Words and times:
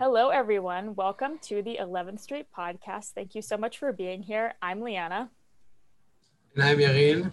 Hello, 0.00 0.30
everyone. 0.30 0.94
Welcome 0.94 1.36
to 1.42 1.60
the 1.60 1.76
11th 1.78 2.20
Street 2.20 2.46
podcast. 2.56 3.10
Thank 3.10 3.34
you 3.34 3.42
so 3.42 3.58
much 3.58 3.76
for 3.76 3.92
being 3.92 4.22
here. 4.22 4.54
I'm 4.62 4.80
Liana. 4.80 5.28
And 6.54 6.64
I'm 6.64 6.78
Yarin. 6.78 7.32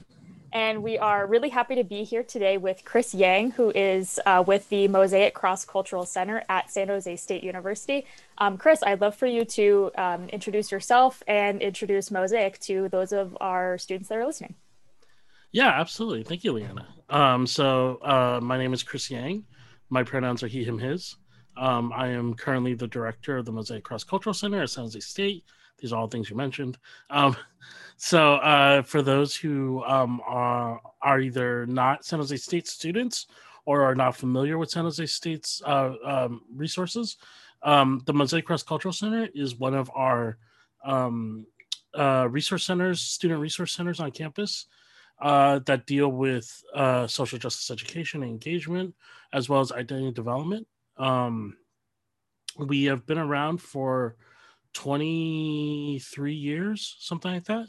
And 0.51 0.83
we 0.83 0.97
are 0.97 1.25
really 1.27 1.47
happy 1.47 1.75
to 1.75 1.85
be 1.85 2.03
here 2.03 2.23
today 2.23 2.57
with 2.57 2.83
Chris 2.83 3.13
Yang, 3.13 3.51
who 3.51 3.71
is 3.73 4.19
uh, 4.25 4.43
with 4.45 4.67
the 4.67 4.89
Mosaic 4.89 5.33
Cross 5.33 5.63
Cultural 5.63 6.05
Center 6.05 6.43
at 6.49 6.69
San 6.69 6.89
Jose 6.89 7.15
State 7.15 7.41
University. 7.41 8.05
Um, 8.37 8.57
Chris, 8.57 8.83
I'd 8.83 8.99
love 8.99 9.15
for 9.15 9.27
you 9.27 9.45
to 9.45 9.89
um, 9.97 10.27
introduce 10.27 10.69
yourself 10.69 11.23
and 11.25 11.61
introduce 11.61 12.11
Mosaic 12.11 12.59
to 12.59 12.89
those 12.89 13.13
of 13.13 13.37
our 13.39 13.77
students 13.77 14.09
that 14.09 14.17
are 14.17 14.25
listening. 14.25 14.55
Yeah, 15.53 15.69
absolutely. 15.69 16.23
Thank 16.23 16.43
you, 16.43 16.51
Liana. 16.51 16.85
Um, 17.09 17.47
so, 17.47 17.99
uh, 18.01 18.41
my 18.43 18.57
name 18.57 18.73
is 18.73 18.83
Chris 18.83 19.09
Yang. 19.09 19.45
My 19.89 20.03
pronouns 20.03 20.43
are 20.43 20.47
he, 20.47 20.65
him, 20.65 20.79
his. 20.79 21.15
Um, 21.57 21.91
I 21.93 22.07
am 22.09 22.33
currently 22.33 22.73
the 22.73 22.87
director 22.87 23.37
of 23.37 23.45
the 23.45 23.51
Mosaic 23.51 23.83
Cross 23.83 24.05
Cultural 24.05 24.33
Center 24.33 24.61
at 24.61 24.69
San 24.69 24.83
Jose 24.83 24.99
State. 24.99 25.43
These 25.79 25.93
are 25.93 25.99
all 25.99 26.07
things 26.07 26.29
you 26.29 26.35
mentioned. 26.35 26.77
Um, 27.09 27.35
so, 27.97 28.35
uh, 28.35 28.81
for 28.83 29.01
those 29.01 29.35
who 29.35 29.83
um, 29.85 30.21
are, 30.25 30.81
are 31.01 31.19
either 31.19 31.65
not 31.65 32.05
San 32.05 32.19
Jose 32.19 32.37
State 32.37 32.67
students 32.67 33.27
or 33.65 33.81
are 33.83 33.95
not 33.95 34.15
familiar 34.15 34.57
with 34.57 34.69
San 34.69 34.83
Jose 34.83 35.05
State's 35.05 35.61
uh, 35.65 35.93
um, 36.05 36.41
resources, 36.55 37.17
um, 37.63 38.01
the 38.05 38.13
Mosaic 38.13 38.45
Cross 38.45 38.63
Cultural 38.63 38.93
Center 38.93 39.27
is 39.33 39.55
one 39.55 39.73
of 39.73 39.91
our 39.95 40.37
um, 40.85 41.45
uh, 41.97 42.27
resource 42.29 42.63
centers, 42.63 43.01
student 43.01 43.39
resource 43.39 43.73
centers 43.73 43.99
on 43.99 44.11
campus 44.11 44.67
uh, 45.19 45.59
that 45.65 45.85
deal 45.85 46.09
with 46.09 46.63
uh, 46.73 47.07
social 47.07 47.39
justice 47.39 47.71
education 47.71 48.21
and 48.21 48.31
engagement, 48.31 48.93
as 49.33 49.49
well 49.49 49.59
as 49.59 49.71
identity 49.71 50.11
development. 50.11 50.67
Um, 50.97 51.57
we 52.57 52.85
have 52.85 53.05
been 53.05 53.17
around 53.17 53.61
for 53.61 54.15
23 54.73 56.33
years, 56.33 56.95
something 56.99 57.31
like 57.31 57.45
that. 57.45 57.67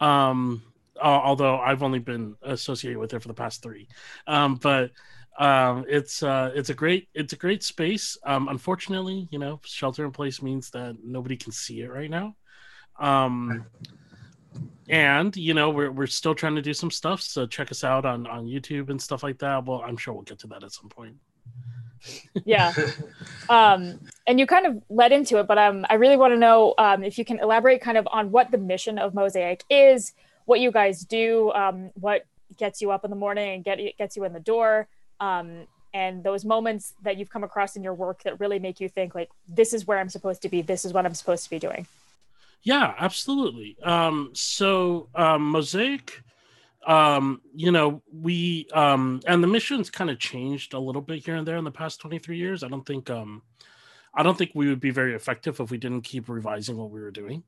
Um, 0.00 0.62
although 1.02 1.58
I've 1.58 1.82
only 1.82 1.98
been 1.98 2.36
associated 2.42 2.98
with 2.98 3.12
it 3.14 3.22
for 3.22 3.28
the 3.28 3.34
past 3.34 3.62
three. 3.62 3.88
Um, 4.26 4.56
but 4.56 4.90
um, 5.38 5.84
it's 5.88 6.22
uh, 6.22 6.52
it's 6.54 6.70
a 6.70 6.74
great 6.74 7.08
it's 7.14 7.32
a 7.32 7.36
great 7.36 7.62
space. 7.62 8.16
Um, 8.24 8.48
unfortunately, 8.48 9.28
you 9.30 9.38
know, 9.38 9.60
shelter 9.64 10.04
in 10.04 10.12
place 10.12 10.42
means 10.42 10.70
that 10.70 10.96
nobody 11.02 11.36
can 11.36 11.52
see 11.52 11.80
it 11.80 11.90
right 11.90 12.10
now. 12.10 12.36
Um, 12.98 13.66
and 14.88 15.36
you 15.36 15.54
know 15.54 15.70
we're, 15.70 15.90
we're 15.90 16.06
still 16.06 16.34
trying 16.34 16.54
to 16.54 16.62
do 16.62 16.74
some 16.74 16.90
stuff 16.90 17.20
so 17.20 17.46
check 17.46 17.70
us 17.70 17.84
out 17.84 18.04
on 18.04 18.26
on 18.26 18.46
youtube 18.46 18.90
and 18.90 19.00
stuff 19.00 19.22
like 19.22 19.38
that 19.38 19.64
well 19.64 19.82
i'm 19.84 19.96
sure 19.96 20.14
we'll 20.14 20.22
get 20.22 20.38
to 20.38 20.46
that 20.46 20.62
at 20.62 20.72
some 20.72 20.88
point 20.88 21.16
yeah. 22.44 22.72
Um 23.48 24.00
and 24.26 24.40
you 24.40 24.46
kind 24.46 24.66
of 24.66 24.82
led 24.88 25.12
into 25.12 25.38
it 25.38 25.46
but 25.46 25.58
um 25.58 25.84
i 25.90 25.94
really 25.94 26.16
want 26.16 26.32
to 26.32 26.38
know 26.38 26.74
um 26.78 27.04
if 27.04 27.18
you 27.18 27.24
can 27.24 27.38
elaborate 27.38 27.80
kind 27.80 27.98
of 27.98 28.06
on 28.10 28.30
what 28.30 28.50
the 28.50 28.58
mission 28.58 28.98
of 28.98 29.14
mosaic 29.14 29.62
is 29.68 30.12
what 30.46 30.60
you 30.60 30.70
guys 30.70 31.04
do 31.04 31.50
um 31.52 31.90
what 31.94 32.24
gets 32.56 32.80
you 32.80 32.90
up 32.90 33.04
in 33.04 33.10
the 33.10 33.16
morning 33.16 33.54
and 33.54 33.64
get 33.64 33.78
gets 33.98 34.16
you 34.16 34.24
in 34.24 34.32
the 34.32 34.40
door 34.40 34.88
um 35.20 35.66
and 35.92 36.24
those 36.24 36.44
moments 36.44 36.94
that 37.02 37.16
you've 37.16 37.30
come 37.30 37.44
across 37.44 37.76
in 37.76 37.82
your 37.84 37.94
work 37.94 38.22
that 38.24 38.40
really 38.40 38.58
make 38.58 38.80
you 38.80 38.88
think 38.88 39.14
like 39.14 39.30
this 39.48 39.72
is 39.72 39.86
where 39.86 39.98
i'm 39.98 40.08
supposed 40.08 40.42
to 40.42 40.48
be 40.48 40.62
this 40.62 40.84
is 40.84 40.92
what 40.92 41.04
i'm 41.04 41.14
supposed 41.14 41.44
to 41.44 41.50
be 41.50 41.58
doing. 41.58 41.86
Yeah 42.62 42.94
absolutely. 42.98 43.76
Um 43.82 44.30
so 44.32 45.08
mosaic 45.38 46.22
um 46.86 47.40
you 47.54 47.72
know 47.72 48.02
we 48.12 48.66
um 48.74 49.20
and 49.26 49.42
the 49.42 49.48
missions 49.48 49.90
kind 49.90 50.10
of 50.10 50.18
changed 50.18 50.74
a 50.74 50.78
little 50.78 51.02
bit 51.02 51.24
here 51.24 51.36
and 51.36 51.46
there 51.46 51.56
in 51.56 51.64
the 51.64 51.70
past 51.70 52.00
23 52.00 52.36
years. 52.36 52.62
I 52.62 52.68
don't 52.68 52.86
think 52.86 53.10
um 53.10 53.42
i 54.14 54.22
don't 54.22 54.38
think 54.38 54.52
we 54.54 54.68
would 54.68 54.80
be 54.80 54.90
very 54.90 55.14
effective 55.14 55.58
if 55.60 55.70
we 55.70 55.78
didn't 55.78 56.02
keep 56.02 56.28
revising 56.28 56.76
what 56.76 56.90
we 56.90 57.00
were 57.00 57.10
doing. 57.10 57.42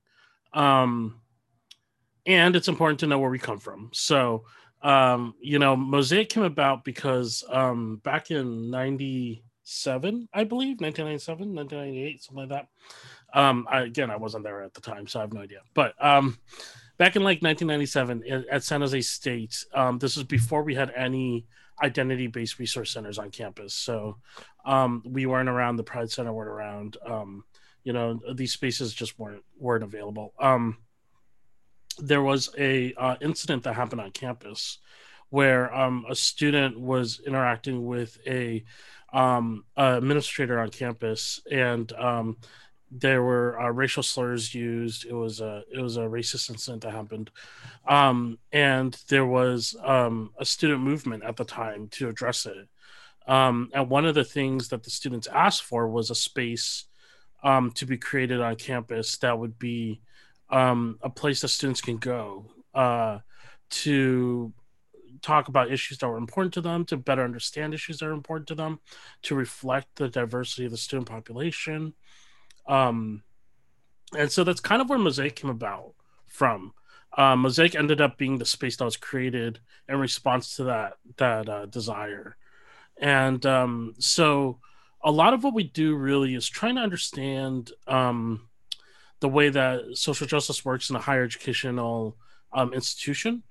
Um 0.53 1.21
and 2.27 2.57
it's 2.57 2.69
important 2.69 3.01
to 3.01 3.07
know 3.07 3.19
where 3.19 3.31
we 3.31 3.39
come 3.39 3.59
from. 3.59 3.91
So 3.93 4.45
um 4.83 5.35
you 5.41 5.59
know 5.59 5.75
mosaic 5.75 6.29
came 6.29 6.43
about 6.43 6.85
because 6.85 7.43
um 7.51 7.97
back 8.05 8.31
in 8.31 8.71
97 8.71 10.29
i 10.35 10.45
believe 10.45 10.81
1997 10.81 11.55
1998 11.55 12.23
something 12.23 12.49
like 12.49 12.49
that. 12.51 12.69
Um 13.39 13.67
I, 13.71 13.81
again 13.83 14.11
i 14.11 14.17
wasn't 14.17 14.45
there 14.45 14.63
at 14.63 14.75
the 14.75 14.81
time 14.81 15.07
so 15.07 15.19
i 15.19 15.23
have 15.23 15.33
no 15.33 15.41
idea. 15.41 15.61
But 15.75 15.95
um 16.05 16.39
back 16.99 17.17
in 17.17 17.23
like 17.23 17.43
1997 17.43 18.47
at 18.51 18.63
San 18.63 18.81
Jose 18.81 19.01
State. 19.03 19.65
Um, 19.75 19.99
this 19.99 20.17
was 20.17 20.25
before 20.25 20.63
we 20.63 20.75
had 20.75 20.93
any 20.97 21.47
identity 21.83 22.27
based 22.27 22.59
resource 22.59 22.91
centers 22.91 23.19
on 23.19 23.31
campus. 23.31 23.75
So 23.75 24.19
um, 24.65 25.03
we 25.05 25.27
weren't 25.27 25.49
around. 25.49 25.77
The 25.77 25.85
Pride 25.85 26.11
Center 26.11 26.33
weren't 26.33 26.49
around. 26.51 26.97
Um, 27.05 27.45
you 27.85 27.93
know, 27.93 28.21
these 28.35 28.53
spaces 28.53 28.93
just 28.95 29.19
weren't 29.19 29.45
weren't 29.59 29.85
available. 29.85 30.35
Um, 30.41 30.79
there 31.99 32.23
was 32.23 32.51
a 32.59 32.93
uh, 32.95 33.17
incident 33.21 33.63
that 33.65 33.75
happened 33.75 34.01
on 34.01 34.11
campus 34.11 34.79
where 35.31 35.75
um, 35.75 36.05
a 36.09 36.15
student 36.15 36.79
was 36.79 37.21
interacting 37.27 37.87
with 37.87 38.19
a 38.27 38.65
um, 39.13 39.65
administrator 39.77 40.59
on 40.59 40.71
campus 40.71 41.41
and 41.51 41.93
there 43.01 43.23
were 43.23 43.61
uh, 43.61 43.69
racial 43.69 44.03
slurs 44.03 44.55
used. 44.55 45.05
It 45.05 45.13
was 45.13 45.41
a 45.41 45.63
it 45.73 45.81
was 45.81 45.97
a 45.97 46.03
racist 46.03 46.51
incident 46.51 46.83
that 46.83 46.93
happened, 46.93 47.31
um, 47.87 48.39
and 48.53 48.97
there 49.09 49.27
was 49.27 49.77
um, 49.85 50.31
a 50.39 50.45
student 50.45 50.81
movement 50.81 51.25
at 51.25 51.37
the 51.37 51.45
time 51.45 51.89
to 51.93 52.09
address 52.09 52.47
it. 52.47 52.69
Um, 53.27 53.71
and 53.75 53.91
one 53.91 54.07
of 54.07 54.15
the 54.15 54.25
things 54.25 54.69
that 54.69 54.85
the 54.85 54.91
students 54.91 55.27
asked 55.27 55.65
for 55.65 55.89
was 55.89 56.11
a 56.11 56.15
space 56.15 56.85
um, 57.43 57.73
to 57.73 57.87
be 57.87 57.99
created 57.99 58.41
on 58.41 58.57
campus 58.57 59.19
that 59.19 59.39
would 59.39 59.59
be 59.59 60.01
um, 60.51 60.99
a 61.03 61.11
place 61.11 61.41
that 61.41 61.49
students 61.49 61.81
can 61.81 61.97
go 61.97 62.47
uh, 62.75 63.19
to 63.69 64.53
talk 65.23 65.49
about 65.49 65.73
issues 65.73 65.99
that 65.99 66.09
were 66.09 66.19
important 66.19 66.55
to 66.55 66.61
them, 66.61 66.85
to 66.85 66.97
better 66.97 67.25
understand 67.25 67.75
issues 67.75 67.99
that 67.99 68.07
are 68.07 68.13
important 68.13 68.47
to 68.49 68.55
them, 68.55 68.79
to 69.23 69.35
reflect 69.35 69.89
the 69.97 70.09
diversity 70.09 70.65
of 70.65 70.71
the 70.71 70.77
student 70.77 71.09
population. 71.09 71.95
Um, 72.69 73.23
and 74.17 74.31
so 74.31 74.45
that's 74.45 74.61
kind 74.61 74.81
of 74.81 74.89
where 74.89 74.99
Mosaic 74.99 75.37
came 75.37 75.51
about 75.51 75.95
from. 76.27 76.73
Uh, 77.17 77.37
Mosaic 77.37 77.75
ended 77.75 78.01
up 78.01 78.19
being 78.19 78.39
the 78.39 78.45
space 78.45 78.77
that 78.77 78.85
was 78.85 78.97
created 78.97 79.61
in 79.89 79.99
response 79.99 80.57
to 80.57 80.65
that 80.65 80.95
that 81.17 81.49
uh, 81.49 81.67
desire, 81.67 82.37
and 83.01 83.45
um, 83.47 83.95
so 83.99 84.59
a 85.03 85.11
lot 85.11 85.33
of 85.33 85.45
what 85.45 85.55
we 85.55 85.65
do 85.65 85.95
really 85.95 86.35
is 86.35 86.49
trying 86.49 86.75
to 86.75 86.81
understand 86.83 87.71
um, 87.87 88.49
the 89.21 89.29
way 89.29 89.49
that 89.49 89.97
social 89.97 90.27
justice 90.27 90.65
works 90.65 90.91
in 90.91 90.97
a 90.97 91.01
higher 91.01 91.25
educational 91.25 92.17
um, 92.53 92.73
institution. 92.75 93.43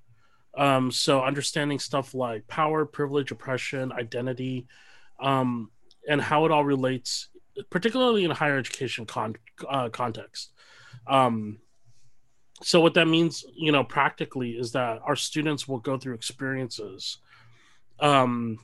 Um, 0.57 0.91
so 0.91 1.23
understanding 1.23 1.79
stuff 1.79 2.13
like 2.13 2.47
power, 2.47 2.85
privilege, 2.85 3.31
oppression, 3.31 3.91
identity, 3.91 4.67
um, 5.19 5.71
and 6.07 6.21
how 6.21 6.45
it 6.45 6.51
all 6.51 6.63
relates 6.63 7.29
particularly 7.69 8.23
in 8.23 8.31
higher 8.31 8.57
education 8.57 9.05
con- 9.05 9.35
uh, 9.67 9.89
context. 9.89 10.51
Um, 11.07 11.59
so 12.63 12.79
what 12.79 12.93
that 12.93 13.07
means, 13.07 13.45
you 13.53 13.71
know, 13.71 13.83
practically 13.83 14.51
is 14.51 14.71
that 14.71 15.01
our 15.03 15.15
students 15.15 15.67
will 15.67 15.79
go 15.79 15.97
through 15.97 16.13
experiences, 16.13 17.17
um, 17.99 18.59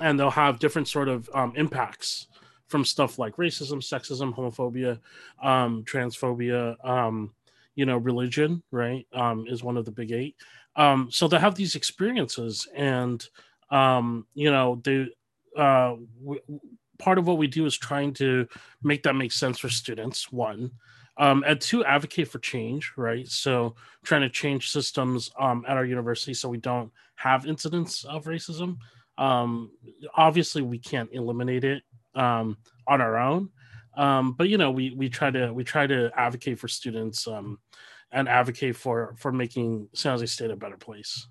and 0.00 0.18
they'll 0.18 0.30
have 0.30 0.58
different 0.58 0.88
sort 0.88 1.08
of 1.08 1.28
um, 1.34 1.52
impacts 1.56 2.26
from 2.68 2.84
stuff 2.84 3.18
like 3.18 3.36
racism, 3.36 3.78
sexism, 3.78 4.34
homophobia, 4.34 4.98
um, 5.42 5.84
transphobia, 5.84 6.76
um, 6.86 7.32
you 7.74 7.84
know, 7.84 7.96
religion, 7.96 8.62
right, 8.70 9.06
um, 9.12 9.44
is 9.48 9.62
one 9.62 9.76
of 9.76 9.84
the 9.84 9.90
big 9.90 10.12
eight. 10.12 10.36
Um, 10.76 11.08
so 11.10 11.26
they 11.28 11.38
have 11.38 11.56
these 11.56 11.74
experiences, 11.74 12.68
and 12.74 13.26
um, 13.70 14.26
you 14.34 14.50
know, 14.50 14.80
they 14.84 15.08
uh, 15.56 15.96
w- 16.20 16.60
part 17.00 17.18
of 17.18 17.26
what 17.26 17.38
we 17.38 17.46
do 17.46 17.66
is 17.66 17.76
trying 17.76 18.12
to 18.14 18.46
make 18.82 19.02
that 19.02 19.14
make 19.14 19.32
sense 19.32 19.58
for 19.58 19.68
students 19.68 20.30
one. 20.30 20.70
Um, 21.16 21.44
and 21.46 21.60
two 21.60 21.84
advocate 21.84 22.28
for 22.28 22.38
change 22.38 22.92
right? 22.96 23.28
So 23.28 23.74
trying 24.04 24.22
to 24.22 24.30
change 24.30 24.70
systems 24.70 25.30
um, 25.38 25.64
at 25.68 25.76
our 25.76 25.84
university 25.84 26.32
so 26.32 26.48
we 26.48 26.58
don't 26.58 26.90
have 27.16 27.46
incidents 27.46 28.04
of 28.04 28.24
racism. 28.24 28.78
Um, 29.18 29.70
obviously 30.14 30.62
we 30.62 30.78
can't 30.78 31.10
eliminate 31.12 31.64
it 31.64 31.82
um, 32.14 32.56
on 32.86 33.00
our 33.00 33.18
own. 33.18 33.50
Um, 33.96 34.32
but 34.32 34.48
you 34.48 34.56
know 34.56 34.70
we 34.70 34.92
we 34.92 35.08
try 35.08 35.30
to 35.30 35.52
we 35.52 35.64
try 35.64 35.86
to 35.86 36.10
advocate 36.16 36.58
for 36.58 36.68
students 36.68 37.26
um, 37.26 37.58
and 38.12 38.28
advocate 38.28 38.76
for 38.76 39.14
for 39.18 39.32
making 39.32 39.88
san 39.92 40.12
jose 40.12 40.26
state 40.26 40.50
a 40.50 40.56
better 40.56 40.76
place. 40.76 41.26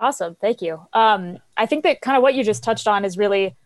Awesome. 0.00 0.36
Thank 0.40 0.62
you. 0.62 0.80
Um, 0.92 1.38
i 1.56 1.66
think 1.66 1.84
that 1.84 2.00
kind 2.00 2.16
of 2.16 2.22
what 2.22 2.34
you 2.34 2.44
just 2.44 2.62
touched 2.62 2.86
on 2.86 3.04
is 3.04 3.16
really 3.16 3.56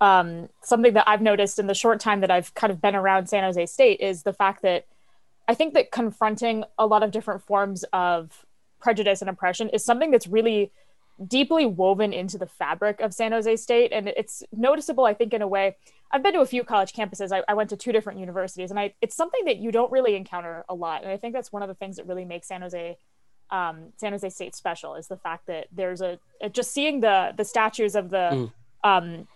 um, 0.00 0.48
something 0.62 0.94
that 0.94 1.04
I've 1.06 1.20
noticed 1.20 1.58
in 1.58 1.66
the 1.66 1.74
short 1.74 2.00
time 2.00 2.20
that 2.20 2.30
I've 2.30 2.54
kind 2.54 2.72
of 2.72 2.80
been 2.80 2.96
around 2.96 3.28
San 3.28 3.44
Jose 3.44 3.66
State 3.66 4.00
is 4.00 4.22
the 4.22 4.32
fact 4.32 4.62
that 4.62 4.86
I 5.46 5.54
think 5.54 5.74
that 5.74 5.90
confronting 5.90 6.64
a 6.78 6.86
lot 6.86 7.02
of 7.02 7.10
different 7.10 7.42
forms 7.42 7.84
of 7.92 8.46
prejudice 8.80 9.20
and 9.20 9.28
oppression 9.28 9.68
is 9.70 9.84
something 9.84 10.10
that's 10.10 10.26
really 10.26 10.72
deeply 11.26 11.66
woven 11.66 12.12
into 12.12 12.38
the 12.38 12.46
fabric 12.46 13.00
of 13.00 13.12
San 13.12 13.32
Jose 13.32 13.56
State. 13.56 13.92
And 13.92 14.08
it's 14.08 14.42
noticeable, 14.52 15.04
I 15.04 15.12
think, 15.12 15.34
in 15.34 15.42
a 15.42 15.48
way. 15.48 15.76
I've 16.10 16.22
been 16.22 16.32
to 16.32 16.40
a 16.40 16.46
few 16.46 16.64
college 16.64 16.92
campuses. 16.92 17.30
I, 17.30 17.42
I 17.46 17.54
went 17.54 17.70
to 17.70 17.76
two 17.76 17.92
different 17.92 18.18
universities, 18.18 18.70
and 18.70 18.80
I, 18.80 18.94
it's 19.02 19.14
something 19.14 19.44
that 19.44 19.58
you 19.58 19.70
don't 19.70 19.92
really 19.92 20.16
encounter 20.16 20.64
a 20.68 20.74
lot. 20.74 21.02
And 21.02 21.12
I 21.12 21.16
think 21.16 21.34
that's 21.34 21.52
one 21.52 21.62
of 21.62 21.68
the 21.68 21.74
things 21.74 21.96
that 21.96 22.06
really 22.06 22.24
makes 22.24 22.48
San 22.48 22.62
Jose 22.62 22.96
um, 23.50 23.92
San 23.96 24.12
Jose 24.12 24.28
State 24.30 24.54
special 24.54 24.94
is 24.94 25.08
the 25.08 25.16
fact 25.16 25.46
that 25.48 25.66
there's 25.72 26.00
a, 26.00 26.18
a 26.40 26.48
just 26.48 26.72
seeing 26.72 27.00
the 27.00 27.32
the 27.36 27.44
statues 27.44 27.96
of 27.96 28.10
the 28.10 28.16
mm. 28.32 28.52
um, 28.84 29.26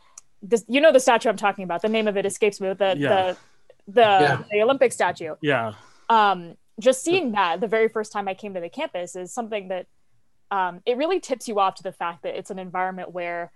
this, 0.44 0.64
you 0.68 0.80
know 0.80 0.92
the 0.92 1.00
statue 1.00 1.28
I'm 1.28 1.36
talking 1.36 1.64
about. 1.64 1.82
The 1.82 1.88
name 1.88 2.06
of 2.06 2.16
it 2.16 2.26
escapes 2.26 2.60
me. 2.60 2.72
The 2.72 2.94
yeah. 2.96 3.08
the 3.08 3.36
the, 3.86 4.00
yeah. 4.00 4.42
the 4.50 4.62
Olympic 4.62 4.92
statue. 4.92 5.34
Yeah. 5.42 5.74
Um, 6.08 6.56
just 6.80 7.04
seeing 7.04 7.32
that 7.32 7.60
the 7.60 7.68
very 7.68 7.88
first 7.88 8.12
time 8.12 8.28
I 8.28 8.34
came 8.34 8.54
to 8.54 8.60
the 8.60 8.68
campus 8.68 9.14
is 9.14 9.32
something 9.32 9.68
that 9.68 9.86
um, 10.50 10.80
it 10.86 10.96
really 10.96 11.20
tips 11.20 11.48
you 11.48 11.58
off 11.58 11.74
to 11.76 11.82
the 11.82 11.92
fact 11.92 12.22
that 12.22 12.36
it's 12.36 12.50
an 12.50 12.58
environment 12.58 13.12
where 13.12 13.52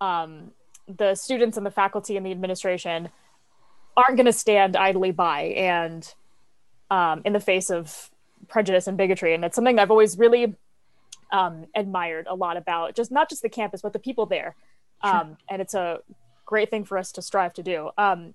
um, 0.00 0.52
the 0.86 1.14
students 1.14 1.56
and 1.56 1.66
the 1.66 1.70
faculty 1.70 2.16
and 2.16 2.24
the 2.24 2.30
administration 2.30 3.08
aren't 3.96 4.16
going 4.16 4.26
to 4.26 4.32
stand 4.32 4.76
idly 4.76 5.10
by 5.10 5.42
and 5.42 6.14
um, 6.90 7.22
in 7.24 7.32
the 7.32 7.40
face 7.40 7.70
of 7.70 8.10
prejudice 8.48 8.86
and 8.86 8.96
bigotry. 8.96 9.34
And 9.34 9.44
it's 9.44 9.56
something 9.56 9.78
I've 9.78 9.90
always 9.90 10.16
really 10.16 10.54
um, 11.32 11.66
admired 11.74 12.26
a 12.28 12.34
lot 12.34 12.56
about 12.56 12.94
just 12.94 13.10
not 13.10 13.28
just 13.28 13.42
the 13.42 13.48
campus, 13.48 13.82
but 13.82 13.92
the 13.92 13.98
people 13.98 14.26
there. 14.26 14.54
Sure. 15.04 15.14
Um, 15.14 15.36
and 15.48 15.62
it's 15.62 15.74
a 15.74 16.00
great 16.44 16.70
thing 16.70 16.84
for 16.84 16.98
us 16.98 17.12
to 17.12 17.22
strive 17.22 17.52
to 17.54 17.62
do. 17.62 17.90
Um, 17.98 18.34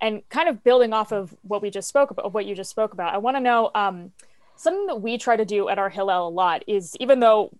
and 0.00 0.26
kind 0.28 0.48
of 0.48 0.62
building 0.62 0.92
off 0.92 1.12
of 1.12 1.34
what 1.42 1.60
we 1.60 1.70
just 1.70 1.88
spoke 1.88 2.10
about, 2.10 2.32
what 2.32 2.46
you 2.46 2.54
just 2.54 2.70
spoke 2.70 2.92
about, 2.92 3.14
I 3.14 3.18
want 3.18 3.36
to 3.36 3.40
know 3.40 3.70
um, 3.74 4.12
something 4.56 4.86
that 4.86 5.02
we 5.02 5.18
try 5.18 5.36
to 5.36 5.44
do 5.44 5.68
at 5.68 5.78
our 5.78 5.88
Hillel 5.88 6.28
a 6.28 6.30
lot 6.30 6.62
is 6.66 6.96
even 7.00 7.20
though 7.20 7.50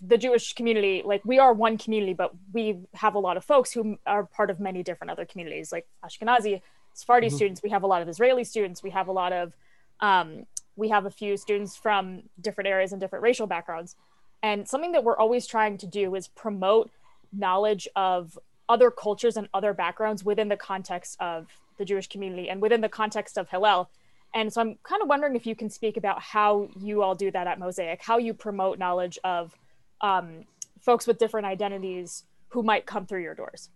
the 0.00 0.18
Jewish 0.18 0.52
community, 0.52 1.02
like 1.04 1.24
we 1.24 1.38
are 1.38 1.52
one 1.52 1.78
community, 1.78 2.14
but 2.14 2.32
we 2.52 2.78
have 2.94 3.14
a 3.14 3.18
lot 3.18 3.36
of 3.36 3.44
folks 3.44 3.72
who 3.72 3.98
are 4.06 4.24
part 4.24 4.50
of 4.50 4.60
many 4.60 4.82
different 4.82 5.10
other 5.10 5.24
communities, 5.24 5.72
like 5.72 5.86
Ashkenazi, 6.04 6.60
Sephardi 6.94 7.28
mm-hmm. 7.28 7.36
students. 7.36 7.62
We 7.62 7.70
have 7.70 7.82
a 7.82 7.86
lot 7.86 8.02
of 8.02 8.08
Israeli 8.08 8.44
students. 8.44 8.82
We 8.82 8.90
have 8.90 9.08
a 9.08 9.12
lot 9.12 9.32
of, 9.32 9.56
um, 10.00 10.46
we 10.76 10.88
have 10.90 11.06
a 11.06 11.10
few 11.10 11.36
students 11.36 11.76
from 11.76 12.22
different 12.40 12.68
areas 12.68 12.92
and 12.92 13.00
different 13.00 13.22
racial 13.22 13.46
backgrounds. 13.46 13.96
And 14.42 14.68
something 14.68 14.92
that 14.92 15.02
we're 15.02 15.18
always 15.18 15.46
trying 15.46 15.78
to 15.78 15.86
do 15.86 16.14
is 16.14 16.28
promote 16.28 16.90
knowledge 17.32 17.88
of 17.96 18.38
other 18.68 18.90
cultures 18.90 19.36
and 19.36 19.48
other 19.54 19.72
backgrounds 19.72 20.24
within 20.24 20.48
the 20.48 20.56
context 20.56 21.16
of 21.20 21.46
the 21.78 21.84
Jewish 21.84 22.08
community 22.08 22.50
and 22.50 22.60
within 22.60 22.80
the 22.80 22.88
context 22.88 23.38
of 23.38 23.48
Hillel. 23.48 23.88
And 24.34 24.52
so 24.52 24.60
I'm 24.60 24.78
kind 24.82 25.00
of 25.00 25.08
wondering 25.08 25.36
if 25.36 25.46
you 25.46 25.56
can 25.56 25.70
speak 25.70 25.96
about 25.96 26.20
how 26.20 26.68
you 26.78 27.02
all 27.02 27.14
do 27.14 27.30
that 27.30 27.46
at 27.46 27.58
Mosaic, 27.58 28.02
how 28.02 28.18
you 28.18 28.34
promote 28.34 28.78
knowledge 28.78 29.18
of 29.24 29.54
um, 30.00 30.44
folks 30.80 31.06
with 31.06 31.18
different 31.18 31.46
identities 31.46 32.24
who 32.48 32.62
might 32.62 32.84
come 32.84 33.06
through 33.06 33.22
your 33.22 33.34
doors. 33.34 33.70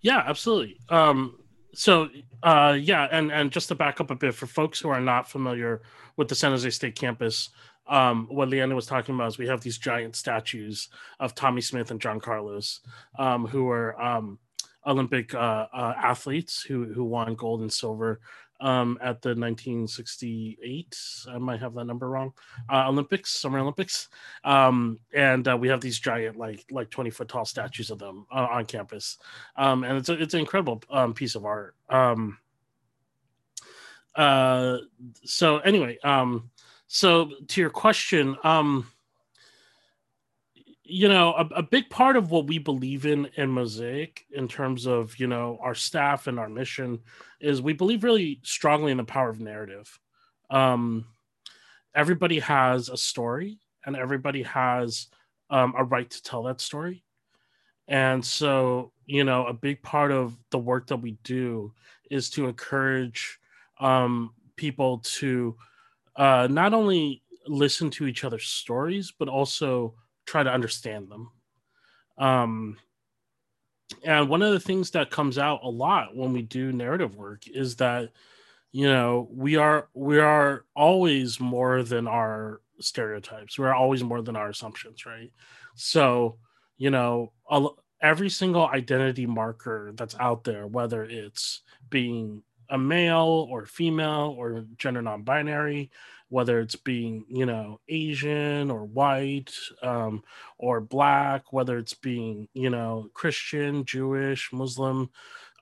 Yeah, 0.00 0.22
absolutely. 0.24 0.78
Um, 0.90 1.38
so 1.74 2.08
uh, 2.42 2.76
yeah, 2.78 3.08
and 3.10 3.30
and 3.30 3.50
just 3.50 3.68
to 3.68 3.74
back 3.74 4.00
up 4.00 4.10
a 4.10 4.14
bit 4.14 4.34
for 4.34 4.46
folks 4.46 4.80
who 4.80 4.88
are 4.88 5.00
not 5.00 5.28
familiar 5.28 5.82
with 6.16 6.28
the 6.28 6.34
San 6.34 6.50
Jose 6.50 6.68
State 6.70 6.94
campus, 6.94 7.50
um, 7.88 8.26
what 8.30 8.48
Liana 8.48 8.74
was 8.74 8.86
talking 8.86 9.14
about 9.14 9.28
is 9.28 9.38
we 9.38 9.46
have 9.46 9.60
these 9.60 9.78
giant 9.78 10.16
statues 10.16 10.88
of 11.20 11.34
Tommie 11.34 11.60
Smith 11.60 11.90
and 11.90 12.00
John 12.00 12.20
Carlos, 12.20 12.80
um, 13.18 13.46
who 13.46 13.68
are 13.70 14.00
um, 14.00 14.38
Olympic 14.86 15.34
uh, 15.34 15.66
uh, 15.72 15.94
athletes 15.96 16.62
who 16.62 16.84
who 16.86 17.04
won 17.04 17.34
gold 17.34 17.60
and 17.60 17.72
silver 17.72 18.20
um, 18.60 18.98
at 19.00 19.22
the 19.22 19.30
1968. 19.30 20.98
I 21.30 21.38
might 21.38 21.60
have 21.60 21.74
that 21.74 21.84
number 21.84 22.08
wrong. 22.08 22.32
Uh, 22.70 22.88
Olympics, 22.88 23.30
Summer 23.30 23.58
Olympics, 23.60 24.08
um, 24.44 24.98
and 25.14 25.46
uh, 25.46 25.56
we 25.56 25.68
have 25.68 25.80
these 25.80 25.98
giant, 25.98 26.36
like 26.36 26.64
like 26.70 26.90
20 26.90 27.10
foot 27.10 27.28
tall 27.28 27.44
statues 27.44 27.90
of 27.90 27.98
them 27.98 28.26
uh, 28.30 28.48
on 28.50 28.64
campus, 28.64 29.18
um, 29.56 29.84
and 29.84 29.98
it's 29.98 30.08
a, 30.08 30.20
it's 30.20 30.34
an 30.34 30.40
incredible 30.40 30.82
um, 30.90 31.14
piece 31.14 31.34
of 31.34 31.44
art. 31.44 31.74
Um, 31.88 32.38
uh, 34.14 34.78
so 35.24 35.58
anyway, 35.58 35.98
um, 36.02 36.50
so 36.88 37.30
to 37.48 37.60
your 37.60 37.70
question, 37.70 38.36
um, 38.42 38.90
you 40.82 41.08
know, 41.08 41.34
a, 41.34 41.44
a, 41.56 41.62
big 41.62 41.90
part 41.90 42.16
of 42.16 42.30
what 42.30 42.46
we 42.46 42.58
believe 42.58 43.04
in 43.04 43.26
in 43.36 43.50
Mosaic, 43.50 44.24
in 44.30 44.48
terms 44.48 44.86
of 44.86 45.18
you 45.20 45.26
know 45.26 45.58
our 45.62 45.74
staff 45.74 46.26
and 46.26 46.38
our 46.38 46.48
mission, 46.48 47.00
is 47.40 47.60
we 47.60 47.74
believe 47.74 48.04
really 48.04 48.40
strongly 48.42 48.90
in 48.90 48.96
the 48.96 49.04
power 49.04 49.28
of 49.28 49.38
narrative. 49.38 50.00
Um, 50.48 51.04
everybody 51.94 52.38
has 52.38 52.88
a 52.88 52.96
story, 52.96 53.58
and 53.84 53.94
everybody 53.94 54.42
has 54.44 55.08
um, 55.50 55.74
a 55.76 55.84
right 55.84 56.08
to 56.08 56.22
tell 56.22 56.44
that 56.44 56.62
story. 56.62 57.04
And 57.86 58.24
so, 58.24 58.92
you 59.06 59.24
know, 59.24 59.46
a 59.46 59.52
big 59.52 59.82
part 59.82 60.10
of 60.10 60.36
the 60.50 60.58
work 60.58 60.86
that 60.88 60.98
we 60.98 61.12
do 61.22 61.72
is 62.10 62.30
to 62.30 62.46
encourage 62.46 63.38
um, 63.80 64.32
people 64.56 64.98
to 64.98 65.56
uh, 66.18 66.48
not 66.50 66.74
only 66.74 67.22
listen 67.46 67.88
to 67.90 68.06
each 68.06 68.24
other's 68.24 68.46
stories, 68.46 69.12
but 69.18 69.28
also 69.28 69.94
try 70.26 70.42
to 70.42 70.52
understand 70.52 71.08
them. 71.08 71.30
Um, 72.18 72.76
and 74.04 74.28
one 74.28 74.42
of 74.42 74.52
the 74.52 74.60
things 74.60 74.90
that 74.90 75.10
comes 75.10 75.38
out 75.38 75.60
a 75.62 75.68
lot 75.68 76.14
when 76.14 76.32
we 76.32 76.42
do 76.42 76.72
narrative 76.72 77.16
work 77.16 77.44
is 77.46 77.76
that 77.76 78.10
you 78.72 78.86
know 78.86 79.28
we 79.32 79.56
are 79.56 79.88
we 79.94 80.18
are 80.18 80.64
always 80.76 81.40
more 81.40 81.82
than 81.82 82.06
our 82.06 82.60
stereotypes 82.80 83.58
we're 83.58 83.72
always 83.72 84.04
more 84.04 84.20
than 84.20 84.36
our 84.36 84.50
assumptions 84.50 85.06
right 85.06 85.32
so 85.74 86.36
you 86.76 86.90
know 86.90 87.32
every 88.02 88.28
single 88.28 88.66
identity 88.68 89.24
marker 89.24 89.92
that's 89.94 90.14
out 90.20 90.44
there 90.44 90.66
whether 90.66 91.02
it's 91.04 91.62
being 91.88 92.42
a 92.70 92.78
male 92.78 93.46
or 93.50 93.66
female 93.66 94.34
or 94.36 94.64
gender 94.76 95.02
non-binary 95.02 95.90
whether 96.30 96.60
it's 96.60 96.76
being 96.76 97.24
you 97.28 97.46
know 97.46 97.80
asian 97.88 98.70
or 98.70 98.84
white 98.84 99.52
um, 99.82 100.22
or 100.58 100.80
black 100.80 101.52
whether 101.52 101.78
it's 101.78 101.94
being 101.94 102.48
you 102.54 102.70
know 102.70 103.08
christian 103.14 103.84
jewish 103.84 104.52
muslim 104.52 105.10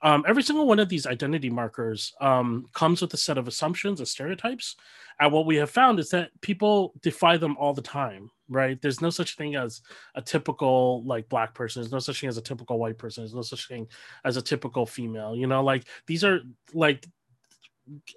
um, 0.01 0.23
every 0.27 0.43
single 0.43 0.67
one 0.67 0.79
of 0.79 0.89
these 0.89 1.07
identity 1.07 1.49
markers 1.49 2.13
um, 2.21 2.65
comes 2.73 3.01
with 3.01 3.13
a 3.13 3.17
set 3.17 3.37
of 3.37 3.47
assumptions 3.47 3.99
and 3.99 4.07
stereotypes. 4.07 4.75
And 5.19 5.31
what 5.31 5.45
we 5.45 5.55
have 5.55 5.71
found 5.71 5.99
is 5.99 6.09
that 6.11 6.29
people 6.41 6.93
defy 7.01 7.37
them 7.37 7.57
all 7.57 7.73
the 7.73 7.81
time 7.81 8.29
right? 8.49 8.81
There's 8.81 9.01
no 9.01 9.09
such 9.09 9.35
thing 9.35 9.55
as 9.55 9.81
a 10.15 10.21
typical 10.21 11.03
like 11.03 11.29
black 11.29 11.53
person. 11.53 11.81
There's 11.81 11.91
no 11.91 11.99
such 11.99 12.21
thing 12.21 12.29
as 12.29 12.37
a 12.37 12.41
typical 12.41 12.79
white 12.79 12.97
person. 12.97 13.23
There's 13.23 13.35
no 13.35 13.41
such 13.41 13.67
thing 13.67 13.87
as 14.23 14.37
a 14.37 14.41
typical 14.41 14.85
female 14.85 15.35
you 15.35 15.47
know? 15.47 15.63
Like 15.63 15.87
these 16.05 16.23
are 16.23 16.41
like 16.73 17.05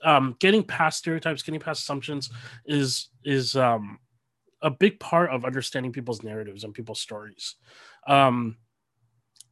um 0.05 0.37
getting 0.41 0.65
past 0.65 0.99
stereotypes 0.99 1.43
getting 1.45 1.61
past 1.61 1.83
assumptions 1.83 2.29
is 2.67 3.09
is 3.25 3.55
um 3.55 4.01
a 4.63 4.71
big 4.71 4.99
part 4.99 5.31
of 5.31 5.45
understanding 5.45 5.93
people's 5.93 6.25
narratives 6.25 6.65
and 6.65 6.75
people's 6.75 7.01
stories. 7.01 7.57
Um 8.07 8.57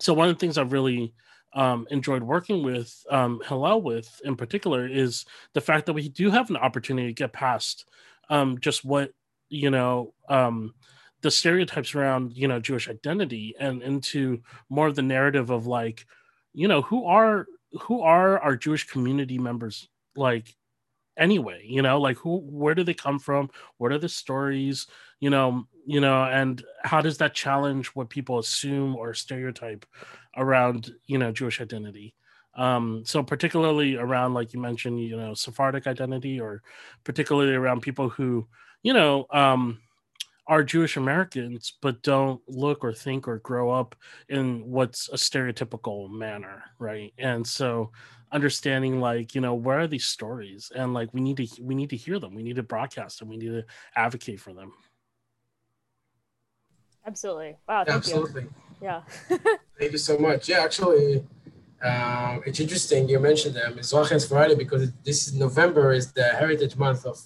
so 0.00 0.14
one 0.14 0.28
of 0.28 0.35
the 0.35 0.38
things 0.38 0.58
i've 0.58 0.73
really 0.73 1.12
um, 1.54 1.86
enjoyed 1.90 2.22
working 2.22 2.62
with 2.62 3.04
um, 3.10 3.40
Hillel 3.46 3.82
with 3.82 4.20
in 4.24 4.36
particular 4.36 4.86
is 4.86 5.24
the 5.54 5.60
fact 5.60 5.86
that 5.86 5.94
we 5.94 6.08
do 6.08 6.30
have 6.30 6.50
an 6.50 6.56
opportunity 6.56 7.08
to 7.08 7.14
get 7.14 7.32
past 7.32 7.86
um, 8.30 8.58
just 8.60 8.84
what 8.84 9.12
you 9.48 9.70
know 9.70 10.14
um, 10.28 10.74
the 11.22 11.30
stereotypes 11.30 11.94
around 11.94 12.36
you 12.36 12.48
know 12.48 12.60
Jewish 12.60 12.88
identity 12.88 13.54
and 13.58 13.82
into 13.82 14.42
more 14.68 14.86
of 14.88 14.96
the 14.96 15.02
narrative 15.02 15.50
of 15.50 15.66
like 15.66 16.06
you 16.52 16.68
know 16.68 16.82
who 16.82 17.06
are 17.06 17.46
who 17.82 18.02
are 18.02 18.38
our 18.38 18.56
Jewish 18.56 18.86
community 18.86 19.38
members 19.38 19.88
like 20.16 20.54
anyway 21.16 21.62
you 21.64 21.82
know 21.82 22.00
like 22.00 22.16
who 22.18 22.38
where 22.38 22.74
do 22.74 22.84
they 22.84 22.94
come 22.94 23.18
from? 23.18 23.50
What 23.78 23.92
are 23.92 23.98
the 23.98 24.08
stories? 24.08 24.86
You 25.20 25.30
know 25.30 25.66
you 25.86 26.00
know 26.00 26.22
and 26.24 26.62
how 26.82 27.00
does 27.00 27.18
that 27.18 27.34
challenge 27.34 27.88
what 27.88 28.10
people 28.10 28.38
assume 28.38 28.94
or 28.94 29.14
stereotype 29.14 29.86
around 30.38 30.90
you 31.07 31.18
know 31.18 31.33
jewish 31.33 31.61
identity. 31.61 32.14
Um 32.54 33.02
so 33.04 33.23
particularly 33.23 33.97
around 33.97 34.35
like 34.35 34.54
you 34.54 34.61
mentioned 34.61 35.00
you 35.02 35.16
know 35.16 35.35
sephardic 35.35 35.87
identity 35.87 36.40
or 36.40 36.62
particularly 37.04 37.54
around 37.54 37.83
people 37.83 38.09
who 38.09 38.49
you 38.83 38.95
know 38.95 39.26
um 39.30 39.80
are 40.47 40.64
jewish 40.64 40.97
americans 40.97 41.75
but 41.83 42.02
don't 42.02 42.40
look 42.49 42.83
or 42.83 42.95
think 42.95 43.28
or 43.28 43.38
grow 43.40 43.71
up 43.71 43.95
in 44.30 44.64
what's 44.64 45.11
a 45.11 45.16
stereotypical 45.16 46.11
manner 46.11 46.64
right? 46.78 47.12
And 47.18 47.47
so 47.47 47.90
understanding 48.33 49.00
like 49.00 49.35
you 49.35 49.40
know 49.40 49.54
where 49.54 49.80
are 49.80 49.87
these 49.87 50.07
stories? 50.07 50.71
And 50.75 50.95
like 50.95 51.12
we 51.12 51.21
need 51.21 51.37
to 51.38 51.49
we 51.62 51.75
need 51.75 51.90
to 51.90 51.97
hear 51.97 52.18
them. 52.18 52.35
We 52.35 52.42
need 52.42 52.57
to 52.57 52.62
broadcast 52.62 53.18
them. 53.18 53.28
We 53.28 53.37
need 53.37 53.49
to 53.49 53.64
advocate 53.97 54.40
for 54.40 54.52
them. 54.52 54.73
Absolutely. 57.07 57.57
Wow 57.68 57.85
absolutely 57.87 58.42
you. 58.42 58.52
Yeah 58.80 59.02
thank 59.78 59.92
you 59.92 59.99
so 59.99 60.18
much 60.18 60.49
yeah 60.49 60.61
actually 60.61 61.25
um, 61.82 62.42
it's 62.47 62.58
interesting 62.58 63.08
you 63.08 63.20
mentioned 63.20 63.54
them 63.54 63.75
Mizrahi 63.75 64.12
and 64.12 64.23
Sephardi 64.23 64.54
because 64.54 64.90
this 65.04 65.28
is 65.28 65.35
November 65.35 65.92
is 65.92 66.12
the 66.12 66.25
heritage 66.25 66.76
month 66.76 67.06
of 67.06 67.16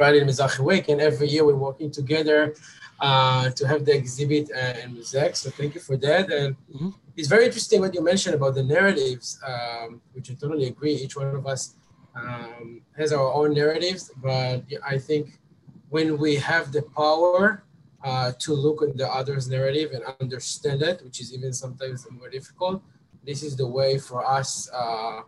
Sfaradi 0.00 0.22
Mizrahi 0.24 0.60
Week, 0.60 0.88
and 0.88 1.00
every 1.00 1.28
year 1.28 1.44
we're 1.44 1.54
working 1.54 1.90
together 1.90 2.54
uh, 3.00 3.50
to 3.50 3.66
have 3.66 3.84
the 3.84 3.94
exhibit 3.94 4.50
uh, 4.54 4.80
in 4.82 4.94
Mosaic. 4.94 5.36
So 5.36 5.50
thank 5.50 5.74
you 5.74 5.80
for 5.80 5.96
that. 5.98 6.30
And 6.32 6.56
mm-hmm. 6.74 6.90
it's 7.16 7.28
very 7.28 7.44
interesting 7.46 7.80
what 7.80 7.94
you 7.94 8.02
mentioned 8.02 8.34
about 8.34 8.54
the 8.54 8.62
narratives, 8.62 9.38
um, 9.46 10.00
which 10.12 10.30
I 10.30 10.34
totally 10.34 10.68
agree. 10.68 10.94
Each 10.94 11.16
one 11.16 11.34
of 11.34 11.46
us 11.46 11.74
um, 12.14 12.82
has 12.96 13.12
our 13.12 13.32
own 13.32 13.54
narratives, 13.54 14.10
but 14.16 14.62
I 14.86 14.98
think 14.98 15.38
when 15.88 16.18
we 16.18 16.36
have 16.36 16.72
the 16.72 16.82
power 16.82 17.62
uh, 18.02 18.32
to 18.38 18.54
look 18.54 18.82
at 18.82 18.96
the 18.96 19.08
other's 19.08 19.48
narrative 19.48 19.92
and 19.92 20.02
understand 20.20 20.82
it, 20.82 21.02
which 21.04 21.20
is 21.20 21.34
even 21.34 21.52
sometimes 21.52 22.06
more 22.10 22.30
difficult, 22.30 22.82
this 23.26 23.42
is 23.42 23.56
the 23.56 23.66
way 23.66 23.98
for 23.98 24.24
us 24.24 24.70
uh, 24.72 25.20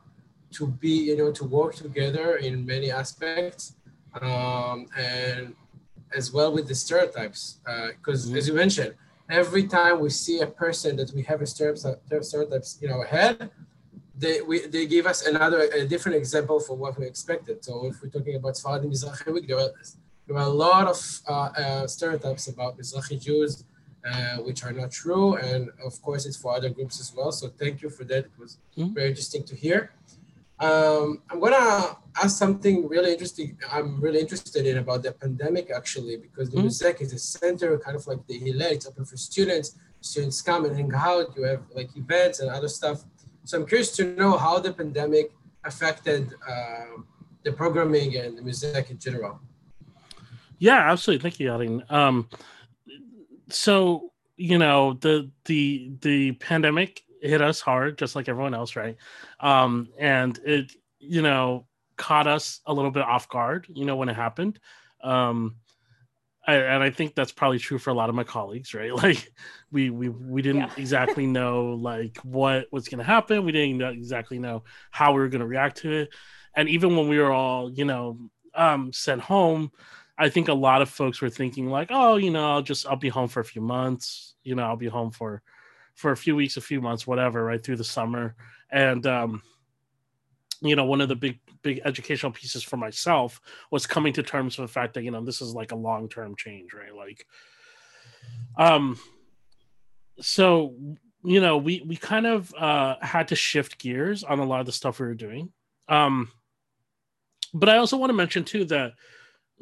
to 0.53 0.67
be, 0.67 0.97
you 1.09 1.17
know, 1.17 1.31
to 1.33 1.45
work 1.45 1.75
together 1.75 2.37
in 2.37 2.65
many 2.65 2.91
aspects. 2.91 3.75
Um, 4.21 4.89
and 4.97 5.55
as 6.15 6.33
well 6.33 6.53
with 6.53 6.69
the 6.69 6.75
stereotypes, 6.75 7.59
because 7.65 8.27
uh, 8.27 8.29
mm-hmm. 8.29 8.37
as 8.37 8.49
you 8.49 8.55
mentioned, 8.55 8.95
every 9.31 9.67
time 9.67 10.01
we 10.01 10.11
see 10.11 10.41
a 10.41 10.47
person 10.47 10.97
that 10.97 11.13
we 11.15 11.23
have 11.23 11.41
a 11.43 11.47
stereotypes, 11.47 12.79
in 12.83 12.91
our 12.91 13.05
head, 13.05 13.51
they 14.17 14.43
we, 14.43 14.67
they 14.67 14.87
give 14.87 15.07
us 15.07 15.27
another 15.27 15.61
a 15.63 15.87
different 15.87 16.17
example 16.17 16.61
for 16.61 16.77
what 16.77 16.99
we 16.99 17.07
expected. 17.07 17.65
So 17.65 17.87
if 17.87 18.03
we're 18.03 18.11
talking 18.11 18.37
about 18.37 18.55
Sfaradi 18.55 18.85
Mizrahi 18.85 19.33
week, 19.33 19.49
there 19.49 19.59
are, 19.59 19.71
there 20.27 20.37
are 20.37 20.47
a 20.47 20.57
lot 20.67 20.87
of 20.87 21.21
uh, 21.29 21.33
uh, 21.33 21.87
stereotypes 21.87 22.49
about 22.49 22.79
Mizrahi 22.79 23.21
Jews, 23.21 23.65
uh, 24.05 24.37
which 24.39 24.65
are 24.65 24.73
not 24.73 24.91
true, 24.91 25.37
and 25.37 25.71
of 25.85 26.01
course 26.03 26.27
it's 26.27 26.37
for 26.37 26.55
other 26.55 26.71
groups 26.71 27.01
as 27.01 27.13
well. 27.15 27.33
So 27.33 27.49
thank 27.49 27.83
you 27.83 27.91
for 27.91 28.05
that. 28.05 28.25
It 28.27 28.33
was 28.39 28.59
mm-hmm. 28.77 28.95
very 28.95 29.09
interesting 29.09 29.45
to 29.45 29.55
hear. 29.55 29.93
Um, 30.61 31.23
I'm 31.29 31.41
gonna 31.41 31.97
ask 32.23 32.39
something 32.39 32.89
really 32.89 33.13
interesting. 33.13 33.59
I'm 33.71 34.01
really 34.01 34.21
interested 34.21 34.65
in 34.65 34.79
about 34.79 35.03
the 35.03 35.13
pandemic 35.13 35.71
actually, 35.75 36.17
because 36.19 36.51
the 36.51 36.59
mm-hmm. 36.59 37.05
is 37.05 37.13
a 37.13 37.19
center, 37.19 37.79
kind 37.79 37.97
of 37.97 38.07
like 38.07 38.25
the 38.29 38.39
Hillel. 38.39 38.73
It's 38.73 38.87
open 38.87 39.05
for 39.05 39.17
students. 39.17 39.77
Students 40.01 40.41
come 40.41 40.65
and 40.67 40.77
hang 40.77 40.93
out. 40.95 41.37
You 41.37 41.43
have 41.45 41.63
like 41.75 41.91
events 41.97 42.41
and 42.41 42.49
other 42.51 42.69
stuff. 42.69 43.05
So 43.45 43.59
I'm 43.59 43.67
curious 43.67 43.91
to 43.97 44.05
know 44.15 44.39
how 44.39 44.61
the 44.61 44.73
pandemic 44.73 45.33
affected 45.65 46.33
uh, 46.49 47.03
the 47.45 47.53
programming 47.53 48.17
and 48.17 48.39
the 48.39 48.43
Mosaic 48.43 48.91
in 48.91 48.99
general. 48.99 49.41
Yeah, 50.63 50.93
absolutely. 50.93 51.23
Thank 51.29 51.41
you, 51.41 51.53
Aline. 51.53 51.83
Um, 51.91 52.29
so 53.49 54.13
you 54.37 54.59
know 54.59 54.93
the 54.93 55.29
the 55.47 55.91
the 56.03 56.33
pandemic 56.35 57.03
hit 57.21 57.43
us 57.43 57.61
hard, 57.61 57.99
just 57.99 58.15
like 58.15 58.29
everyone 58.29 58.55
else, 58.55 58.77
right? 58.77 58.97
Um, 59.41 59.89
and 59.99 60.39
it, 60.45 60.71
you 61.01 61.21
know, 61.21 61.67
caught 61.97 62.29
us 62.29 62.61
a 62.65 62.73
little 62.73 62.93
bit 62.93 63.03
off 63.03 63.29
guard, 63.29 63.67
you 63.75 63.85
know, 63.85 63.97
when 63.97 64.09
it 64.09 64.15
happened. 64.15 64.61
Um, 65.03 65.57
I, 66.47 66.55
and 66.55 66.81
I 66.81 66.91
think 66.91 67.17
that's 67.17 67.33
probably 67.33 67.59
true 67.59 67.79
for 67.79 67.91
a 67.91 67.95
lot 67.95 68.09
of 68.09 68.15
my 68.15 68.25
colleagues, 68.25 68.73
right? 68.73 68.95
Like, 69.03 69.33
we 69.73 69.91
we 69.91 70.11
we 70.11 70.43
didn't 70.43 70.61
yeah. 70.61 70.71
exactly 70.77 71.27
know 71.27 71.71
like 71.73 72.19
what 72.19 72.69
was 72.71 72.87
going 72.89 73.01
to 73.01 73.05
happen. 73.05 73.45
We 73.45 73.51
didn't 73.51 73.83
exactly 73.83 74.39
know 74.39 74.63
how 74.93 75.13
we 75.13 75.23
were 75.23 75.29
going 75.29 75.41
to 75.41 75.47
react 75.47 75.79
to 75.79 75.93
it. 75.93 76.11
And 76.55 76.69
even 76.69 76.97
when 76.97 77.09
we 77.09 77.19
were 77.19 77.33
all, 77.33 77.69
you 77.69 77.85
know, 77.85 78.19
um, 78.55 78.93
sent 78.93 79.23
home, 79.23 79.73
I 80.19 80.29
think 80.29 80.49
a 80.49 80.55
lot 80.55 80.83
of 80.83 80.89
folks 80.89 81.21
were 81.21 81.31
thinking 81.31 81.69
like, 81.69 81.89
oh, 81.91 82.17
you 82.17 82.31
know, 82.31 82.53
I'll 82.53 82.63
just 82.63 82.87
I'll 82.87 82.97
be 82.97 83.09
home 83.09 83.29
for 83.29 83.41
a 83.41 83.45
few 83.45 83.63
months. 83.63 84.35
You 84.43 84.55
know, 84.55 84.65
I'll 84.65 84.77
be 84.77 84.89
home 84.89 85.11
for 85.11 85.43
for 85.95 86.13
a 86.13 86.17
few 86.17 86.37
weeks, 86.37 86.57
a 86.57 86.61
few 86.61 86.81
months, 86.81 87.07
whatever, 87.07 87.45
right 87.45 87.63
through 87.63 87.77
the 87.77 87.85
summer. 87.85 88.35
And 88.71 89.07
um, 89.07 89.43
you 90.61 90.77
know, 90.77 90.85
one 90.85 91.01
of 91.01 91.09
the 91.09 91.17
big 91.17 91.41
big 91.63 91.81
educational 91.85 92.33
pieces 92.33 92.63
for 92.63 92.77
myself 92.77 93.41
was 93.71 93.87
coming 93.87 94.13
to 94.15 94.23
terms 94.23 94.59
with 94.59 94.69
the 94.69 94.73
fact 94.73 94.95
that 94.95 95.03
you 95.03 95.11
know 95.11 95.25
this 95.25 95.41
is 95.41 95.55
like 95.55 95.73
a 95.73 95.77
long 95.77 96.09
term 96.09 96.37
change, 96.37 96.73
right? 96.73 96.95
Like, 96.95 97.27
um, 98.57 98.99
so 100.21 100.75
you 101.25 101.41
know, 101.41 101.57
we 101.57 101.83
we 101.87 101.97
kind 101.97 102.27
of 102.27 102.55
uh, 102.55 102.97
had 103.01 103.29
to 103.29 103.37
shift 103.37 103.79
gears 103.79 104.25
on 104.25 104.39
a 104.39 104.45
lot 104.45 104.61
of 104.61 104.67
the 104.67 104.73
stuff 104.73 105.01
we 105.01 105.07
were 105.07 105.15
doing. 105.15 105.53
Um, 105.89 106.31
but 107.55 107.69
I 107.69 107.77
also 107.79 107.97
want 107.97 108.11
to 108.11 108.15
mention 108.15 108.45
too 108.45 108.65
that 108.67 108.93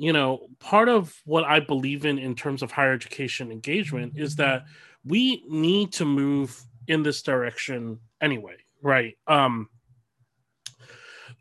you 0.01 0.15
know 0.15 0.49
part 0.61 0.89
of 0.89 1.15
what 1.27 1.45
I 1.45 1.61
believe 1.61 2.07
in 2.07 2.19
in 2.19 2.35
terms 2.35 2.63
of 2.63 2.71
higher 2.71 2.95
education 2.95 3.53
engagement 3.53 4.15
is 4.17 4.35
that 4.37 4.65
we 5.05 5.45
need 5.47 5.93
to 5.93 6.07
move 6.07 6.59
in 6.89 7.03
this 7.03 7.21
direction 7.21 8.01
anyway, 8.23 8.57
right? 8.81 9.19
Um, 9.27 9.69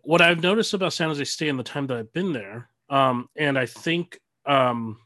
what 0.03 0.21
I've 0.21 0.43
noticed 0.43 0.73
about 0.73 0.91
San 0.91 1.07
Jose 1.07 1.23
State 1.23 1.47
in 1.47 1.55
the 1.55 1.63
time 1.63 1.87
that 1.87 1.97
I've 1.97 2.11
been 2.11 2.33
there, 2.33 2.67
um, 2.89 3.29
and 3.37 3.57
I 3.57 3.65
think, 3.65 4.19
um, 4.45 4.97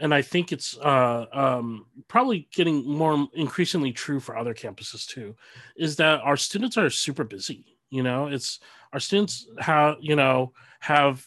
and 0.00 0.14
I 0.14 0.22
think 0.22 0.50
it's 0.50 0.74
uh, 0.78 1.26
um, 1.30 1.84
probably 2.08 2.48
getting 2.54 2.88
more 2.88 3.28
increasingly 3.34 3.92
true 3.92 4.20
for 4.20 4.38
other 4.38 4.54
campuses 4.54 5.06
too, 5.06 5.36
is 5.76 5.96
that 5.96 6.20
our 6.22 6.36
students 6.38 6.78
are 6.78 6.88
super 6.88 7.24
busy. 7.24 7.76
You 7.90 8.02
know, 8.02 8.28
it's 8.28 8.60
our 8.94 9.00
students 9.00 9.46
have 9.58 9.96
you 10.00 10.16
know 10.16 10.52
have 10.80 11.26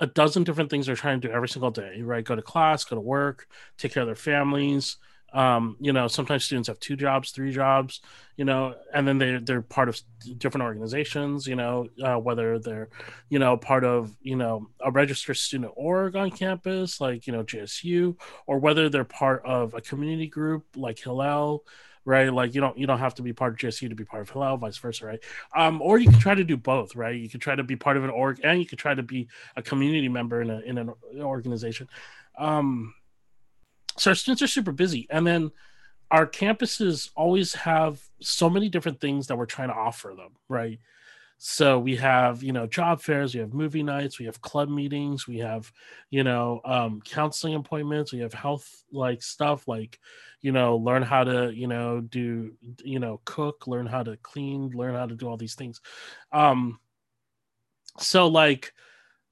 a 0.00 0.06
dozen 0.06 0.44
different 0.44 0.70
things 0.70 0.86
they're 0.86 0.96
trying 0.96 1.20
to 1.20 1.28
do 1.28 1.34
every 1.34 1.48
single 1.48 1.70
day. 1.70 2.02
Right, 2.02 2.24
go 2.24 2.34
to 2.34 2.42
class, 2.42 2.84
go 2.84 2.96
to 2.96 3.00
work, 3.00 3.46
take 3.78 3.92
care 3.92 4.02
of 4.02 4.08
their 4.08 4.16
families 4.16 4.96
um, 5.32 5.76
you 5.80 5.92
know 5.92 6.08
sometimes 6.08 6.44
students 6.44 6.68
have 6.68 6.80
two 6.80 6.96
jobs 6.96 7.30
three 7.30 7.52
jobs 7.52 8.00
you 8.36 8.44
know 8.44 8.74
and 8.92 9.06
then 9.06 9.18
they 9.18 9.36
they're 9.36 9.62
part 9.62 9.88
of 9.88 10.00
different 10.38 10.64
organizations 10.64 11.46
you 11.46 11.54
know 11.54 11.88
uh, 12.02 12.16
whether 12.16 12.58
they're 12.58 12.88
you 13.28 13.38
know 13.38 13.56
part 13.56 13.84
of 13.84 14.14
you 14.22 14.36
know 14.36 14.68
a 14.80 14.90
registered 14.90 15.36
student 15.36 15.72
org 15.76 16.16
on 16.16 16.30
campus 16.30 17.00
like 17.00 17.26
you 17.26 17.32
know 17.32 17.44
jsu 17.44 18.16
or 18.46 18.58
whether 18.58 18.88
they're 18.88 19.04
part 19.04 19.44
of 19.44 19.74
a 19.74 19.80
community 19.80 20.26
group 20.26 20.64
like 20.76 20.98
hillel 20.98 21.64
right? 22.04 22.32
Like 22.32 22.54
you 22.54 22.60
don't 22.60 22.78
you 22.78 22.86
don't 22.86 22.98
have 22.98 23.14
to 23.16 23.22
be 23.22 23.32
part 23.32 23.52
of 23.52 23.58
jsu 23.58 23.88
to 23.88 23.94
be 23.94 24.04
part 24.04 24.22
of 24.22 24.30
hillel 24.30 24.56
vice 24.56 24.78
versa 24.78 25.06
right? 25.06 25.20
Um 25.54 25.80
or 25.82 25.98
you 25.98 26.10
can 26.10 26.20
try 26.20 26.34
to 26.34 26.44
do 26.44 26.56
both 26.56 26.96
right? 26.96 27.18
You 27.18 27.28
can 27.28 27.40
try 27.40 27.54
to 27.54 27.62
be 27.62 27.76
part 27.76 27.96
of 27.96 28.04
an 28.04 28.10
org 28.10 28.40
and 28.42 28.58
you 28.58 28.66
can 28.66 28.78
try 28.78 28.94
to 28.94 29.02
be 29.02 29.28
a 29.56 29.62
community 29.62 30.08
member 30.08 30.42
in, 30.42 30.50
a, 30.50 30.60
in 30.60 30.78
an 30.78 30.92
organization. 31.20 31.88
Um 32.38 32.94
so 33.96 34.10
our 34.12 34.14
students 34.14 34.42
are 34.42 34.46
super 34.46 34.72
busy 34.72 35.06
and 35.10 35.26
then 35.26 35.50
our 36.10 36.26
campuses 36.26 37.10
always 37.14 37.54
have 37.54 38.00
so 38.20 38.50
many 38.50 38.68
different 38.68 39.00
things 39.00 39.28
that 39.28 39.36
we're 39.36 39.46
trying 39.46 39.68
to 39.68 39.74
offer 39.74 40.14
them 40.16 40.32
right 40.48 40.80
so 41.42 41.78
we 41.78 41.96
have 41.96 42.42
you 42.42 42.52
know 42.52 42.66
job 42.66 43.00
fairs 43.00 43.32
we 43.32 43.40
have 43.40 43.54
movie 43.54 43.82
nights 43.82 44.18
we 44.18 44.26
have 44.26 44.42
club 44.42 44.68
meetings 44.68 45.26
we 45.26 45.38
have 45.38 45.72
you 46.10 46.22
know 46.22 46.60
um, 46.66 47.00
counseling 47.02 47.54
appointments 47.54 48.12
we 48.12 48.18
have 48.18 48.34
health 48.34 48.84
like 48.92 49.22
stuff 49.22 49.66
like 49.66 49.98
you 50.42 50.52
know 50.52 50.76
learn 50.76 51.02
how 51.02 51.24
to 51.24 51.50
you 51.54 51.66
know 51.66 52.02
do 52.02 52.52
you 52.84 52.98
know 52.98 53.22
cook 53.24 53.66
learn 53.66 53.86
how 53.86 54.02
to 54.02 54.18
clean 54.18 54.70
learn 54.74 54.94
how 54.94 55.06
to 55.06 55.14
do 55.14 55.26
all 55.26 55.38
these 55.38 55.54
things 55.54 55.80
um 56.30 56.78
so 57.98 58.28
like 58.28 58.74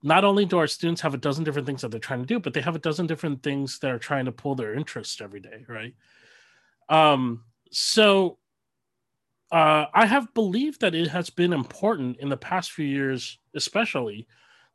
not 0.03 0.25
only 0.25 0.47
do 0.47 0.57
our 0.57 0.67
students 0.67 1.03
have 1.03 1.12
a 1.12 1.19
dozen 1.19 1.45
different 1.45 1.67
things 1.67 1.83
that 1.83 1.91
they're 1.91 2.00
trying 2.00 2.21
to 2.21 2.27
do, 2.27 2.38
but 2.38 2.55
they 2.55 2.61
have 2.61 2.77
a 2.77 2.79
dozen 2.79 3.07
different 3.07 3.43
things 3.43 3.81
that 3.81 3.91
are 3.91 3.99
trying 3.99 4.27
to 4.27 4.33
pull 4.33 4.55
their 4.55 4.73
interest 4.73 5.21
every 5.21 5.41
day, 5.41 5.65
right? 5.69 5.95
Um, 6.88 7.45
so 7.73 8.38
uh, 9.50 9.87
I 9.95 10.07
have 10.07 10.33
believed 10.35 10.81
that 10.83 10.95
it 10.95 11.09
has 11.09 11.31
been 11.31 11.52
important 11.52 12.19
in 12.19 12.28
the 12.28 12.37
past 12.37 12.73
few 12.73 12.85
years, 12.85 13.38
especially, 13.55 14.26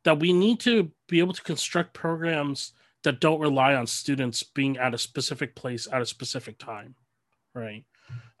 that 0.02 0.18
we 0.18 0.32
need 0.32 0.60
to 0.60 0.90
be 1.08 1.20
able 1.20 1.32
to 1.32 1.42
construct 1.42 1.94
programs 1.94 2.72
that 3.04 3.20
don't 3.20 3.40
rely 3.40 3.74
on 3.74 3.86
students 3.86 4.42
being 4.42 4.76
at 4.78 4.94
a 4.94 4.98
specific 4.98 5.54
place 5.54 5.86
at 5.92 6.02
a 6.02 6.06
specific 6.06 6.58
time, 6.58 6.94
right? 7.54 7.84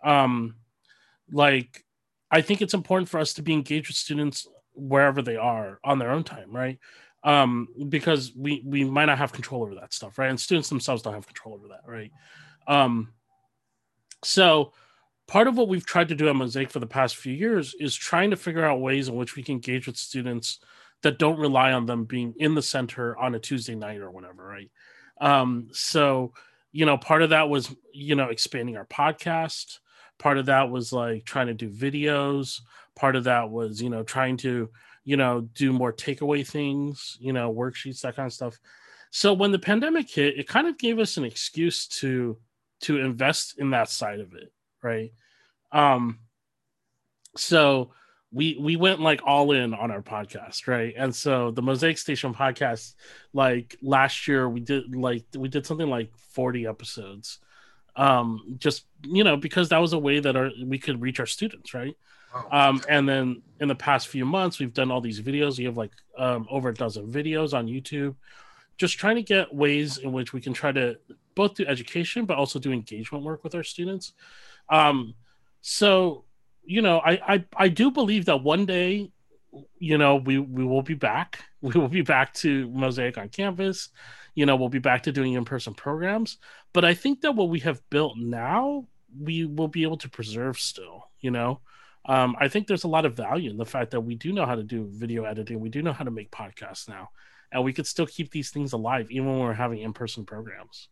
Um, 0.02 0.56
like, 1.30 1.84
I 2.30 2.40
think 2.40 2.60
it's 2.60 2.74
important 2.74 3.08
for 3.08 3.20
us 3.20 3.34
to 3.34 3.42
be 3.42 3.52
engaged 3.52 3.88
with 3.88 3.96
students 3.96 4.46
wherever 4.74 5.22
they 5.22 5.36
are 5.36 5.78
on 5.84 5.98
their 5.98 6.10
own 6.10 6.24
time, 6.24 6.50
right? 6.50 6.78
Um, 7.22 7.68
because 7.88 8.32
we 8.36 8.62
we 8.66 8.84
might 8.84 9.06
not 9.06 9.18
have 9.18 9.32
control 9.32 9.62
over 9.62 9.76
that 9.76 9.94
stuff, 9.94 10.18
right? 10.18 10.28
And 10.28 10.40
students 10.40 10.68
themselves 10.68 11.02
don't 11.02 11.14
have 11.14 11.26
control 11.26 11.54
over 11.54 11.68
that, 11.68 11.82
right? 11.86 12.10
Um, 12.66 13.12
so 14.22 14.72
part 15.26 15.46
of 15.46 15.56
what 15.56 15.68
we've 15.68 15.86
tried 15.86 16.08
to 16.08 16.14
do 16.14 16.28
at 16.28 16.36
Mosaic 16.36 16.70
for 16.70 16.80
the 16.80 16.86
past 16.86 17.16
few 17.16 17.32
years 17.32 17.74
is 17.80 17.94
trying 17.94 18.30
to 18.30 18.36
figure 18.36 18.64
out 18.64 18.80
ways 18.80 19.08
in 19.08 19.14
which 19.14 19.36
we 19.36 19.42
can 19.42 19.54
engage 19.54 19.86
with 19.86 19.96
students 19.96 20.60
that 21.02 21.18
don't 21.18 21.38
rely 21.38 21.72
on 21.72 21.86
them 21.86 22.04
being 22.04 22.34
in 22.38 22.54
the 22.54 22.62
center 22.62 23.16
on 23.16 23.34
a 23.34 23.38
Tuesday 23.38 23.74
night 23.74 24.00
or 24.00 24.10
whatever, 24.10 24.44
right? 24.44 24.70
Um, 25.20 25.68
so 25.72 26.32
you 26.72 26.86
know, 26.86 26.98
part 26.98 27.22
of 27.22 27.30
that 27.30 27.48
was 27.48 27.74
you 27.92 28.16
know 28.16 28.28
expanding 28.28 28.76
our 28.76 28.86
podcast. 28.86 29.78
Part 30.18 30.38
of 30.38 30.46
that 30.46 30.70
was 30.70 30.92
like 30.92 31.24
trying 31.24 31.48
to 31.48 31.54
do 31.54 31.68
videos 31.70 32.60
part 32.94 33.16
of 33.16 33.24
that 33.24 33.50
was 33.50 33.82
you 33.82 33.90
know 33.90 34.02
trying 34.02 34.36
to 34.36 34.70
you 35.04 35.16
know 35.16 35.42
do 35.54 35.72
more 35.72 35.92
takeaway 35.92 36.46
things 36.46 37.16
you 37.20 37.32
know 37.32 37.52
worksheets 37.52 38.00
that 38.00 38.16
kind 38.16 38.26
of 38.26 38.32
stuff 38.32 38.58
so 39.10 39.32
when 39.32 39.52
the 39.52 39.58
pandemic 39.58 40.10
hit 40.10 40.38
it 40.38 40.48
kind 40.48 40.66
of 40.66 40.78
gave 40.78 40.98
us 40.98 41.16
an 41.16 41.24
excuse 41.24 41.86
to 41.86 42.38
to 42.80 42.98
invest 42.98 43.58
in 43.58 43.70
that 43.70 43.88
side 43.88 44.20
of 44.20 44.34
it 44.34 44.52
right? 44.84 45.12
Um 45.72 46.20
so 47.36 47.90
we 48.32 48.56
we 48.60 48.76
went 48.76 49.00
like 49.00 49.20
all 49.24 49.52
in 49.52 49.72
on 49.74 49.90
our 49.90 50.02
podcast 50.02 50.66
right? 50.66 50.94
And 50.96 51.14
so 51.14 51.50
the 51.52 51.62
mosaic 51.62 51.98
station 51.98 52.34
podcast 52.34 52.94
like 53.32 53.76
last 53.80 54.28
year 54.28 54.48
we 54.48 54.60
did 54.60 54.94
like 54.94 55.24
we 55.36 55.48
did 55.48 55.66
something 55.66 55.88
like 55.88 56.10
40 56.30 56.66
episodes 56.66 57.38
um 57.96 58.56
just 58.58 58.86
you 59.04 59.22
know 59.22 59.36
because 59.36 59.68
that 59.68 59.78
was 59.78 59.92
a 59.92 59.98
way 59.98 60.18
that 60.18 60.34
our 60.34 60.50
we 60.64 60.78
could 60.78 61.00
reach 61.00 61.20
our 61.20 61.26
students 61.26 61.74
right? 61.74 61.96
Um 62.50 62.82
and 62.88 63.08
then 63.08 63.42
in 63.60 63.68
the 63.68 63.76
past 63.76 64.08
few 64.08 64.24
months 64.24 64.58
we've 64.58 64.74
done 64.74 64.90
all 64.90 65.00
these 65.00 65.20
videos. 65.20 65.58
We 65.58 65.64
have 65.64 65.76
like 65.76 65.92
um 66.18 66.46
over 66.50 66.70
a 66.70 66.74
dozen 66.74 67.10
videos 67.10 67.54
on 67.56 67.66
youtube 67.68 68.16
just 68.76 68.98
trying 68.98 69.16
to 69.16 69.22
get 69.22 69.54
ways 69.54 69.98
in 69.98 70.12
which 70.12 70.32
we 70.32 70.40
can 70.40 70.52
try 70.52 70.72
to 70.72 70.96
both 71.34 71.54
do 71.54 71.64
education 71.66 72.24
but 72.24 72.36
also 72.36 72.58
do 72.58 72.72
engagement 72.72 73.24
work 73.24 73.44
with 73.44 73.54
our 73.54 73.62
students 73.62 74.12
um 74.68 75.14
so 75.60 76.24
you 76.66 76.82
know, 76.82 76.98
I, 76.98 77.34
I 77.34 77.44
I 77.56 77.68
do 77.68 77.90
believe 77.90 78.24
that 78.26 78.42
one 78.42 78.66
day, 78.66 79.10
you 79.78 79.98
know, 79.98 80.16
we 80.16 80.38
we 80.38 80.64
will 80.64 80.82
be 80.82 80.94
back. 80.94 81.44
We 81.64 81.80
will 81.80 81.88
be 81.88 82.02
back 82.02 82.34
to 82.34 82.68
Mosaic 82.68 83.16
on 83.16 83.30
campus. 83.30 83.88
You 84.34 84.44
know, 84.44 84.54
we'll 84.54 84.68
be 84.68 84.80
back 84.80 85.04
to 85.04 85.12
doing 85.12 85.32
in-person 85.32 85.72
programs. 85.72 86.36
But 86.74 86.84
I 86.84 86.92
think 86.92 87.22
that 87.22 87.32
what 87.32 87.48
we 87.48 87.60
have 87.60 87.80
built 87.88 88.18
now, 88.18 88.86
we 89.18 89.46
will 89.46 89.68
be 89.68 89.82
able 89.82 89.96
to 89.98 90.10
preserve 90.10 90.58
still. 90.58 91.08
You 91.20 91.30
know, 91.30 91.60
um, 92.04 92.36
I 92.38 92.48
think 92.48 92.66
there's 92.66 92.84
a 92.84 92.88
lot 92.88 93.06
of 93.06 93.16
value 93.16 93.48
in 93.48 93.56
the 93.56 93.64
fact 93.64 93.92
that 93.92 94.02
we 94.02 94.14
do 94.14 94.30
know 94.30 94.44
how 94.44 94.56
to 94.56 94.62
do 94.62 94.86
video 94.92 95.24
editing. 95.24 95.58
We 95.58 95.70
do 95.70 95.80
know 95.80 95.94
how 95.94 96.04
to 96.04 96.10
make 96.10 96.30
podcasts 96.30 96.86
now, 96.86 97.08
and 97.50 97.64
we 97.64 97.72
could 97.72 97.86
still 97.86 98.06
keep 98.06 98.30
these 98.30 98.50
things 98.50 98.74
alive 98.74 99.10
even 99.10 99.26
when 99.28 99.38
we're 99.38 99.54
having 99.54 99.78
in-person 99.78 100.26
programs. 100.26 100.88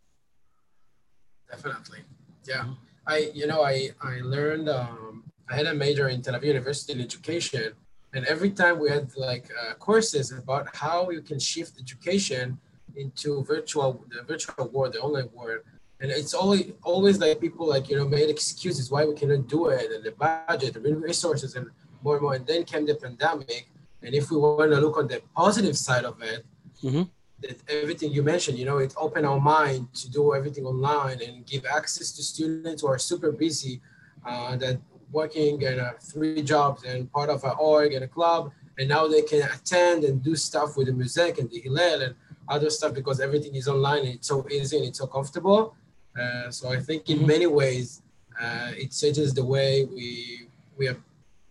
Definitely, 1.50 1.98
yeah. 2.46 2.60
Mm-hmm. 2.60 2.91
I 3.06 3.30
you 3.34 3.46
know 3.46 3.62
I 3.62 3.90
I 4.00 4.20
learned 4.22 4.68
um, 4.68 5.24
I 5.50 5.56
had 5.56 5.66
a 5.66 5.74
major 5.74 6.08
in 6.08 6.22
Tel 6.22 6.34
Aviv 6.34 6.44
University 6.44 6.92
in 6.92 7.00
education, 7.00 7.72
and 8.14 8.24
every 8.26 8.50
time 8.50 8.78
we 8.78 8.90
had 8.90 9.10
like 9.16 9.50
uh, 9.60 9.74
courses 9.74 10.32
about 10.32 10.74
how 10.74 11.10
you 11.10 11.22
can 11.22 11.38
shift 11.38 11.78
education 11.80 12.58
into 12.96 13.42
virtual 13.44 14.04
the 14.08 14.22
virtual 14.22 14.68
world, 14.68 14.94
the 14.94 15.00
online 15.00 15.30
world, 15.32 15.60
and 16.00 16.10
it's 16.10 16.34
always 16.34 16.72
always 16.82 17.18
like 17.18 17.40
people 17.40 17.66
like 17.66 17.88
you 17.90 17.96
know 17.96 18.06
made 18.06 18.30
excuses 18.30 18.90
why 18.90 19.04
we 19.04 19.14
cannot 19.14 19.48
do 19.48 19.66
it, 19.68 19.90
and 19.90 20.04
the 20.04 20.12
budget, 20.12 20.74
the 20.74 20.80
resources, 20.94 21.56
and 21.56 21.66
more 22.02 22.14
and 22.14 22.22
more. 22.22 22.34
And 22.34 22.46
then 22.46 22.64
came 22.64 22.86
the 22.86 22.94
pandemic, 22.94 23.68
and 24.02 24.14
if 24.14 24.30
we 24.30 24.36
want 24.36 24.70
to 24.72 24.80
look 24.80 24.96
on 24.96 25.08
the 25.08 25.20
positive 25.34 25.76
side 25.76 26.04
of 26.04 26.20
it. 26.22 26.44
Mm-hmm. 26.82 27.02
That 27.42 27.56
everything 27.68 28.12
you 28.12 28.22
mentioned, 28.22 28.58
you 28.58 28.64
know, 28.64 28.78
it 28.78 28.94
opened 28.96 29.26
our 29.26 29.40
mind 29.40 29.92
to 29.94 30.10
do 30.10 30.34
everything 30.34 30.64
online 30.64 31.18
and 31.26 31.44
give 31.44 31.64
access 31.78 32.12
to 32.12 32.22
students 32.22 32.82
who 32.82 32.88
are 32.88 32.98
super 32.98 33.32
busy 33.32 33.80
uh, 34.24 34.56
that 34.56 34.78
working 35.10 35.60
in 35.62 35.78
uh, 35.78 35.92
three 36.00 36.42
jobs 36.42 36.84
and 36.84 37.10
part 37.12 37.28
of 37.28 37.44
an 37.44 37.54
org 37.58 37.92
and 37.92 38.04
a 38.04 38.08
club, 38.08 38.50
and 38.78 38.88
now 38.88 39.06
they 39.06 39.22
can 39.22 39.42
attend 39.42 40.04
and 40.04 40.22
do 40.22 40.34
stuff 40.34 40.76
with 40.76 40.86
the 40.86 40.92
Mosaic 40.92 41.38
and 41.38 41.50
the 41.50 41.60
Hillel 41.60 42.02
and 42.02 42.14
other 42.48 42.70
stuff 42.70 42.94
because 42.94 43.20
everything 43.20 43.54
is 43.54 43.68
online 43.68 44.00
and 44.06 44.14
it's 44.16 44.28
so 44.28 44.46
easy 44.50 44.76
and 44.78 44.86
it's 44.86 44.98
so 44.98 45.06
comfortable. 45.06 45.74
Uh, 46.18 46.50
so 46.50 46.70
I 46.70 46.80
think 46.80 47.08
in 47.08 47.18
mm-hmm. 47.18 47.26
many 47.26 47.46
ways 47.46 48.02
uh, 48.40 48.72
it 48.76 48.90
changes 48.92 49.34
the 49.34 49.44
way 49.44 49.84
we 49.84 50.48
we 50.76 50.86
have, 50.86 50.98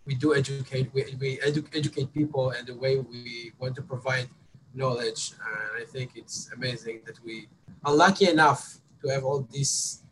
we 0.05 0.15
do 0.15 0.35
educate 0.35 0.89
we, 0.93 1.03
we 1.19 1.37
edu- 1.37 1.67
educate 1.75 2.13
people 2.13 2.51
and 2.51 2.67
the 2.67 2.75
way 2.75 2.97
we 2.97 3.51
want 3.59 3.75
to 3.75 3.81
provide 3.81 4.27
knowledge. 4.73 5.33
And 5.45 5.83
I 5.83 5.85
think 5.85 6.11
it's 6.15 6.51
amazing 6.53 7.01
that 7.05 7.17
we 7.23 7.47
are 7.83 7.93
lucky 7.93 8.29
enough 8.29 8.77
to 9.01 9.09
have 9.09 9.23
all 9.23 9.47
this 9.51 10.03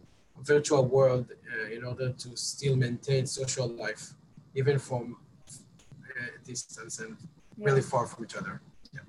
virtual 0.42 0.86
world 0.86 1.28
uh, 1.32 1.72
in 1.72 1.84
order 1.84 2.12
to 2.12 2.36
still 2.36 2.76
maintain 2.76 3.26
social 3.26 3.68
life, 3.68 4.14
even 4.56 4.80
from 4.80 5.18
uh, 6.20 6.26
distance 6.46 7.00
and 7.00 7.18
yeah. 7.58 7.66
really 7.66 7.82
far 7.82 8.06
from 8.08 8.26
each 8.26 8.36
other. 8.36 8.62
Yeah. 8.94 9.02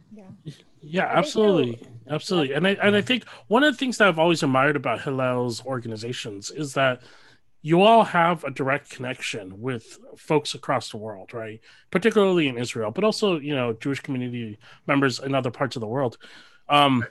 yeah. 0.44 0.52
Yeah, 0.82 1.04
absolutely, 1.04 1.78
absolutely, 2.08 2.54
and 2.54 2.66
I 2.66 2.70
and 2.82 2.96
I 2.96 3.02
think 3.02 3.26
one 3.48 3.62
of 3.62 3.74
the 3.74 3.76
things 3.76 3.98
that 3.98 4.08
I've 4.08 4.18
always 4.18 4.42
admired 4.42 4.76
about 4.76 5.02
Hillel's 5.02 5.64
organizations 5.66 6.50
is 6.50 6.72
that 6.72 7.02
you 7.62 7.82
all 7.82 8.04
have 8.04 8.42
a 8.44 8.50
direct 8.50 8.90
connection 8.90 9.60
with 9.60 9.98
folks 10.16 10.54
across 10.54 10.90
the 10.90 10.96
world, 10.96 11.34
right? 11.34 11.60
Particularly 11.90 12.48
in 12.48 12.56
Israel, 12.56 12.90
but 12.90 13.04
also 13.04 13.38
you 13.38 13.54
know 13.54 13.72
Jewish 13.74 14.00
community 14.00 14.58
members 14.86 15.18
in 15.18 15.34
other 15.34 15.50
parts 15.50 15.76
of 15.76 15.80
the 15.80 15.86
world. 15.86 16.18
Um, 16.68 17.04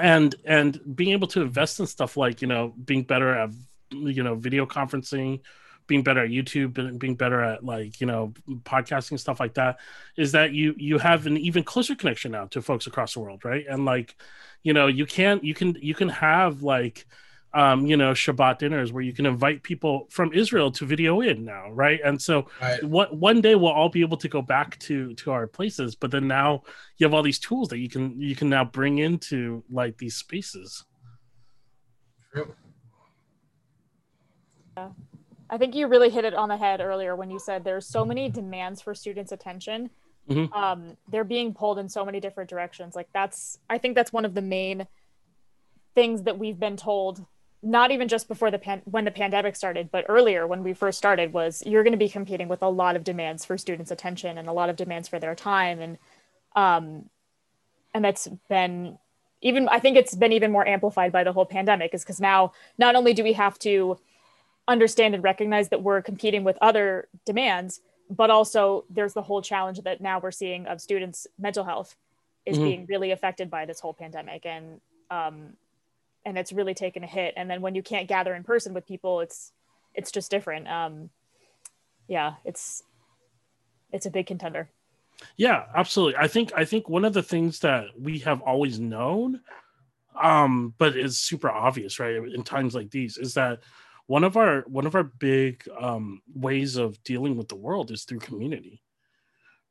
and 0.00 0.34
and 0.44 0.80
being 0.96 1.10
able 1.10 1.28
to 1.28 1.42
invest 1.42 1.80
in 1.80 1.86
stuff 1.86 2.16
like 2.16 2.40
you 2.40 2.48
know 2.48 2.72
being 2.84 3.02
better 3.02 3.34
at 3.34 3.50
you 3.90 4.22
know 4.22 4.34
video 4.34 4.64
conferencing 4.64 5.40
being 5.86 6.02
better 6.02 6.20
at 6.24 6.30
youtube 6.30 6.98
being 6.98 7.14
better 7.14 7.42
at 7.42 7.62
like 7.64 8.00
you 8.00 8.06
know 8.06 8.32
podcasting 8.62 9.18
stuff 9.18 9.38
like 9.38 9.54
that 9.54 9.78
is 10.16 10.32
that 10.32 10.52
you 10.52 10.74
you 10.78 10.98
have 10.98 11.26
an 11.26 11.36
even 11.36 11.62
closer 11.62 11.94
connection 11.94 12.32
now 12.32 12.46
to 12.46 12.62
folks 12.62 12.86
across 12.86 13.14
the 13.14 13.20
world 13.20 13.44
right 13.44 13.66
and 13.68 13.84
like 13.84 14.16
you 14.62 14.72
know 14.72 14.86
you 14.86 15.04
can't 15.04 15.44
you 15.44 15.52
can 15.52 15.76
you 15.80 15.94
can 15.94 16.08
have 16.08 16.62
like 16.62 17.06
um, 17.54 17.86
you 17.86 17.96
know, 17.96 18.12
Shabbat 18.12 18.58
dinners 18.58 18.92
where 18.92 19.02
you 19.02 19.12
can 19.12 19.26
invite 19.26 19.62
people 19.62 20.06
from 20.10 20.32
Israel 20.32 20.70
to 20.72 20.86
video 20.86 21.20
in 21.20 21.44
now, 21.44 21.70
right? 21.70 22.00
And 22.02 22.20
so 22.20 22.48
right. 22.60 22.82
What, 22.82 23.14
one 23.14 23.40
day 23.40 23.54
we'll 23.54 23.72
all 23.72 23.90
be 23.90 24.00
able 24.00 24.16
to 24.18 24.28
go 24.28 24.40
back 24.40 24.78
to 24.80 25.14
to 25.14 25.32
our 25.32 25.46
places, 25.46 25.94
but 25.94 26.10
then 26.10 26.26
now 26.26 26.62
you 26.96 27.06
have 27.06 27.14
all 27.14 27.22
these 27.22 27.38
tools 27.38 27.68
that 27.68 27.78
you 27.78 27.88
can 27.88 28.20
you 28.20 28.34
can 28.34 28.48
now 28.48 28.64
bring 28.64 28.98
into 28.98 29.62
like 29.70 29.98
these 29.98 30.16
spaces. 30.16 30.84
True. 32.32 32.54
Yeah. 34.76 34.88
I 35.50 35.58
think 35.58 35.74
you 35.74 35.86
really 35.86 36.08
hit 36.08 36.24
it 36.24 36.32
on 36.32 36.48
the 36.48 36.56
head 36.56 36.80
earlier 36.80 37.14
when 37.14 37.30
you 37.30 37.38
said 37.38 37.62
there's 37.62 37.86
so 37.86 38.06
many 38.06 38.30
demands 38.30 38.80
for 38.80 38.94
students' 38.94 39.32
attention. 39.32 39.90
Mm-hmm. 40.30 40.50
Um, 40.54 40.96
they're 41.10 41.24
being 41.24 41.52
pulled 41.52 41.78
in 41.78 41.90
so 41.90 42.06
many 42.06 42.20
different 42.20 42.48
directions. 42.48 42.96
Like 42.96 43.08
that's 43.12 43.58
I 43.68 43.76
think 43.76 43.94
that's 43.94 44.12
one 44.12 44.24
of 44.24 44.32
the 44.32 44.40
main 44.40 44.86
things 45.94 46.22
that 46.22 46.38
we've 46.38 46.58
been 46.58 46.78
told 46.78 47.26
not 47.62 47.90
even 47.92 48.08
just 48.08 48.26
before 48.26 48.50
the 48.50 48.58
pan- 48.58 48.82
when 48.84 49.04
the 49.04 49.10
pandemic 49.10 49.54
started, 49.54 49.90
but 49.90 50.04
earlier 50.08 50.46
when 50.46 50.64
we 50.64 50.74
first 50.74 50.98
started 50.98 51.32
was 51.32 51.62
you're 51.64 51.84
going 51.84 51.92
to 51.92 51.98
be 51.98 52.08
competing 52.08 52.48
with 52.48 52.62
a 52.62 52.68
lot 52.68 52.96
of 52.96 53.04
demands 53.04 53.44
for 53.44 53.56
students' 53.56 53.90
attention 53.90 54.36
and 54.36 54.48
a 54.48 54.52
lot 54.52 54.68
of 54.68 54.76
demands 54.76 55.08
for 55.08 55.18
their 55.18 55.34
time 55.34 55.80
and 55.80 55.98
um 56.56 57.08
and 57.94 58.04
that's 58.04 58.28
been 58.48 58.98
even 59.42 59.68
I 59.68 59.78
think 59.78 59.96
it's 59.96 60.14
been 60.14 60.32
even 60.32 60.50
more 60.50 60.66
amplified 60.66 61.12
by 61.12 61.24
the 61.24 61.32
whole 61.32 61.46
pandemic 61.46 61.94
is 61.94 62.02
because 62.02 62.20
now 62.20 62.52
not 62.78 62.94
only 62.94 63.12
do 63.12 63.22
we 63.22 63.34
have 63.34 63.58
to 63.60 63.98
understand 64.68 65.14
and 65.14 65.22
recognize 65.24 65.68
that 65.68 65.82
we're 65.82 66.02
competing 66.02 66.44
with 66.44 66.56
other 66.60 67.08
demands, 67.24 67.80
but 68.08 68.30
also 68.30 68.84
there's 68.88 69.14
the 69.14 69.22
whole 69.22 69.42
challenge 69.42 69.80
that 69.82 70.00
now 70.00 70.20
we're 70.20 70.30
seeing 70.30 70.66
of 70.66 70.80
students' 70.80 71.26
mental 71.38 71.64
health 71.64 71.96
is 72.46 72.56
mm-hmm. 72.56 72.64
being 72.64 72.86
really 72.86 73.10
affected 73.10 73.50
by 73.50 73.66
this 73.66 73.80
whole 73.80 73.94
pandemic 73.94 74.46
and 74.46 74.80
um, 75.10 75.54
and 76.24 76.38
it's 76.38 76.52
really 76.52 76.74
taken 76.74 77.02
a 77.04 77.06
hit. 77.06 77.34
And 77.36 77.50
then 77.50 77.60
when 77.60 77.74
you 77.74 77.82
can't 77.82 78.08
gather 78.08 78.34
in 78.34 78.44
person 78.44 78.74
with 78.74 78.86
people 78.86 79.20
it's 79.20 79.52
it's 79.94 80.10
just 80.10 80.30
different. 80.30 80.68
Um 80.68 81.10
yeah 82.08 82.34
it's 82.44 82.82
it's 83.92 84.06
a 84.06 84.10
big 84.10 84.26
contender. 84.26 84.70
Yeah 85.36 85.64
absolutely. 85.74 86.16
I 86.16 86.28
think 86.28 86.52
i 86.56 86.64
think 86.64 86.88
one 86.88 87.04
of 87.04 87.12
the 87.12 87.22
things 87.22 87.60
that 87.60 87.86
we 87.98 88.20
have 88.20 88.40
always 88.40 88.78
known 88.80 89.40
um 90.20 90.74
but 90.78 90.96
is 90.96 91.18
super 91.18 91.50
obvious 91.50 91.98
right 91.98 92.16
in 92.16 92.42
times 92.42 92.74
like 92.74 92.90
these 92.90 93.16
is 93.16 93.34
that 93.34 93.60
one 94.06 94.24
of 94.24 94.36
our 94.36 94.60
one 94.62 94.84
of 94.86 94.94
our 94.94 95.04
big 95.04 95.66
um 95.80 96.20
ways 96.34 96.76
of 96.76 97.02
dealing 97.02 97.36
with 97.36 97.48
the 97.48 97.56
world 97.56 97.90
is 97.90 98.04
through 98.04 98.18
community 98.18 98.82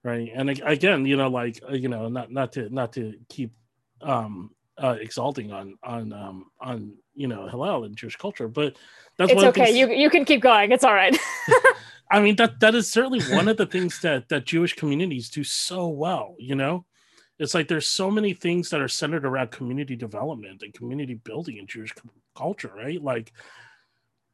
right? 0.04 0.32
And 0.34 0.50
again 0.50 1.06
you 1.06 1.18
know 1.18 1.30
like 1.30 1.62
you 1.72 1.90
know 1.90 2.08
not 2.10 2.32
not 2.32 2.54
to 2.54 2.70
not 2.70 2.94
to 2.94 3.14
keep 3.30 3.54
um 4.02 4.52
uh, 4.82 4.98
exalting 5.00 5.52
on 5.52 5.78
on 5.84 6.14
um, 6.14 6.46
on 6.60 6.94
you 7.14 7.28
know 7.28 7.48
Hillel 7.48 7.84
and 7.84 7.96
Jewish 7.96 8.16
culture, 8.16 8.48
but 8.48 8.76
that's 9.18 9.32
it's 9.32 9.44
okay. 9.44 9.66
Things... 9.66 9.78
You 9.78 9.90
you 9.92 10.10
can 10.10 10.26
keep 10.26 10.42
going. 10.42 10.72
It's 10.72 10.84
all 10.84 10.94
right. 10.94 11.18
I 12.12 12.20
mean 12.20 12.36
that 12.38 12.60
that 12.60 12.76
is 12.76 12.92
certainly 12.92 13.22
one 13.36 13.48
of 13.48 13.58
the 13.58 13.66
things 13.66 14.02
that 14.02 14.30
that 14.30 14.46
Jewish 14.46 14.74
communities 14.74 15.30
do 15.30 15.44
so 15.44 15.88
well. 15.88 16.36
You 16.40 16.56
know, 16.56 16.86
it's 17.40 17.54
like 17.54 17.68
there's 17.68 17.88
so 17.88 18.10
many 18.10 18.34
things 18.34 18.70
that 18.70 18.82
are 18.82 18.88
centered 18.88 19.26
around 19.26 19.52
community 19.52 19.96
development 19.96 20.64
and 20.64 20.74
community 20.74 21.14
building 21.14 21.58
in 21.58 21.68
Jewish 21.68 21.94
culture, 22.36 22.72
right? 22.76 23.02
Like 23.02 23.32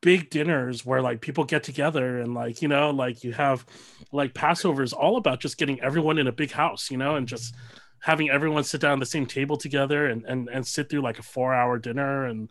big 0.01 0.29
dinners 0.29 0.85
where 0.85 1.01
like 1.01 1.21
people 1.21 1.43
get 1.43 1.63
together 1.63 2.19
and 2.19 2.33
like 2.33 2.61
you 2.61 2.67
know 2.67 2.91
like 2.91 3.23
you 3.23 3.33
have 3.33 3.65
like 4.11 4.33
passover 4.33 4.83
is 4.83 4.93
all 4.93 5.17
about 5.17 5.39
just 5.39 5.57
getting 5.57 5.81
everyone 5.81 6.19
in 6.19 6.27
a 6.27 6.31
big 6.31 6.51
house 6.51 6.91
you 6.91 6.97
know 6.97 7.15
and 7.15 7.27
just 7.27 7.55
having 8.01 8.29
everyone 8.29 8.63
sit 8.63 8.81
down 8.81 8.93
at 8.93 8.99
the 8.99 9.05
same 9.05 9.25
table 9.25 9.57
together 9.57 10.07
and 10.07 10.25
and 10.25 10.49
and 10.49 10.65
sit 10.65 10.89
through 10.89 11.01
like 11.01 11.19
a 11.19 11.23
four 11.23 11.53
hour 11.53 11.77
dinner 11.77 12.25
and 12.25 12.49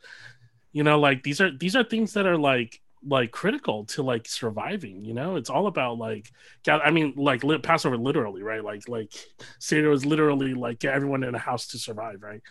you 0.73 0.83
know 0.83 0.99
like 0.99 1.23
these 1.23 1.41
are 1.41 1.57
these 1.57 1.77
are 1.77 1.85
things 1.85 2.13
that 2.15 2.27
are 2.27 2.39
like 2.39 2.81
like 3.09 3.31
critical 3.31 3.85
to 3.85 4.03
like 4.03 4.27
surviving 4.29 5.05
you 5.05 5.15
know? 5.15 5.37
It's 5.37 5.51
all 5.51 5.67
about 5.67 5.99
like 5.99 6.31
i 6.67 6.91
mean 6.91 7.15
like 7.17 7.43
passover 7.63 7.97
literally 7.97 8.43
right? 8.43 8.65
Like 8.65 8.89
like 8.89 9.13
seder 9.59 9.91
was 9.91 10.05
literally 10.05 10.55
like 10.55 10.85
everyone 10.85 11.23
in 11.23 11.35
a 11.35 11.39
house 11.39 11.69
to 11.69 11.79
survive 11.79 12.23
right? 12.23 12.43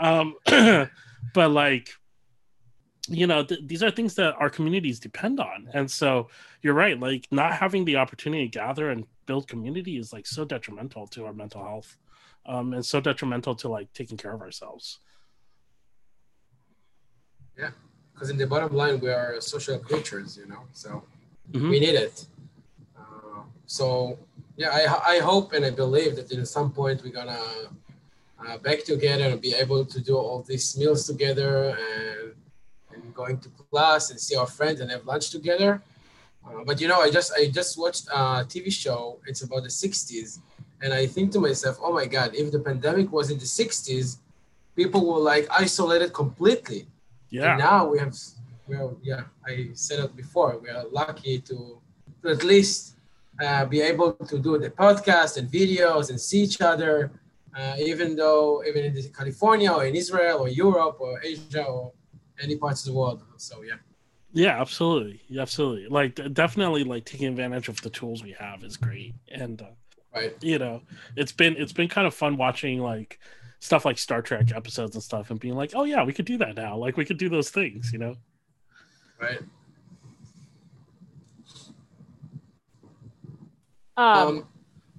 Um 0.00 0.34
but 1.34 1.50
like 1.50 1.90
you 3.08 3.26
know 3.26 3.42
th- 3.44 3.60
these 3.66 3.82
are 3.82 3.90
things 3.90 4.14
that 4.14 4.34
our 4.38 4.50
communities 4.50 5.00
depend 5.00 5.40
on. 5.40 5.68
And 5.74 5.90
so 5.90 6.28
you're 6.62 6.74
right 6.74 6.98
like 6.98 7.26
not 7.30 7.52
having 7.52 7.84
the 7.84 7.96
opportunity 7.96 8.48
to 8.48 8.58
gather 8.58 8.90
and 8.90 9.04
build 9.26 9.48
community 9.48 9.96
is 9.96 10.12
like 10.12 10.26
so 10.26 10.44
detrimental 10.44 11.06
to 11.08 11.26
our 11.26 11.32
mental 11.32 11.62
health 11.62 11.96
um 12.46 12.72
and 12.72 12.84
so 12.84 13.00
detrimental 13.00 13.54
to 13.54 13.68
like 13.68 13.92
taking 13.92 14.16
care 14.16 14.32
of 14.32 14.40
ourselves. 14.40 14.98
Yeah 17.58 17.70
because 18.22 18.30
in 18.30 18.36
the 18.36 18.46
bottom 18.46 18.74
line 18.76 19.00
we 19.00 19.08
are 19.08 19.40
social 19.40 19.78
creatures 19.78 20.36
you 20.36 20.46
know 20.46 20.62
so 20.72 21.02
mm-hmm. 21.50 21.70
we 21.70 21.80
need 21.80 21.94
it. 21.94 22.26
Uh, 22.96 23.42
so 23.66 24.18
yeah 24.56 24.70
I, 24.70 25.16
I 25.16 25.18
hope 25.18 25.52
and 25.54 25.64
i 25.64 25.70
believe 25.70 26.16
that 26.16 26.30
in 26.30 26.44
some 26.46 26.70
point 26.72 27.02
we're 27.02 27.12
gonna 27.20 27.44
uh, 28.46 28.58
back 28.58 28.84
together 28.84 29.24
and 29.24 29.40
be 29.40 29.54
able 29.54 29.84
to 29.84 30.00
do 30.00 30.16
all 30.16 30.42
these 30.42 30.76
meals 30.78 31.06
together 31.06 31.76
and 31.90 32.32
going 33.14 33.38
to 33.38 33.48
class 33.70 34.10
and 34.10 34.18
see 34.18 34.36
our 34.36 34.46
friends 34.46 34.80
and 34.80 34.90
have 34.90 35.04
lunch 35.06 35.30
together. 35.30 35.82
Uh, 36.44 36.64
but 36.64 36.80
you 36.80 36.88
know, 36.88 37.00
I 37.00 37.10
just 37.10 37.32
I 37.38 37.48
just 37.48 37.78
watched 37.78 38.08
a 38.08 38.44
TV 38.44 38.72
show. 38.72 39.18
It's 39.26 39.42
about 39.42 39.62
the 39.62 39.68
'60s, 39.68 40.40
and 40.82 40.92
I 40.92 41.06
think 41.06 41.32
to 41.32 41.40
myself, 41.40 41.78
oh 41.82 41.92
my 41.92 42.06
God, 42.06 42.34
if 42.34 42.50
the 42.50 42.58
pandemic 42.58 43.12
was 43.12 43.30
in 43.30 43.38
the 43.38 43.44
'60s, 43.44 44.18
people 44.74 45.06
were 45.06 45.20
like 45.20 45.46
isolated 45.50 46.12
completely. 46.12 46.86
Yeah. 47.30 47.52
And 47.52 47.58
now 47.60 47.86
we 47.86 47.98
have, 47.98 48.14
well, 48.66 48.98
yeah, 49.02 49.22
I 49.46 49.70
said 49.74 50.00
it 50.00 50.16
before. 50.16 50.58
We 50.58 50.68
are 50.68 50.84
lucky 50.90 51.38
to, 51.40 51.78
to 52.22 52.28
at 52.28 52.44
least 52.44 52.96
uh, 53.42 53.64
be 53.64 53.80
able 53.80 54.12
to 54.12 54.38
do 54.38 54.58
the 54.58 54.70
podcast 54.70 55.36
and 55.38 55.48
videos 55.48 56.10
and 56.10 56.20
see 56.20 56.42
each 56.42 56.60
other, 56.60 57.10
uh, 57.56 57.76
even 57.78 58.16
though 58.16 58.62
even 58.64 58.84
in 58.84 59.12
California 59.12 59.70
or 59.72 59.84
in 59.84 59.94
Israel 59.94 60.40
or 60.40 60.48
Europe 60.48 60.98
or 61.00 61.22
Asia 61.22 61.64
or 61.64 61.92
any 62.42 62.56
parts 62.56 62.86
of 62.86 62.92
the 62.92 62.98
world. 62.98 63.22
So 63.36 63.62
yeah. 63.62 63.74
Yeah, 64.34 64.60
absolutely, 64.60 65.20
absolutely. 65.38 65.88
Like 65.88 66.18
definitely, 66.32 66.84
like 66.84 67.04
taking 67.04 67.28
advantage 67.28 67.68
of 67.68 67.80
the 67.82 67.90
tools 67.90 68.22
we 68.22 68.32
have 68.32 68.64
is 68.64 68.78
great, 68.78 69.14
and 69.30 69.60
uh, 69.60 69.66
right, 70.14 70.34
you 70.40 70.58
know, 70.58 70.80
it's 71.16 71.32
been 71.32 71.54
it's 71.58 71.72
been 71.72 71.88
kind 71.88 72.06
of 72.06 72.14
fun 72.14 72.38
watching 72.38 72.80
like 72.80 73.18
stuff 73.58 73.84
like 73.84 73.98
Star 73.98 74.22
Trek 74.22 74.50
episodes 74.54 74.94
and 74.96 75.04
stuff, 75.04 75.30
and 75.30 75.38
being 75.38 75.54
like, 75.54 75.72
oh 75.74 75.84
yeah, 75.84 76.02
we 76.02 76.14
could 76.14 76.24
do 76.24 76.38
that 76.38 76.56
now. 76.56 76.78
Like 76.78 76.96
we 76.96 77.04
could 77.04 77.18
do 77.18 77.28
those 77.28 77.50
things, 77.50 77.92
you 77.92 77.98
know. 77.98 78.16
Right. 79.20 79.38
Um, 83.96 84.28
um 84.28 84.46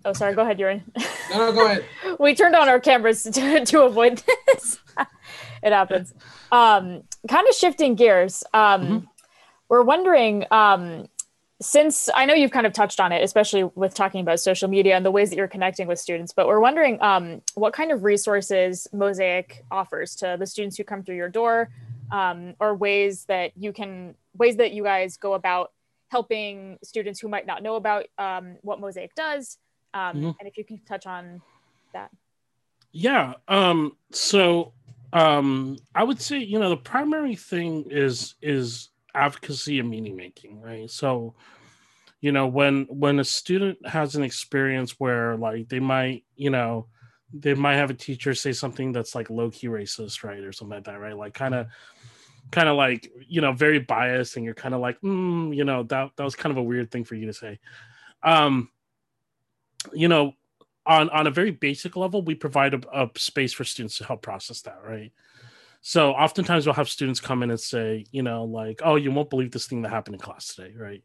oh, 0.05 0.13
sorry. 0.13 0.35
Go 0.35 0.43
ahead, 0.43 0.59
Yarin. 0.59 0.83
No, 1.31 1.37
no, 1.37 1.51
go 1.51 1.65
ahead. 1.65 1.85
we 2.19 2.35
turned 2.35 2.55
on 2.55 2.69
our 2.69 2.79
cameras 2.79 3.23
to, 3.23 3.65
to 3.65 3.81
avoid 3.81 4.21
this. 4.47 4.79
it 5.63 5.73
happens. 5.73 6.13
Um, 6.51 7.03
kind 7.27 7.47
of 7.47 7.55
shifting 7.55 7.95
gears. 7.95 8.43
Um, 8.53 8.81
mm-hmm. 8.81 8.97
We're 9.69 9.83
wondering, 9.83 10.45
um, 10.51 11.07
since 11.61 12.09
I 12.13 12.25
know 12.25 12.33
you've 12.33 12.51
kind 12.51 12.67
of 12.67 12.73
touched 12.73 12.99
on 12.99 13.11
it, 13.11 13.23
especially 13.23 13.63
with 13.75 13.93
talking 13.93 14.21
about 14.21 14.39
social 14.39 14.67
media 14.67 14.95
and 14.95 15.05
the 15.05 15.11
ways 15.11 15.29
that 15.29 15.37
you're 15.37 15.47
connecting 15.47 15.87
with 15.87 15.97
students, 15.97 16.33
but 16.33 16.45
we're 16.47 16.59
wondering 16.59 17.01
um, 17.01 17.41
what 17.55 17.73
kind 17.73 17.91
of 17.91 18.03
resources 18.03 18.87
Mosaic 18.91 19.63
offers 19.71 20.15
to 20.17 20.35
the 20.37 20.45
students 20.45 20.77
who 20.77 20.83
come 20.83 21.03
through 21.03 21.15
your 21.15 21.29
door, 21.29 21.69
um, 22.11 22.53
or 22.59 22.75
ways 22.75 23.25
that 23.25 23.51
you 23.55 23.71
can 23.71 24.15
ways 24.37 24.57
that 24.57 24.73
you 24.73 24.83
guys 24.83 25.17
go 25.17 25.33
about 25.33 25.71
helping 26.09 26.77
students 26.83 27.19
who 27.19 27.27
might 27.27 27.47
not 27.47 27.63
know 27.63 27.75
about 27.75 28.05
um, 28.17 28.57
what 28.61 28.79
Mosaic 28.79 29.15
does, 29.15 29.57
um, 29.93 30.15
mm-hmm. 30.17 30.31
and 30.39 30.47
if 30.47 30.57
you 30.57 30.65
can 30.65 30.79
touch 30.87 31.07
on 31.07 31.41
that. 31.93 32.11
Yeah. 32.91 33.33
Um, 33.47 33.97
so 34.11 34.73
um, 35.13 35.77
I 35.93 36.03
would 36.03 36.19
say, 36.19 36.39
you 36.39 36.59
know, 36.59 36.69
the 36.69 36.77
primary 36.77 37.35
thing 37.35 37.85
is 37.89 38.35
is 38.41 38.89
advocacy 39.13 39.79
and 39.79 39.89
meaning 39.89 40.15
making, 40.15 40.59
right? 40.59 40.89
So, 40.89 41.35
you 42.19 42.31
know, 42.31 42.47
when 42.47 42.87
when 42.89 43.19
a 43.19 43.23
student 43.23 43.87
has 43.87 44.15
an 44.15 44.23
experience 44.23 44.99
where 44.99 45.37
like 45.37 45.69
they 45.69 45.79
might, 45.79 46.23
you 46.35 46.49
know, 46.49 46.87
they 47.31 47.53
might 47.53 47.75
have 47.75 47.91
a 47.91 47.95
teacher 47.95 48.33
say 48.33 48.53
something 48.53 48.91
that's 48.91 49.13
like 49.13 49.29
low 49.29 49.51
key 49.51 49.67
racist, 49.67 50.23
right, 50.23 50.39
or 50.39 50.51
something 50.51 50.77
like 50.77 50.85
that, 50.85 50.99
right? 50.99 51.15
Like 51.15 51.35
kind 51.35 51.53
of 51.53 51.67
kind 52.51 52.67
of 52.67 52.75
like 52.75 53.09
you 53.27 53.39
know 53.39 53.53
very 53.53 53.79
biased 53.79 54.35
and 54.35 54.43
you're 54.43 54.53
kind 54.55 54.73
of 54.73 54.81
like 54.81 54.99
mm, 55.01 55.55
you 55.55 55.63
know 55.63 55.83
that 55.83 56.09
that 56.15 56.23
was 56.23 56.35
kind 56.35 56.51
of 56.51 56.57
a 56.57 56.63
weird 56.63 56.91
thing 56.91 57.03
for 57.03 57.15
you 57.15 57.25
to 57.25 57.33
say 57.33 57.57
um 58.21 58.69
you 59.93 60.07
know 60.07 60.33
on 60.85 61.09
on 61.09 61.27
a 61.27 61.31
very 61.31 61.51
basic 61.51 61.95
level 61.95 62.21
we 62.21 62.35
provide 62.35 62.73
a, 62.73 62.81
a, 62.93 63.09
space 63.15 63.53
for 63.53 63.63
students 63.63 63.97
to 63.97 64.05
help 64.05 64.21
process 64.21 64.61
that 64.61 64.79
right? 64.85 65.11
So 65.81 66.11
oftentimes 66.11 66.65
we'll 66.65 66.75
have 66.75 66.89
students 66.89 67.19
come 67.19 67.43
in 67.43 67.51
and 67.51 67.59
say 67.59 68.05
you 68.11 68.23
know 68.23 68.43
like 68.43 68.81
oh 68.83 68.95
you 68.95 69.11
won't 69.11 69.29
believe 69.29 69.51
this 69.51 69.67
thing 69.67 69.81
that 69.83 69.89
happened 69.89 70.15
in 70.15 70.21
class 70.21 70.53
today 70.53 70.73
right? 70.77 71.03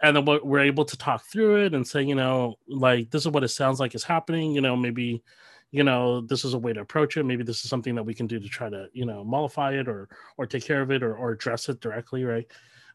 And 0.00 0.16
then 0.16 0.24
we're 0.24 0.60
able 0.60 0.84
to 0.84 0.96
talk 0.96 1.24
through 1.24 1.64
it 1.64 1.74
and 1.74 1.86
say 1.86 2.02
you 2.02 2.14
know 2.14 2.56
like 2.68 3.10
this 3.10 3.22
is 3.22 3.32
what 3.32 3.44
it 3.44 3.48
sounds 3.48 3.80
like 3.80 3.94
is 3.94 4.04
happening 4.04 4.52
you 4.52 4.60
know 4.60 4.76
maybe 4.76 5.22
you 5.70 5.84
know 5.84 6.22
this 6.22 6.44
is 6.44 6.54
a 6.54 6.58
way 6.58 6.72
to 6.72 6.80
approach 6.80 7.16
it. 7.16 7.24
Maybe 7.24 7.44
this 7.44 7.62
is 7.64 7.70
something 7.70 7.94
that 7.94 8.02
we 8.02 8.14
can 8.14 8.26
do 8.26 8.40
to 8.40 8.48
try 8.48 8.70
to 8.70 8.88
you 8.92 9.04
know 9.04 9.24
mollify 9.24 9.74
it 9.74 9.88
or 9.88 10.08
or 10.36 10.46
take 10.46 10.64
care 10.64 10.80
of 10.80 10.90
it 10.90 11.02
or, 11.02 11.14
or 11.16 11.32
address 11.32 11.68
it 11.68 11.80
directly 11.80 12.24
right? 12.24 12.46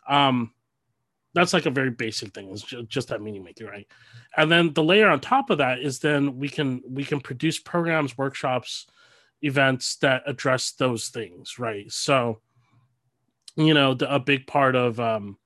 Um 0.08 0.54
that's 1.34 1.54
like 1.54 1.66
a 1.66 1.72
very 1.72 1.90
basic 1.90 2.34
thing. 2.34 2.50
It's 2.52 2.62
just, 2.62 2.88
just 2.88 3.08
that 3.10 3.22
meaning 3.22 3.44
making, 3.44 3.68
right? 3.68 3.88
And 4.38 4.52
then 4.52 4.74
the 4.74 4.84
layer 4.84 5.10
on 5.10 5.20
top 5.20 5.50
of 5.50 5.58
that 5.58 5.80
is 5.80 6.00
then 6.00 6.38
we 6.38 6.50
can 6.50 6.82
we 6.88 7.04
can 7.04 7.20
produce 7.20 7.60
programs, 7.60 8.18
workshops, 8.18 8.88
events 9.42 9.98
that 9.98 10.24
address 10.26 10.72
those 10.72 11.10
things, 11.10 11.60
right? 11.60 11.92
So, 11.92 12.40
you 13.56 13.74
know, 13.74 13.94
the, 13.94 14.14
a 14.14 14.20
big 14.20 14.48
part 14.48 14.76
of 14.76 15.00
um, 15.00 15.38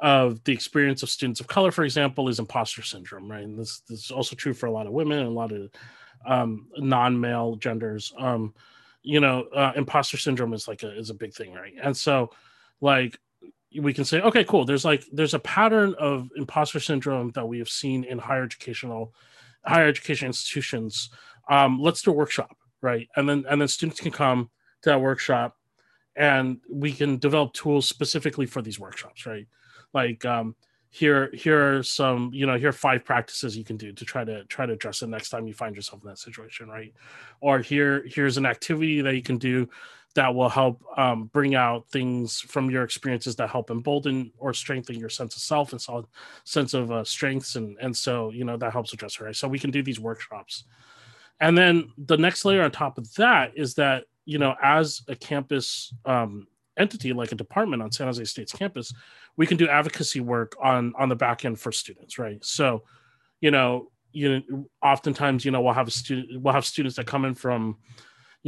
of 0.00 0.42
the 0.44 0.52
experience 0.52 1.02
of 1.02 1.10
students 1.10 1.40
of 1.40 1.48
color, 1.48 1.72
for 1.72 1.84
example, 1.84 2.28
is 2.28 2.38
imposter 2.38 2.82
syndrome, 2.82 3.30
right? 3.30 3.44
And 3.44 3.58
this, 3.58 3.80
this 3.88 4.04
is 4.06 4.10
also 4.10 4.36
true 4.36 4.54
for 4.54 4.66
a 4.66 4.72
lot 4.72 4.86
of 4.86 4.92
women 4.92 5.18
and 5.18 5.28
a 5.28 5.32
lot 5.32 5.52
of 5.52 5.70
um, 6.26 6.68
non-male 6.76 7.56
genders. 7.56 8.12
Um, 8.18 8.54
you 9.02 9.20
know, 9.20 9.42
uh, 9.54 9.72
imposter 9.74 10.16
syndrome 10.16 10.52
is 10.52 10.68
like 10.68 10.82
a 10.82 10.96
is 10.96 11.10
a 11.10 11.14
big 11.14 11.34
thing, 11.34 11.54
right? 11.54 11.74
And 11.82 11.96
so, 11.96 12.30
like 12.80 13.18
we 13.76 13.92
can 13.92 14.04
say, 14.04 14.20
okay, 14.20 14.44
cool. 14.44 14.64
There's 14.64 14.84
like 14.84 15.04
there's 15.12 15.34
a 15.34 15.38
pattern 15.38 15.94
of 15.98 16.28
imposter 16.36 16.80
syndrome 16.80 17.30
that 17.32 17.46
we 17.46 17.58
have 17.58 17.68
seen 17.68 18.04
in 18.04 18.18
higher 18.18 18.42
educational, 18.42 19.14
higher 19.64 19.86
education 19.86 20.26
institutions. 20.26 21.10
Um, 21.50 21.80
let's 21.80 22.02
do 22.02 22.10
a 22.10 22.14
workshop, 22.14 22.56
right? 22.80 23.08
And 23.16 23.28
then 23.28 23.44
and 23.48 23.60
then 23.60 23.68
students 23.68 24.00
can 24.00 24.12
come 24.12 24.50
to 24.82 24.90
that 24.90 25.00
workshop, 25.00 25.56
and 26.16 26.58
we 26.70 26.92
can 26.92 27.18
develop 27.18 27.52
tools 27.52 27.88
specifically 27.88 28.46
for 28.46 28.62
these 28.62 28.80
workshops, 28.80 29.26
right? 29.26 29.46
Like 29.92 30.24
um, 30.24 30.54
here 30.90 31.30
here 31.34 31.78
are 31.78 31.82
some 31.82 32.30
you 32.32 32.46
know 32.46 32.56
here 32.56 32.70
are 32.70 32.72
five 32.72 33.04
practices 33.04 33.56
you 33.56 33.64
can 33.64 33.76
do 33.76 33.92
to 33.92 34.04
try 34.04 34.24
to 34.24 34.44
try 34.44 34.64
to 34.64 34.72
address 34.72 35.02
it 35.02 35.08
next 35.08 35.28
time 35.28 35.46
you 35.46 35.52
find 35.52 35.76
yourself 35.76 36.02
in 36.02 36.08
that 36.08 36.18
situation 36.18 36.66
right 36.68 36.94
or 37.42 37.58
here 37.58 38.04
here's 38.06 38.38
an 38.38 38.46
activity 38.46 39.02
that 39.02 39.14
you 39.14 39.22
can 39.22 39.36
do 39.36 39.68
that 40.18 40.34
will 40.34 40.48
help 40.48 40.82
um, 40.98 41.26
bring 41.32 41.54
out 41.54 41.88
things 41.90 42.40
from 42.40 42.68
your 42.68 42.82
experiences 42.82 43.36
that 43.36 43.48
help 43.48 43.70
embolden 43.70 44.32
or 44.36 44.52
strengthen 44.52 44.98
your 44.98 45.08
sense 45.08 45.36
of 45.36 45.42
self 45.42 45.70
and 45.70 45.80
so 45.80 46.08
sense 46.42 46.74
of 46.74 46.90
uh, 46.90 47.04
strengths 47.04 47.54
and 47.54 47.78
and 47.80 47.96
so 47.96 48.32
you 48.32 48.44
know 48.44 48.56
that 48.56 48.72
helps 48.72 48.92
address 48.92 49.14
her 49.14 49.26
right? 49.26 49.36
So 49.36 49.46
we 49.46 49.60
can 49.60 49.70
do 49.70 49.80
these 49.80 50.00
workshops. 50.00 50.64
And 51.38 51.56
then 51.56 51.92
the 51.96 52.16
next 52.16 52.44
layer 52.44 52.62
on 52.62 52.72
top 52.72 52.98
of 52.98 53.14
that 53.14 53.52
is 53.54 53.74
that 53.74 54.06
you 54.24 54.38
know 54.38 54.56
as 54.60 55.02
a 55.06 55.14
campus 55.14 55.94
um, 56.04 56.48
entity 56.76 57.12
like 57.12 57.30
a 57.30 57.36
department 57.36 57.80
on 57.80 57.92
san 57.92 58.08
jose 58.08 58.24
state's 58.24 58.52
campus 58.52 58.92
we 59.36 59.46
can 59.46 59.56
do 59.56 59.68
advocacy 59.68 60.18
work 60.18 60.56
on 60.60 60.92
on 60.98 61.08
the 61.08 61.14
back 61.14 61.44
end 61.44 61.60
for 61.60 61.70
students 61.70 62.18
right? 62.18 62.44
So 62.44 62.82
you 63.40 63.52
know 63.52 63.92
you 64.10 64.28
know 64.28 64.68
oftentimes 64.82 65.44
you 65.44 65.52
know 65.52 65.60
we'll 65.60 65.74
have 65.74 65.86
a 65.86 65.92
student 65.92 66.42
we'll 66.42 66.54
have 66.54 66.66
students 66.66 66.96
that 66.96 67.06
come 67.06 67.24
in 67.24 67.34
from 67.34 67.76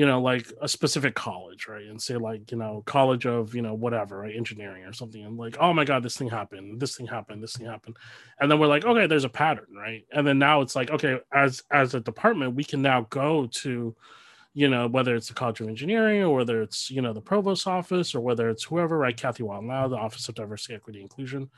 you 0.00 0.06
know, 0.06 0.18
like 0.18 0.50
a 0.62 0.66
specific 0.66 1.14
college, 1.14 1.68
right? 1.68 1.84
And 1.84 2.00
say 2.00 2.16
like, 2.16 2.50
you 2.50 2.56
know, 2.56 2.82
college 2.86 3.26
of, 3.26 3.54
you 3.54 3.60
know, 3.60 3.74
whatever, 3.74 4.20
right? 4.20 4.34
Engineering 4.34 4.82
or 4.84 4.94
something. 4.94 5.22
And 5.22 5.36
like, 5.36 5.58
oh 5.60 5.74
my 5.74 5.84
God, 5.84 6.02
this 6.02 6.16
thing 6.16 6.30
happened, 6.30 6.80
this 6.80 6.96
thing 6.96 7.06
happened, 7.06 7.42
this 7.42 7.54
thing 7.54 7.66
happened. 7.66 7.98
And 8.40 8.50
then 8.50 8.58
we're 8.58 8.66
like, 8.66 8.86
okay, 8.86 9.06
there's 9.06 9.26
a 9.26 9.28
pattern, 9.28 9.66
right? 9.76 10.06
And 10.10 10.26
then 10.26 10.38
now 10.38 10.62
it's 10.62 10.74
like, 10.74 10.90
okay, 10.90 11.20
as 11.34 11.62
as 11.70 11.92
a 11.92 12.00
department, 12.00 12.54
we 12.54 12.64
can 12.64 12.80
now 12.80 13.08
go 13.10 13.46
to, 13.48 13.94
you 14.54 14.68
know, 14.68 14.86
whether 14.86 15.14
it's 15.14 15.28
the 15.28 15.34
College 15.34 15.60
of 15.60 15.68
Engineering 15.68 16.22
or 16.22 16.34
whether 16.34 16.62
it's, 16.62 16.90
you 16.90 17.02
know, 17.02 17.12
the 17.12 17.20
provost 17.20 17.66
office 17.66 18.14
or 18.14 18.22
whether 18.22 18.48
it's 18.48 18.64
whoever, 18.64 18.96
right? 18.96 19.18
Kathy 19.18 19.42
Now, 19.42 19.86
the 19.86 19.98
Office 19.98 20.30
of 20.30 20.34
Diversity, 20.34 20.76
Equity, 20.76 21.02
Inclusion 21.02 21.50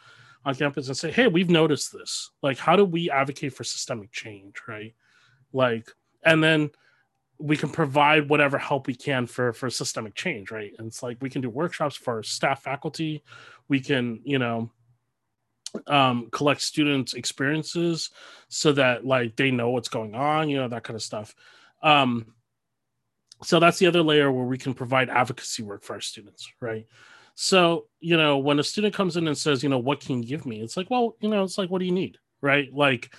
on 0.44 0.56
campus 0.56 0.88
and 0.88 0.96
say, 0.96 1.12
hey, 1.12 1.28
we've 1.28 1.48
noticed 1.48 1.92
this. 1.92 2.32
Like, 2.42 2.58
how 2.58 2.74
do 2.74 2.84
we 2.84 3.08
advocate 3.08 3.52
for 3.52 3.62
systemic 3.62 4.10
change, 4.10 4.56
right? 4.66 4.96
Like, 5.52 5.88
and 6.24 6.42
then 6.42 6.70
we 7.38 7.56
can 7.56 7.68
provide 7.68 8.28
whatever 8.28 8.58
help 8.58 8.86
we 8.86 8.94
can 8.94 9.26
for 9.26 9.52
for 9.52 9.68
systemic 9.70 10.14
change 10.14 10.50
right? 10.50 10.72
And 10.78 10.86
it's 10.86 11.02
like 11.02 11.18
we 11.20 11.30
can 11.30 11.42
do 11.42 11.50
workshops 11.50 11.96
for 11.96 12.22
staff 12.22 12.62
faculty. 12.62 13.22
We 13.68 13.80
can 13.80 14.20
you 14.24 14.38
know 14.38 14.70
um 15.86 16.28
collect 16.30 16.60
students 16.60 17.14
experiences 17.14 18.10
so 18.48 18.72
that 18.72 19.06
like 19.06 19.36
they 19.36 19.50
know 19.50 19.70
what's 19.70 19.88
going 19.88 20.14
on 20.14 20.50
you 20.50 20.58
know 20.58 20.68
that 20.68 20.84
kind 20.84 20.96
of 20.96 21.02
stuff. 21.02 21.34
Um 21.82 22.34
so 23.42 23.58
that's 23.58 23.78
the 23.78 23.88
other 23.88 24.02
layer 24.02 24.30
where 24.30 24.44
we 24.44 24.58
can 24.58 24.72
provide 24.72 25.10
advocacy 25.10 25.64
work 25.64 25.82
for 25.82 25.94
our 25.94 26.00
students 26.00 26.52
right? 26.60 26.86
So 27.34 27.86
you 28.00 28.16
know 28.16 28.38
when 28.38 28.58
a 28.58 28.64
student 28.64 28.94
comes 28.94 29.16
in 29.16 29.26
and 29.26 29.36
says 29.36 29.62
you 29.62 29.68
know 29.68 29.78
what 29.78 30.00
can 30.00 30.22
you 30.22 30.28
give 30.28 30.46
me? 30.46 30.60
It's 30.60 30.76
like 30.76 30.90
well 30.90 31.16
you 31.20 31.28
know 31.28 31.42
it's 31.42 31.58
like 31.58 31.70
what 31.70 31.80
do 31.80 31.86
you 31.86 31.92
need? 31.92 32.18
Right? 32.40 32.72
Like 32.72 33.14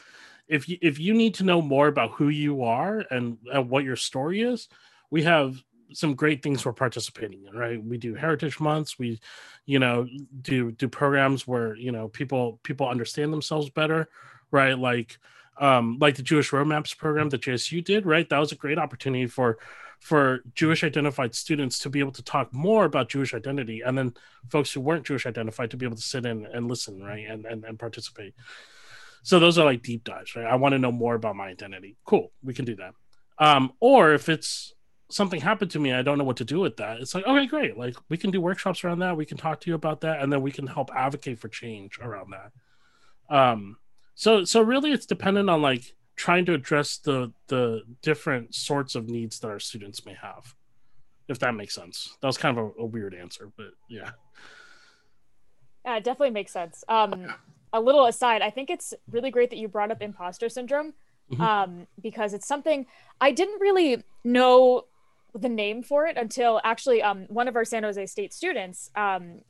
if 0.53 0.69
you 0.69 0.77
if 0.81 0.99
you 0.99 1.13
need 1.13 1.33
to 1.35 1.43
know 1.43 1.61
more 1.61 1.87
about 1.87 2.11
who 2.11 2.29
you 2.29 2.63
are 2.63 3.03
and, 3.09 3.37
and 3.51 3.69
what 3.69 3.83
your 3.83 3.95
story 3.95 4.41
is 4.41 4.67
we 5.09 5.23
have 5.23 5.61
some 5.93 6.15
great 6.15 6.41
things 6.41 6.65
we're 6.65 6.73
participating 6.73 7.45
in 7.45 7.55
right? 7.55 7.83
We 7.83 7.97
do 7.97 8.15
heritage 8.15 8.59
months. 8.59 8.97
We 8.97 9.19
you 9.65 9.79
know 9.79 10.07
do 10.41 10.71
do 10.71 10.87
programs 10.87 11.47
where 11.47 11.75
you 11.75 11.91
know 11.91 12.07
people 12.07 12.59
people 12.63 12.87
understand 12.87 13.31
themselves 13.31 13.69
better 13.69 14.09
right? 14.51 14.77
Like 14.77 15.17
um 15.59 15.97
like 16.01 16.15
the 16.15 16.23
jewish 16.23 16.49
roadmaps 16.49 16.97
program 16.97 17.29
that 17.29 17.41
jsu 17.41 17.83
did 17.83 18.05
right? 18.05 18.27
That 18.29 18.39
was 18.39 18.51
a 18.51 18.55
great 18.63 18.79
opportunity 18.79 19.27
for 19.27 19.57
for 19.99 20.41
jewish 20.53 20.83
identified 20.83 21.33
students 21.33 21.79
to 21.79 21.89
be 21.89 21.99
able 21.99 22.11
to 22.11 22.23
talk 22.23 22.53
more 22.53 22.83
about 22.83 23.07
jewish 23.07 23.33
identity 23.33 23.81
and 23.85 23.97
then 23.97 24.13
folks 24.49 24.73
who 24.73 24.81
weren't 24.81 25.05
jewish 25.05 25.25
identified 25.25 25.71
to 25.71 25.77
be 25.77 25.85
able 25.85 25.95
to 25.95 26.01
sit 26.01 26.25
in 26.25 26.45
and 26.47 26.67
listen 26.67 27.03
right? 27.03 27.25
And 27.29 27.45
and, 27.45 27.63
and 27.63 27.79
participate 27.79 28.33
so 29.23 29.39
those 29.39 29.57
are 29.57 29.65
like 29.65 29.81
deep 29.81 30.03
dives 30.03 30.35
right? 30.35 30.45
I 30.45 30.55
want 30.55 30.73
to 30.73 30.79
know 30.79 30.91
more 30.91 31.15
about 31.15 31.35
my 31.35 31.47
identity. 31.47 31.97
Cool 32.05 32.31
we 32.43 32.53
can 32.53 32.65
do 32.65 32.75
that. 32.75 32.93
Um 33.39 33.73
or 33.79 34.13
if 34.13 34.29
it's 34.29 34.73
something 35.11 35.41
happened 35.41 35.69
to 35.69 35.79
me 35.79 35.93
i 35.93 36.01
don't 36.01 36.17
know 36.17 36.23
what 36.23 36.37
to 36.37 36.45
do 36.45 36.59
with 36.59 36.75
that 36.77 36.99
it's 36.99 37.13
like 37.13 37.25
okay 37.27 37.45
great 37.45 37.77
like 37.77 37.95
we 38.09 38.17
can 38.17 38.31
do 38.31 38.41
workshops 38.41 38.83
around 38.83 38.97
that 38.97 39.15
we 39.15 39.25
can 39.25 39.37
talk 39.37 39.59
to 39.59 39.69
you 39.69 39.75
about 39.75 40.01
that 40.01 40.21
and 40.21 40.33
then 40.33 40.41
we 40.41 40.51
can 40.51 40.65
help 40.65 40.89
advocate 40.95 41.37
for 41.37 41.49
change 41.49 41.99
around 42.01 42.31
that. 42.31 42.51
Um 43.35 43.77
so 44.15 44.43
so 44.43 44.61
really 44.61 44.91
it's 44.91 45.05
dependent 45.05 45.49
on 45.49 45.61
like 45.61 45.93
trying 46.15 46.45
to 46.45 46.53
address 46.53 46.97
the 46.97 47.31
the 47.47 47.81
different 48.01 48.55
sorts 48.55 48.95
of 48.95 49.07
needs 49.07 49.39
that 49.39 49.49
our 49.49 49.59
students 49.59 50.05
may 50.05 50.15
have 50.19 50.55
if 51.27 51.39
that 51.39 51.55
makes 51.55 51.73
sense. 51.73 52.17
That 52.21 52.27
was 52.27 52.37
kind 52.37 52.57
of 52.57 52.65
a, 52.65 52.81
a 52.81 52.85
weird 52.85 53.13
answer 53.13 53.51
but 53.55 53.71
yeah. 53.89 54.11
Yeah 55.85 55.97
it 55.97 56.03
definitely 56.03 56.31
makes 56.31 56.53
sense. 56.53 56.83
Um 56.87 57.33
a 57.73 57.81
little 57.81 58.05
aside 58.05 58.41
i 58.41 58.49
think 58.49 58.69
it's 58.69 58.93
really 59.11 59.31
great 59.31 59.49
that 59.49 59.57
you 59.57 59.67
brought 59.67 59.91
up 59.91 60.01
imposter 60.01 60.47
syndrome 60.47 60.93
mm-hmm. 61.31 61.41
um 61.41 61.87
because 62.01 62.33
it's 62.33 62.47
something 62.47 62.85
i 63.19 63.31
didn't 63.31 63.59
really 63.59 64.03
know 64.23 64.85
the 65.35 65.49
name 65.49 65.83
for 65.83 66.05
it 66.05 66.17
until 66.17 66.61
actually 66.63 67.01
um, 67.01 67.25
one 67.29 67.47
of 67.47 67.55
our 67.55 67.65
San 67.65 67.83
Jose 67.83 68.05
State 68.05 68.33
students 68.33 68.91
um, 68.95 69.41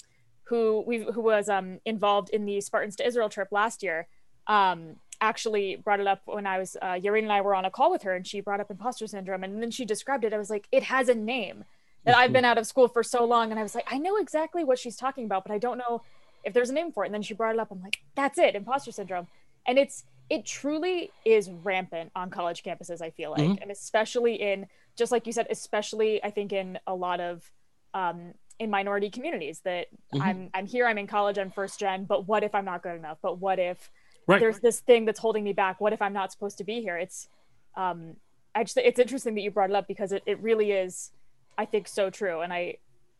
who 0.45 0.83
we 0.85 1.03
who 1.03 1.21
was 1.21 1.49
um, 1.49 1.79
involved 1.85 2.29
in 2.29 2.45
the 2.45 2.61
Spartans 2.61 2.95
to 2.97 3.07
Israel 3.07 3.29
trip 3.29 3.49
last 3.51 3.83
year 3.83 4.07
um, 4.47 4.95
actually 5.21 5.75
brought 5.75 5.99
it 5.99 6.07
up 6.07 6.21
when 6.25 6.45
I 6.45 6.57
was 6.59 6.75
uh, 6.81 6.93
Yarin 6.93 7.23
and 7.23 7.31
I 7.31 7.41
were 7.41 7.55
on 7.55 7.65
a 7.65 7.71
call 7.71 7.91
with 7.91 8.03
her 8.03 8.15
and 8.15 8.25
she 8.25 8.41
brought 8.41 8.59
up 8.59 8.71
imposter 8.71 9.07
syndrome 9.07 9.43
and 9.43 9.61
then 9.61 9.71
she 9.71 9.85
described 9.85 10.23
it. 10.23 10.33
I 10.33 10.37
was 10.37 10.49
like, 10.49 10.67
it 10.71 10.83
has 10.83 11.09
a 11.09 11.15
name 11.15 11.65
that 12.05 12.15
I've 12.15 12.33
been 12.33 12.43
out 12.43 12.57
of 12.57 12.67
school 12.67 12.89
for 12.89 13.03
so 13.03 13.23
long 13.23 13.51
and 13.51 13.59
I 13.59 13.63
was 13.63 13.75
like, 13.75 13.87
I 13.89 13.97
know 13.97 14.17
exactly 14.17 14.63
what 14.63 14.77
she's 14.79 14.97
talking 14.97 15.25
about, 15.25 15.45
but 15.45 15.53
I 15.53 15.57
don't 15.57 15.77
know 15.77 16.01
if 16.43 16.53
there's 16.53 16.69
a 16.69 16.73
name 16.73 16.91
for 16.91 17.03
it. 17.03 17.07
And 17.07 17.13
then 17.13 17.21
she 17.21 17.33
brought 17.33 17.55
it 17.55 17.59
up. 17.59 17.71
I'm 17.71 17.81
like, 17.81 17.99
that's 18.15 18.37
it, 18.37 18.55
imposter 18.55 18.91
syndrome, 18.91 19.27
and 19.65 19.77
it's 19.77 20.03
it 20.29 20.45
truly 20.45 21.11
is 21.25 21.49
rampant 21.49 22.11
on 22.15 22.29
college 22.29 22.63
campuses. 22.63 23.01
I 23.01 23.09
feel 23.09 23.31
like, 23.31 23.41
mm-hmm. 23.41 23.61
and 23.61 23.71
especially 23.71 24.35
in 24.35 24.67
just 24.95 25.11
like 25.11 25.27
you 25.27 25.33
said, 25.33 25.47
especially 25.49 26.23
I 26.23 26.31
think 26.31 26.53
in 26.53 26.79
a 26.87 26.95
lot 26.95 27.19
of 27.19 27.51
um, 27.93 28.33
in 28.59 28.69
minority 28.69 29.09
communities 29.09 29.61
that 29.65 29.87
mm-hmm. 30.13 30.21
I'm 30.21 30.49
I'm 30.53 30.65
here, 30.65 30.87
I'm 30.87 30.97
in 30.97 31.07
college, 31.07 31.37
I'm 31.37 31.51
first 31.51 31.79
gen, 31.79 32.05
but 32.05 32.27
what 32.27 32.43
if 32.43 32.55
I'm 32.55 32.65
not 32.65 32.83
good 32.83 32.95
enough? 32.95 33.17
But 33.21 33.39
what 33.39 33.59
if 33.59 33.91
right. 34.27 34.39
there's 34.39 34.59
this 34.59 34.79
thing 34.79 35.05
that's 35.05 35.19
holding 35.19 35.43
me 35.43 35.53
back? 35.53 35.81
What 35.81 35.93
if 35.93 36.01
I'm 36.01 36.13
not 36.13 36.31
supposed 36.31 36.57
to 36.59 36.63
be 36.63 36.81
here? 36.81 36.97
It's 36.97 37.27
um 37.75 38.15
I 38.55 38.63
just 38.63 38.77
it's 38.77 38.99
interesting 38.99 39.35
that 39.35 39.41
you 39.41 39.51
brought 39.51 39.69
it 39.69 39.75
up 39.75 39.87
because 39.87 40.11
it, 40.11 40.23
it 40.25 40.39
really 40.39 40.71
is 40.71 41.11
I 41.57 41.65
think 41.65 41.87
so 41.87 42.09
true. 42.09 42.41
And 42.41 42.53
I 42.53 42.77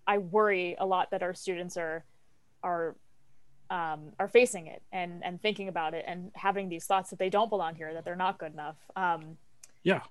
I 0.08 0.20
worry 0.20 0.76
a 0.80 0.86
lot 0.86 1.12
that 1.12 1.24
our 1.24 1.34
students 1.34 1.78
are 1.78 2.06
are 2.64 2.96
um, 3.74 4.12
are 4.20 4.28
facing 4.28 4.68
it 4.68 4.84
and 4.92 5.24
and 5.26 5.42
thinking 5.42 5.68
about 5.68 5.96
it 5.96 6.06
and 6.08 6.32
having 6.36 6.70
these 6.70 6.86
thoughts 6.86 7.10
that 7.10 7.18
they 7.18 7.30
don't 7.30 7.50
belong 7.50 7.74
here, 7.74 7.92
that 7.94 8.06
they're 8.06 8.16
not 8.16 8.38
good 8.38 8.54
enough. 8.54 8.76
Um, 8.96 9.38
yeah, 9.82 10.02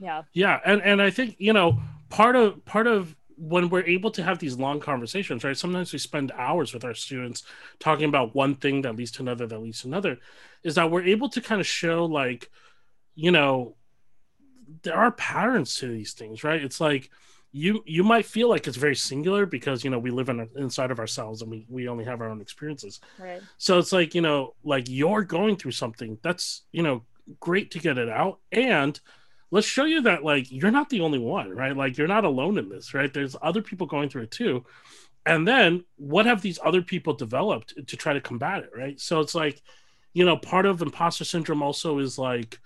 yeah. 0.00 0.22
Yeah. 0.32 0.58
And 0.64 0.82
and 0.82 1.02
i 1.02 1.10
think 1.10 1.36
you 1.38 1.52
know 1.52 1.78
part 2.08 2.34
of 2.34 2.64
part 2.64 2.86
of 2.86 3.14
when 3.36 3.68
we're 3.68 3.84
able 3.84 4.10
to 4.10 4.22
have 4.22 4.38
these 4.38 4.56
long 4.58 4.80
conversations 4.80 5.44
right? 5.44 5.56
Sometimes 5.56 5.92
we 5.92 5.98
spend 5.98 6.32
hours 6.32 6.72
with 6.72 6.84
our 6.84 6.94
students 6.94 7.42
talking 7.78 8.06
about 8.06 8.34
one 8.34 8.54
thing 8.54 8.82
that 8.82 8.96
leads 8.96 9.10
to 9.12 9.22
another 9.22 9.46
that 9.46 9.58
leads 9.60 9.82
to 9.82 9.88
another 9.88 10.18
is 10.62 10.74
that 10.74 10.90
we're 10.90 11.04
able 11.04 11.28
to 11.28 11.40
kind 11.42 11.60
of 11.60 11.66
show 11.66 12.06
like 12.06 12.50
you 13.14 13.30
know 13.30 13.76
there 14.82 14.94
are 14.94 15.12
patterns 15.12 15.74
to 15.76 15.88
these 15.88 16.14
things 16.14 16.42
right? 16.42 16.64
It's 16.64 16.80
like 16.80 17.10
you 17.52 17.82
you 17.84 18.04
might 18.04 18.24
feel 18.26 18.48
like 18.48 18.66
it's 18.66 18.76
very 18.76 18.94
singular 18.94 19.44
because 19.44 19.82
you 19.82 19.90
know 19.90 19.98
we 19.98 20.10
live 20.10 20.28
in 20.28 20.48
inside 20.56 20.90
of 20.90 20.98
ourselves 20.98 21.42
and 21.42 21.50
we 21.50 21.66
we 21.68 21.88
only 21.88 22.04
have 22.04 22.20
our 22.20 22.28
own 22.28 22.40
experiences 22.40 23.00
right 23.18 23.42
so 23.58 23.78
it's 23.78 23.92
like 23.92 24.14
you 24.14 24.20
know 24.20 24.54
like 24.62 24.88
you're 24.88 25.22
going 25.22 25.56
through 25.56 25.72
something 25.72 26.16
that's 26.22 26.62
you 26.70 26.82
know 26.82 27.02
great 27.40 27.70
to 27.72 27.78
get 27.78 27.98
it 27.98 28.08
out 28.08 28.38
and 28.52 29.00
let's 29.50 29.66
show 29.66 29.84
you 29.84 30.02
that 30.02 30.24
like 30.24 30.50
you're 30.50 30.70
not 30.70 30.88
the 30.88 31.00
only 31.00 31.18
one, 31.18 31.50
right? 31.50 31.76
Like 31.76 31.98
you're 31.98 32.08
not 32.08 32.24
alone 32.24 32.58
in 32.58 32.68
this, 32.68 32.94
right? 32.94 33.12
There's 33.12 33.36
other 33.42 33.62
people 33.62 33.86
going 33.86 34.08
through 34.08 34.22
it 34.22 34.30
too. 34.30 34.64
And 35.26 35.46
then 35.46 35.84
what 35.96 36.26
have 36.26 36.40
these 36.40 36.58
other 36.64 36.82
people 36.82 37.14
developed 37.14 37.74
to 37.86 37.96
try 37.96 38.12
to 38.12 38.20
combat 38.20 38.64
it, 38.64 38.70
right? 38.76 38.98
So 39.00 39.20
it's 39.20 39.34
like, 39.34 39.60
you 40.14 40.24
know, 40.24 40.36
part 40.36 40.66
of 40.66 40.82
imposter 40.82 41.24
syndrome 41.24 41.62
also 41.62 41.98
is 41.98 42.18
like, 42.18 42.58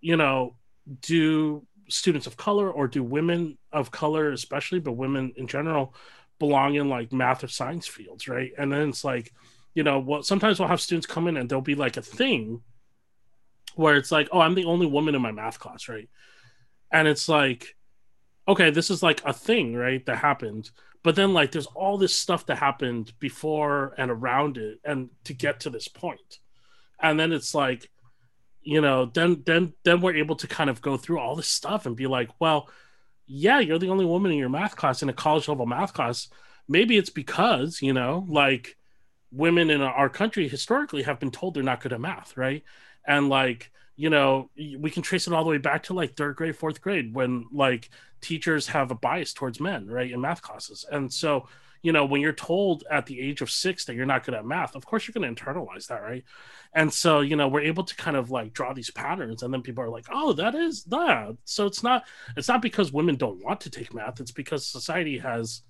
you 0.00 0.16
know, 0.16 0.56
do 1.00 1.66
students 1.88 2.26
of 2.26 2.36
color 2.36 2.70
or 2.70 2.88
do 2.88 3.02
women 3.02 3.58
of 3.72 3.90
color 3.90 4.32
especially, 4.32 4.80
but 4.80 4.92
women 4.92 5.32
in 5.36 5.46
general 5.46 5.94
belong 6.38 6.74
in 6.74 6.88
like 6.88 7.12
math 7.12 7.44
or 7.44 7.48
science 7.48 7.86
fields, 7.86 8.28
right? 8.28 8.52
And 8.58 8.72
then 8.72 8.88
it's 8.88 9.04
like, 9.04 9.32
you 9.74 9.82
know, 9.82 9.98
well, 9.98 10.22
sometimes 10.22 10.58
we'll 10.58 10.68
have 10.68 10.80
students 10.80 11.06
come 11.06 11.28
in 11.28 11.36
and 11.36 11.48
there'll 11.48 11.62
be 11.62 11.74
like 11.74 11.96
a 11.96 12.02
thing 12.02 12.62
where 13.74 13.96
it's 13.96 14.12
like, 14.12 14.28
oh, 14.32 14.40
I'm 14.40 14.54
the 14.54 14.64
only 14.64 14.86
woman 14.86 15.14
in 15.14 15.22
my 15.22 15.32
math 15.32 15.58
class, 15.58 15.88
right? 15.88 16.08
And 16.90 17.08
it's 17.08 17.28
like, 17.28 17.76
okay, 18.46 18.70
this 18.70 18.90
is 18.90 19.02
like 19.02 19.22
a 19.24 19.32
thing, 19.32 19.74
right? 19.74 20.04
That 20.06 20.18
happened. 20.18 20.70
But 21.02 21.16
then 21.16 21.34
like 21.34 21.52
there's 21.52 21.66
all 21.66 21.98
this 21.98 22.16
stuff 22.16 22.46
that 22.46 22.58
happened 22.58 23.12
before 23.18 23.94
and 23.98 24.10
around 24.10 24.58
it 24.58 24.78
and 24.84 25.10
to 25.24 25.34
get 25.34 25.60
to 25.60 25.70
this. 25.70 25.88
And 27.00 27.18
then 27.18 27.32
it's 27.32 27.54
like, 27.54 27.90
you 28.64 28.80
know, 28.80 29.06
then 29.06 29.42
then 29.46 29.74
then 29.84 30.00
we're 30.00 30.16
able 30.16 30.36
to 30.36 30.46
kind 30.48 30.70
of 30.70 30.80
go 30.82 30.96
through 30.96 31.18
all 31.18 31.36
this 31.36 31.48
stuff 31.48 31.86
and 31.86 31.96
be 31.96 32.06
like, 32.06 32.30
well, 32.40 32.68
yeah, 33.26 33.60
you're 33.60 33.78
the 33.78 33.90
only 33.90 34.04
woman 34.04 34.32
in 34.32 34.38
your 34.38 34.48
math 34.48 34.76
class 34.76 35.02
in 35.02 35.08
a 35.08 35.12
college 35.12 35.48
level 35.48 35.66
math 35.66 35.94
class. 35.94 36.28
Maybe 36.68 36.96
it's 36.96 37.10
because, 37.10 37.82
you 37.82 37.92
know, 37.92 38.26
like 38.28 38.76
women 39.30 39.70
in 39.70 39.82
our 39.82 40.08
country 40.08 40.48
historically 40.48 41.02
have 41.02 41.20
been 41.20 41.30
told 41.30 41.54
they're 41.54 41.62
not 41.62 41.80
good 41.80 41.92
at 41.92 42.00
math, 42.00 42.36
right? 42.36 42.62
and 43.06 43.28
like 43.28 43.70
you 43.96 44.10
know 44.10 44.50
we 44.56 44.90
can 44.90 45.02
trace 45.02 45.26
it 45.26 45.32
all 45.32 45.44
the 45.44 45.50
way 45.50 45.58
back 45.58 45.84
to 45.84 45.94
like 45.94 46.16
third 46.16 46.36
grade 46.36 46.56
fourth 46.56 46.80
grade 46.80 47.14
when 47.14 47.46
like 47.52 47.90
teachers 48.20 48.68
have 48.68 48.90
a 48.90 48.94
bias 48.94 49.32
towards 49.32 49.60
men 49.60 49.86
right 49.86 50.10
in 50.10 50.20
math 50.20 50.42
classes 50.42 50.84
and 50.90 51.12
so 51.12 51.46
you 51.84 51.92
know 51.92 52.04
when 52.06 52.20
you're 52.20 52.32
told 52.32 52.82
at 52.90 53.04
the 53.04 53.20
age 53.20 53.42
of 53.42 53.50
six 53.50 53.84
that 53.84 53.94
you're 53.94 54.06
not 54.06 54.24
good 54.24 54.34
at 54.34 54.46
math 54.46 54.74
of 54.74 54.86
course 54.86 55.06
you're 55.06 55.12
going 55.12 55.34
to 55.34 55.44
internalize 55.44 55.86
that 55.86 56.02
right? 56.02 56.24
And 56.72 56.92
so 56.92 57.20
you 57.20 57.36
know 57.36 57.46
we're 57.46 57.60
able 57.60 57.84
to 57.84 57.94
kind 57.94 58.16
of 58.16 58.30
like 58.30 58.54
draw 58.54 58.72
these 58.72 58.90
patterns 58.90 59.42
and 59.42 59.52
then 59.52 59.62
people 59.62 59.84
are 59.84 59.90
like 59.90 60.06
oh 60.10 60.32
that 60.32 60.54
is 60.54 60.84
that. 60.84 61.36
So 61.44 61.66
it's 61.66 61.82
not 61.82 62.04
it's 62.36 62.48
not 62.48 62.62
because 62.62 62.92
women 62.92 63.16
don't 63.16 63.44
want 63.44 63.60
to 63.60 63.70
take 63.70 63.94
math 63.94 64.18
it's 64.18 64.32
because 64.32 64.66
society 64.66 65.18
has 65.18 65.62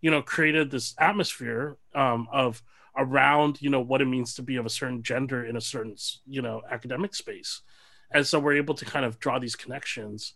you 0.00 0.10
know 0.10 0.22
created 0.22 0.70
this 0.70 0.94
atmosphere 0.98 1.76
um, 1.94 2.28
of 2.32 2.62
around 2.96 3.62
you 3.62 3.70
know 3.70 3.80
what 3.80 4.02
it 4.02 4.06
means 4.06 4.34
to 4.34 4.42
be 4.42 4.56
of 4.56 4.66
a 4.66 4.70
certain 4.70 5.02
gender 5.02 5.44
in 5.44 5.56
a 5.56 5.60
certain 5.60 5.94
you 6.26 6.42
know 6.42 6.62
academic 6.68 7.14
space. 7.14 7.62
And 8.12 8.26
so 8.26 8.40
we're 8.40 8.56
able 8.56 8.74
to 8.74 8.84
kind 8.84 9.04
of 9.04 9.20
draw 9.20 9.38
these 9.38 9.54
connections. 9.54 10.34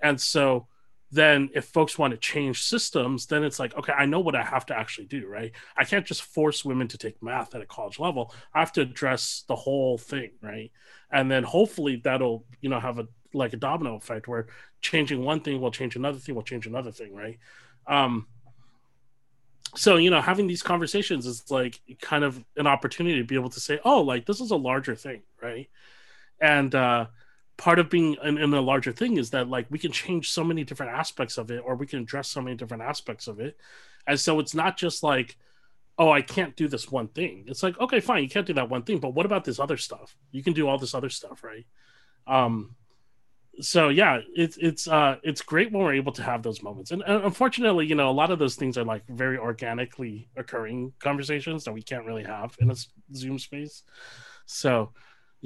And 0.00 0.20
so 0.20 0.68
then 1.12 1.48
if 1.54 1.66
folks 1.66 1.98
want 1.98 2.12
to 2.12 2.16
change 2.18 2.62
systems 2.62 3.26
then 3.26 3.44
it's 3.44 3.58
like 3.58 3.76
okay 3.76 3.92
i 3.92 4.04
know 4.04 4.20
what 4.20 4.34
i 4.34 4.42
have 4.42 4.66
to 4.66 4.76
actually 4.76 5.06
do 5.06 5.26
right? 5.26 5.52
I 5.76 5.84
can't 5.84 6.06
just 6.06 6.22
force 6.22 6.64
women 6.64 6.88
to 6.88 6.98
take 6.98 7.22
math 7.22 7.54
at 7.54 7.60
a 7.60 7.66
college 7.66 7.98
level. 7.98 8.34
I 8.54 8.60
have 8.60 8.72
to 8.72 8.80
address 8.82 9.44
the 9.48 9.56
whole 9.56 9.98
thing 9.98 10.30
right? 10.40 10.70
And 11.10 11.30
then 11.30 11.42
hopefully 11.42 12.00
that'll 12.02 12.44
you 12.60 12.70
know 12.70 12.80
have 12.80 12.98
a 12.98 13.08
like 13.34 13.52
a 13.52 13.56
domino 13.56 13.96
effect 13.96 14.28
where 14.28 14.46
changing 14.80 15.22
one 15.22 15.40
thing 15.40 15.60
will 15.60 15.70
change 15.70 15.96
another 15.96 16.18
thing 16.18 16.34
will 16.34 16.42
change 16.42 16.66
another 16.66 16.92
thing 16.92 17.14
right? 17.14 17.38
Um 17.86 18.26
so 19.74 19.96
you 19.96 20.10
know 20.10 20.20
having 20.20 20.46
these 20.46 20.62
conversations 20.62 21.26
is 21.26 21.50
like 21.50 21.80
kind 22.00 22.24
of 22.24 22.42
an 22.56 22.66
opportunity 22.66 23.18
to 23.18 23.24
be 23.24 23.34
able 23.34 23.50
to 23.50 23.60
say 23.60 23.78
oh 23.84 24.00
like 24.00 24.26
this 24.26 24.40
is 24.40 24.50
a 24.50 24.56
larger 24.56 24.94
thing 24.94 25.22
right? 25.42 25.68
And 26.40 26.74
uh 26.74 27.06
part 27.56 27.78
of 27.78 27.88
being 27.88 28.16
in, 28.22 28.38
in, 28.38 28.52
a 28.52 28.60
larger 28.60 28.92
thing 28.92 29.16
is 29.16 29.30
that 29.30 29.48
like 29.48 29.66
we 29.70 29.78
can 29.78 29.92
change 29.92 30.30
so 30.30 30.44
many 30.44 30.64
different 30.64 30.92
aspects 30.92 31.38
of 31.38 31.50
it 31.50 31.62
or 31.64 31.74
we 31.74 31.86
can 31.86 32.00
address 32.00 32.28
so 32.28 32.40
many 32.40 32.56
different 32.56 32.82
aspects 32.82 33.26
of 33.28 33.40
it. 33.40 33.56
And 34.06 34.20
so 34.20 34.40
it's 34.40 34.54
not 34.54 34.76
just 34.76 35.02
like 35.02 35.36
oh 35.98 36.10
i 36.10 36.20
can't 36.20 36.54
do 36.56 36.68
this 36.68 36.90
one 36.90 37.08
thing. 37.08 37.44
It's 37.46 37.62
like 37.62 37.78
okay 37.80 38.00
fine 38.00 38.22
you 38.22 38.28
can't 38.28 38.46
do 38.46 38.54
that 38.54 38.68
one 38.68 38.82
thing 38.82 38.98
but 38.98 39.14
what 39.14 39.26
about 39.26 39.44
this 39.44 39.58
other 39.58 39.76
stuff? 39.76 40.16
You 40.32 40.42
can 40.42 40.52
do 40.52 40.68
all 40.68 40.78
this 40.78 40.94
other 40.94 41.08
stuff 41.10 41.42
right? 41.42 41.66
Um 42.26 42.76
so 43.60 43.88
yeah, 43.88 44.20
it's 44.34 44.56
it's 44.58 44.86
uh 44.86 45.16
it's 45.22 45.42
great 45.42 45.72
when 45.72 45.82
we're 45.82 45.94
able 45.94 46.12
to 46.12 46.22
have 46.22 46.42
those 46.42 46.62
moments, 46.62 46.90
and, 46.90 47.02
and 47.06 47.24
unfortunately, 47.24 47.86
you 47.86 47.94
know, 47.94 48.10
a 48.10 48.12
lot 48.12 48.30
of 48.30 48.38
those 48.38 48.54
things 48.54 48.76
are 48.76 48.84
like 48.84 49.06
very 49.08 49.38
organically 49.38 50.28
occurring 50.36 50.92
conversations 50.98 51.64
that 51.64 51.72
we 51.72 51.82
can't 51.82 52.04
really 52.04 52.24
have 52.24 52.54
in 52.60 52.70
a 52.70 52.76
Zoom 53.14 53.38
space. 53.38 53.82
So, 54.44 54.92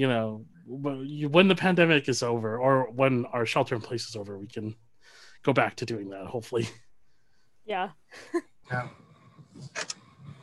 you 0.01 0.09
know, 0.09 0.47
when 0.67 1.49
the 1.49 1.55
pandemic 1.55 2.09
is 2.09 2.23
over 2.23 2.57
or 2.57 2.91
when 3.01 3.27
our 3.35 3.45
shelter 3.45 3.75
in 3.75 3.83
place 3.83 4.09
is 4.09 4.17
over, 4.17 4.39
we 4.39 4.47
can 4.47 4.75
go 5.43 5.53
back 5.53 5.77
to 5.77 5.85
doing 5.85 6.09
that. 6.09 6.25
Hopefully. 6.27 6.67
Yeah. 7.67 7.91
yeah. 8.71 8.89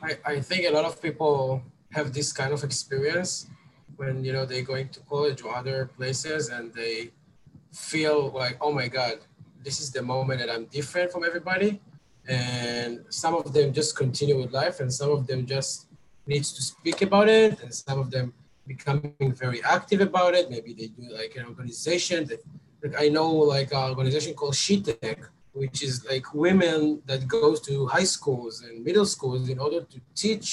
I 0.00 0.10
I 0.32 0.40
think 0.48 0.62
a 0.70 0.72
lot 0.78 0.84
of 0.90 1.02
people 1.02 1.60
have 1.90 2.12
this 2.12 2.32
kind 2.40 2.52
of 2.52 2.62
experience 2.62 3.48
when 3.96 4.14
you 4.24 4.32
know 4.32 4.44
they're 4.46 4.70
going 4.74 4.88
to 4.90 5.00
college 5.12 5.40
or 5.42 5.50
other 5.60 5.90
places 5.96 6.50
and 6.54 6.72
they 6.72 7.10
feel 7.72 8.18
like, 8.42 8.56
oh 8.60 8.72
my 8.80 8.86
God, 8.86 9.16
this 9.66 9.80
is 9.80 9.90
the 9.90 10.02
moment 10.02 10.38
that 10.40 10.50
I'm 10.54 10.66
different 10.78 11.10
from 11.10 11.24
everybody. 11.30 11.70
And 12.28 12.92
some 13.22 13.34
of 13.34 13.52
them 13.52 13.72
just 13.72 13.96
continue 14.02 14.36
with 14.40 14.52
life, 14.52 14.76
and 14.82 14.90
some 15.00 15.10
of 15.16 15.26
them 15.26 15.40
just 15.54 15.72
needs 16.32 16.48
to 16.56 16.62
speak 16.62 16.98
about 17.08 17.28
it, 17.28 17.50
and 17.62 17.72
some 17.74 17.98
of 17.98 18.10
them 18.14 18.26
becoming 18.74 19.32
very 19.44 19.60
active 19.64 20.00
about 20.10 20.32
it. 20.38 20.44
Maybe 20.54 20.72
they 20.78 20.88
do 20.98 21.04
like 21.20 21.32
an 21.36 21.46
organization 21.52 22.18
that, 22.28 22.40
like 22.82 22.96
I 23.04 23.08
know 23.08 23.30
like 23.56 23.70
an 23.72 23.90
organization 23.94 24.34
called 24.34 24.54
SheTech, 24.54 25.20
which 25.52 25.82
is 25.82 25.94
like 26.12 26.26
women 26.34 27.02
that 27.06 27.26
goes 27.26 27.60
to 27.68 27.86
high 27.86 28.08
schools 28.16 28.62
and 28.62 28.84
middle 28.84 29.08
schools 29.16 29.48
in 29.48 29.58
order 29.58 29.80
to 29.92 29.98
teach 30.14 30.46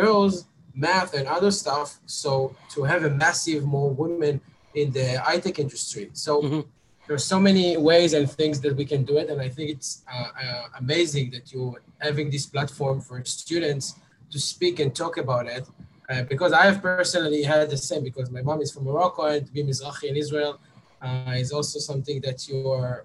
girls 0.00 0.46
math 0.74 1.12
and 1.18 1.26
other 1.26 1.50
stuff. 1.50 1.98
So 2.06 2.54
to 2.74 2.84
have 2.84 3.02
a 3.04 3.10
massive 3.10 3.64
more 3.64 3.90
women 3.90 4.40
in 4.74 4.90
the 4.92 5.18
high 5.26 5.40
tech 5.40 5.58
industry. 5.58 6.10
So 6.12 6.42
mm-hmm. 6.42 6.60
there's 7.06 7.24
so 7.24 7.40
many 7.48 7.76
ways 7.76 8.12
and 8.12 8.30
things 8.30 8.60
that 8.60 8.74
we 8.76 8.84
can 8.84 9.02
do 9.04 9.18
it, 9.18 9.28
and 9.30 9.40
I 9.40 9.48
think 9.48 9.70
it's 9.70 9.90
uh, 10.12 10.28
uh, 10.44 10.64
amazing 10.78 11.30
that 11.34 11.52
you're 11.52 11.80
having 11.98 12.30
this 12.30 12.46
platform 12.46 13.00
for 13.00 13.24
students 13.24 13.94
to 14.30 14.38
speak 14.38 14.78
and 14.80 14.94
talk 14.94 15.16
about 15.16 15.46
it. 15.46 15.66
Uh, 16.08 16.22
because 16.22 16.52
I 16.52 16.64
have 16.64 16.80
personally 16.80 17.42
had 17.42 17.68
the 17.68 17.76
same. 17.76 18.02
Because 18.02 18.30
my 18.30 18.42
mom 18.42 18.60
is 18.62 18.72
from 18.72 18.84
Morocco 18.84 19.24
and 19.26 19.46
to 19.46 19.52
be 19.52 19.62
Mizrahi 19.62 20.04
in 20.04 20.16
Israel 20.16 20.58
uh, 21.02 21.34
is 21.36 21.52
also 21.52 21.78
something 21.78 22.20
that 22.22 22.48
you're 22.48 23.04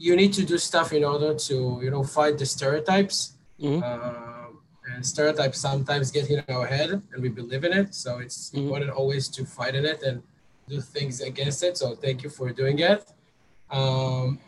you 0.00 0.14
need 0.14 0.32
to 0.32 0.44
do 0.44 0.56
stuff 0.58 0.92
in 0.92 1.04
order 1.04 1.34
to 1.34 1.80
you 1.82 1.90
know 1.90 2.04
fight 2.04 2.38
the 2.38 2.46
stereotypes. 2.46 3.34
Mm-hmm. 3.60 3.82
Um, 3.82 4.60
and 4.94 5.04
stereotypes 5.04 5.58
sometimes 5.58 6.10
get 6.10 6.30
in 6.30 6.42
our 6.48 6.66
head 6.66 6.90
and 6.90 7.22
we 7.22 7.28
believe 7.28 7.64
in 7.64 7.72
it. 7.72 7.94
So 7.94 8.18
it's 8.18 8.50
mm-hmm. 8.50 8.60
important 8.60 8.90
always 8.90 9.28
to 9.28 9.44
fight 9.44 9.74
in 9.74 9.84
it 9.84 10.02
and 10.02 10.22
do 10.68 10.80
things 10.80 11.20
against 11.20 11.62
it. 11.62 11.76
So 11.76 11.94
thank 11.94 12.22
you 12.22 12.30
for 12.30 12.50
doing 12.52 12.78
it. 12.78 13.12
Um, 13.70 14.38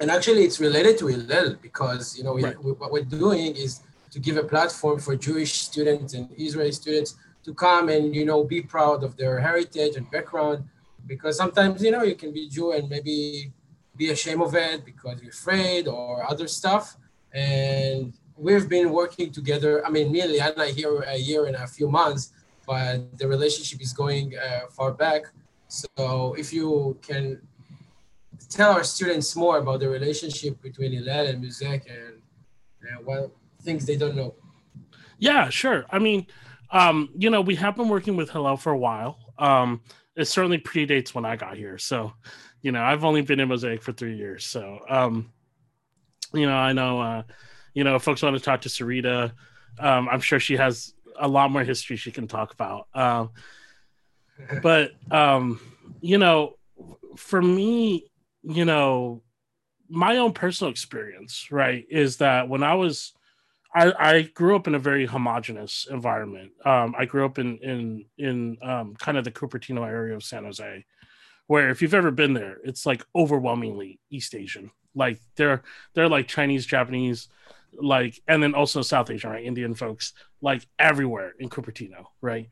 and 0.00 0.10
actually, 0.10 0.44
it's 0.44 0.60
related 0.60 0.98
to 0.98 1.06
Hillel 1.06 1.56
because 1.60 2.16
you 2.16 2.24
know 2.24 2.36
right. 2.38 2.62
we, 2.64 2.72
what 2.72 2.90
we're 2.90 3.04
doing 3.04 3.54
is 3.54 3.80
to 4.10 4.18
give 4.18 4.36
a 4.36 4.44
platform 4.44 4.98
for 4.98 5.16
Jewish 5.16 5.52
students 5.54 6.14
and 6.14 6.28
Israeli 6.36 6.72
students 6.72 7.16
to 7.44 7.54
come 7.54 7.88
and 7.88 8.14
you 8.14 8.24
know 8.24 8.44
be 8.44 8.60
proud 8.60 9.02
of 9.02 9.16
their 9.16 9.38
heritage 9.40 9.96
and 9.96 10.10
background. 10.10 10.64
Because 11.06 11.36
sometimes 11.36 11.82
you 11.82 11.90
know 11.90 12.02
you 12.02 12.14
can 12.14 12.32
be 12.32 12.48
Jew 12.48 12.72
and 12.72 12.88
maybe 12.88 13.52
be 13.96 14.10
ashamed 14.10 14.42
of 14.42 14.54
it 14.54 14.84
because 14.84 15.20
you're 15.22 15.30
afraid 15.30 15.88
or 15.88 16.28
other 16.28 16.48
stuff. 16.48 16.96
And 17.32 18.12
we've 18.36 18.68
been 18.68 18.90
working 18.90 19.30
together. 19.30 19.86
I 19.86 19.90
mean, 19.90 20.10
me 20.10 20.20
and 20.22 20.32
Liana 20.32 20.66
here 20.66 21.00
a 21.02 21.16
year 21.16 21.46
and 21.46 21.56
a 21.56 21.66
few 21.66 21.88
months, 21.88 22.32
but 22.66 23.18
the 23.18 23.28
relationship 23.28 23.80
is 23.80 23.92
going 23.92 24.34
uh, 24.36 24.66
far 24.70 24.92
back. 24.92 25.22
So 25.68 26.34
if 26.36 26.52
you 26.52 26.98
can 27.02 27.40
tell 28.48 28.72
our 28.72 28.84
students 28.84 29.36
more 29.36 29.58
about 29.58 29.80
the 29.80 29.88
relationship 29.88 30.60
between 30.62 30.92
Hillel 30.92 31.26
and 31.26 31.42
Mosaic 31.42 31.88
and, 31.88 32.22
and 32.88 33.06
what 33.06 33.30
things 33.62 33.86
they 33.86 33.96
don't 33.96 34.16
know. 34.16 34.34
Yeah, 35.18 35.48
sure. 35.50 35.86
I 35.90 35.98
mean, 35.98 36.26
um, 36.70 37.10
you 37.16 37.30
know, 37.30 37.40
we 37.40 37.54
have 37.56 37.76
been 37.76 37.88
working 37.88 38.16
with 38.16 38.30
Hillel 38.30 38.56
for 38.56 38.72
a 38.72 38.78
while. 38.78 39.18
Um, 39.38 39.82
it 40.16 40.26
certainly 40.26 40.58
predates 40.58 41.14
when 41.14 41.24
I 41.24 41.36
got 41.36 41.56
here. 41.56 41.78
So, 41.78 42.12
you 42.62 42.72
know, 42.72 42.82
I've 42.82 43.04
only 43.04 43.22
been 43.22 43.40
in 43.40 43.48
Mosaic 43.48 43.82
for 43.82 43.92
three 43.92 44.16
years. 44.16 44.44
So, 44.44 44.80
um, 44.88 45.32
you 46.32 46.46
know, 46.46 46.54
I 46.54 46.72
know, 46.72 47.00
uh, 47.00 47.22
you 47.74 47.84
know, 47.84 47.98
folks 47.98 48.22
want 48.22 48.36
to 48.36 48.42
talk 48.42 48.62
to 48.62 48.68
Sarita. 48.68 49.32
Um, 49.78 50.08
I'm 50.08 50.20
sure 50.20 50.40
she 50.40 50.56
has 50.56 50.94
a 51.18 51.28
lot 51.28 51.50
more 51.50 51.64
history 51.64 51.96
she 51.96 52.10
can 52.10 52.26
talk 52.26 52.52
about. 52.52 52.88
Um, 52.94 53.30
but 54.62 54.92
um, 55.10 55.60
you 56.00 56.18
know, 56.18 56.54
for 57.16 57.40
me, 57.40 58.10
you 58.42 58.64
know, 58.64 59.22
my 59.88 60.18
own 60.18 60.32
personal 60.32 60.70
experience, 60.70 61.48
right, 61.50 61.84
is 61.90 62.18
that 62.18 62.48
when 62.48 62.62
I 62.62 62.74
was 62.74 63.12
I, 63.74 63.92
I 63.98 64.22
grew 64.22 64.56
up 64.56 64.66
in 64.66 64.74
a 64.74 64.80
very 64.80 65.06
homogenous 65.06 65.86
environment. 65.90 66.52
Um, 66.64 66.94
I 66.98 67.04
grew 67.04 67.24
up 67.24 67.38
in 67.38 67.58
in 67.58 68.04
in 68.18 68.58
um, 68.62 68.96
kind 68.96 69.16
of 69.16 69.24
the 69.24 69.30
Cupertino 69.30 69.86
area 69.86 70.16
of 70.16 70.24
San 70.24 70.44
Jose, 70.44 70.84
where 71.46 71.70
if 71.70 71.80
you've 71.80 71.94
ever 71.94 72.10
been 72.10 72.34
there, 72.34 72.58
it's 72.64 72.84
like 72.84 73.04
overwhelmingly 73.14 74.00
East 74.10 74.34
Asian. 74.34 74.70
Like 74.94 75.20
they're 75.36 75.62
they're 75.94 76.08
like 76.08 76.26
Chinese, 76.26 76.66
Japanese, 76.66 77.28
like 77.72 78.20
and 78.26 78.42
then 78.42 78.54
also 78.54 78.82
South 78.82 79.10
Asian, 79.10 79.30
right? 79.30 79.44
Indian 79.44 79.74
folks, 79.74 80.14
like 80.40 80.66
everywhere 80.78 81.34
in 81.38 81.48
Cupertino, 81.48 82.06
right? 82.20 82.48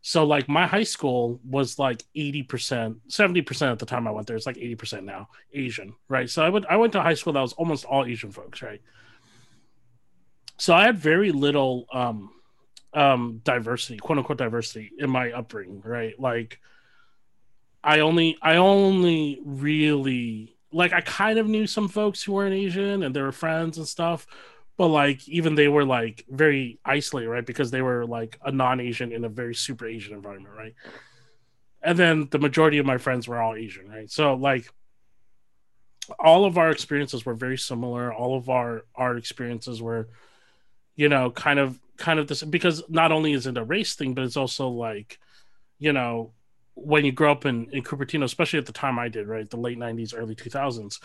So 0.00 0.24
like 0.24 0.48
my 0.48 0.66
high 0.66 0.82
school 0.82 1.40
was 1.48 1.78
like 1.78 2.02
80%, 2.16 2.96
70% 3.08 3.70
at 3.70 3.78
the 3.78 3.86
time 3.86 4.08
I 4.08 4.10
went 4.10 4.26
there. 4.26 4.36
It's 4.36 4.46
like 4.46 4.56
80% 4.56 5.04
now 5.04 5.28
Asian, 5.54 5.94
right? 6.08 6.28
So 6.28 6.44
I 6.44 6.48
went 6.48 6.66
I 6.66 6.76
went 6.76 6.92
to 6.94 7.02
high 7.02 7.14
school 7.14 7.34
that 7.34 7.40
was 7.40 7.52
almost 7.52 7.84
all 7.84 8.04
Asian 8.04 8.32
folks, 8.32 8.62
right? 8.62 8.80
So 10.62 10.72
I 10.76 10.84
had 10.84 10.96
very 10.96 11.32
little 11.32 11.88
um 11.92 12.30
um 12.94 13.40
diversity, 13.42 13.96
quote 13.96 14.18
unquote 14.18 14.38
diversity 14.38 14.92
in 14.96 15.10
my 15.10 15.32
upbringing, 15.32 15.82
right? 15.84 16.14
Like 16.20 16.60
I 17.82 17.98
only 17.98 18.38
I 18.40 18.58
only 18.58 19.40
really 19.44 20.54
like 20.72 20.92
I 20.92 21.00
kind 21.00 21.40
of 21.40 21.48
knew 21.48 21.66
some 21.66 21.88
folks 21.88 22.22
who 22.22 22.34
weren't 22.34 22.54
Asian 22.54 23.02
and 23.02 23.12
they 23.12 23.20
were 23.20 23.32
friends 23.32 23.76
and 23.76 23.88
stuff, 23.88 24.24
but 24.76 24.86
like 24.86 25.28
even 25.28 25.56
they 25.56 25.66
were 25.66 25.84
like 25.84 26.24
very 26.30 26.78
isolated 26.84 27.28
right? 27.28 27.44
Because 27.44 27.72
they 27.72 27.82
were 27.82 28.06
like 28.06 28.38
a 28.44 28.52
non-asian 28.52 29.10
in 29.10 29.24
a 29.24 29.28
very 29.28 29.56
super 29.56 29.88
asian 29.88 30.14
environment 30.14 30.54
right? 30.56 30.74
And 31.82 31.98
then 31.98 32.28
the 32.30 32.38
majority 32.38 32.78
of 32.78 32.86
my 32.86 32.98
friends 32.98 33.26
were 33.26 33.42
all 33.42 33.56
asian 33.56 33.88
right? 33.88 34.08
So 34.08 34.34
like 34.34 34.70
all 36.20 36.44
of 36.44 36.56
our 36.56 36.70
experiences 36.70 37.26
were 37.26 37.34
very 37.34 37.58
similar. 37.58 38.14
All 38.14 38.36
of 38.36 38.48
our 38.48 38.84
our 38.94 39.16
experiences 39.16 39.82
were 39.82 40.06
you 40.96 41.08
know 41.08 41.30
kind 41.30 41.58
of 41.58 41.78
kind 41.96 42.18
of 42.18 42.26
this 42.26 42.42
because 42.42 42.82
not 42.88 43.12
only 43.12 43.32
is 43.32 43.46
it 43.46 43.56
a 43.56 43.64
race 43.64 43.94
thing 43.94 44.14
but 44.14 44.24
it's 44.24 44.36
also 44.36 44.68
like 44.68 45.18
you 45.78 45.92
know 45.92 46.32
when 46.74 47.04
you 47.04 47.12
grow 47.12 47.30
up 47.30 47.44
in 47.46 47.68
in 47.70 47.82
cupertino 47.82 48.24
especially 48.24 48.58
at 48.58 48.66
the 48.66 48.72
time 48.72 48.98
i 48.98 49.08
did 49.08 49.26
right 49.26 49.50
the 49.50 49.56
late 49.56 49.78
90s 49.78 50.14
early 50.16 50.34
2000s 50.34 51.00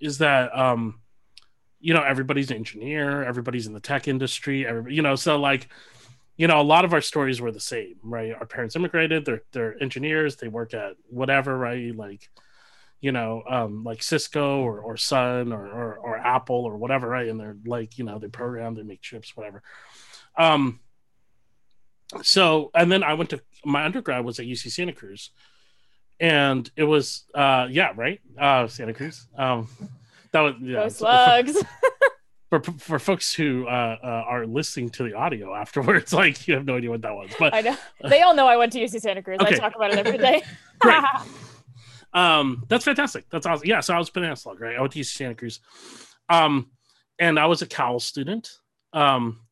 is 0.00 0.18
that 0.18 0.56
um 0.56 1.00
you 1.80 1.94
know 1.94 2.02
everybody's 2.02 2.50
an 2.50 2.56
engineer 2.56 3.22
everybody's 3.22 3.66
in 3.66 3.72
the 3.72 3.80
tech 3.80 4.08
industry 4.08 4.66
everybody, 4.66 4.94
you 4.94 5.02
know 5.02 5.14
so 5.14 5.38
like 5.38 5.68
you 6.36 6.46
know 6.46 6.60
a 6.60 6.62
lot 6.62 6.84
of 6.84 6.92
our 6.92 7.00
stories 7.00 7.40
were 7.40 7.52
the 7.52 7.60
same 7.60 7.94
right? 8.02 8.32
Our 8.32 8.46
parents 8.46 8.76
immigrated 8.76 9.24
they're 9.24 9.42
they're 9.52 9.82
engineers 9.82 10.36
they 10.36 10.48
work 10.48 10.74
at 10.74 10.96
whatever 11.08 11.56
right? 11.56 11.94
Like 11.94 12.28
you 13.00 13.12
know 13.12 13.42
um 13.48 13.84
like 13.84 14.02
cisco 14.02 14.60
or, 14.60 14.80
or 14.80 14.96
sun 14.96 15.52
or, 15.52 15.66
or, 15.66 15.98
or 15.98 16.16
apple 16.18 16.64
or 16.64 16.76
whatever 16.76 17.08
right 17.08 17.28
and 17.28 17.38
they're 17.38 17.56
like 17.66 17.98
you 17.98 18.04
know 18.04 18.18
they 18.18 18.28
program 18.28 18.74
they 18.74 18.82
make 18.82 19.00
chips 19.00 19.36
whatever 19.36 19.62
um 20.36 20.80
so 22.22 22.70
and 22.74 22.90
then 22.90 23.02
i 23.02 23.14
went 23.14 23.30
to 23.30 23.40
my 23.64 23.84
undergrad 23.84 24.24
was 24.24 24.38
at 24.38 24.46
uc 24.46 24.70
santa 24.70 24.92
cruz 24.92 25.30
and 26.20 26.70
it 26.76 26.84
was 26.84 27.24
uh 27.34 27.66
yeah 27.70 27.92
right 27.96 28.20
uh 28.38 28.66
santa 28.66 28.94
cruz 28.94 29.26
um 29.36 29.68
that 30.36 30.42
was 30.42 30.54
yeah. 30.60 30.74
Go 30.74 30.88
slugs. 30.88 31.56
For, 32.50 32.60
for, 32.60 32.72
for 32.72 32.98
folks 32.98 33.34
who 33.34 33.66
uh, 33.66 33.96
uh, 34.02 34.06
are 34.06 34.46
listening 34.46 34.90
to 34.90 35.02
the 35.02 35.14
audio 35.14 35.54
afterwards, 35.54 36.12
like 36.12 36.46
you 36.46 36.54
have 36.54 36.64
no 36.64 36.76
idea 36.76 36.90
what 36.90 37.02
that 37.02 37.14
was. 37.14 37.30
But 37.38 37.54
I 37.54 37.60
know 37.60 37.76
they 38.08 38.22
all 38.22 38.34
know 38.34 38.46
I 38.46 38.56
went 38.56 38.72
to 38.72 38.78
UC 38.78 39.00
Santa 39.00 39.22
Cruz. 39.22 39.38
Okay. 39.40 39.56
I 39.56 39.58
talk 39.58 39.74
about 39.74 39.92
it 39.92 39.98
every 39.98 40.18
day. 40.18 40.42
Um, 42.16 42.64
that's 42.68 42.84
fantastic. 42.84 43.26
That's 43.30 43.46
awesome. 43.46 43.68
Yeah, 43.68 43.80
so 43.80 43.94
I 43.94 43.98
was 43.98 44.10
Slug, 44.40 44.60
right? 44.60 44.76
I 44.76 44.80
went 44.80 44.94
to 44.94 45.00
UC 45.00 45.16
Santa 45.16 45.34
Cruz. 45.34 45.60
Um, 46.30 46.70
and 47.18 47.38
I 47.38 47.46
was 47.46 47.60
a 47.60 47.66
Cal 47.66 48.00
student. 48.00 48.50
Um, 48.94 49.42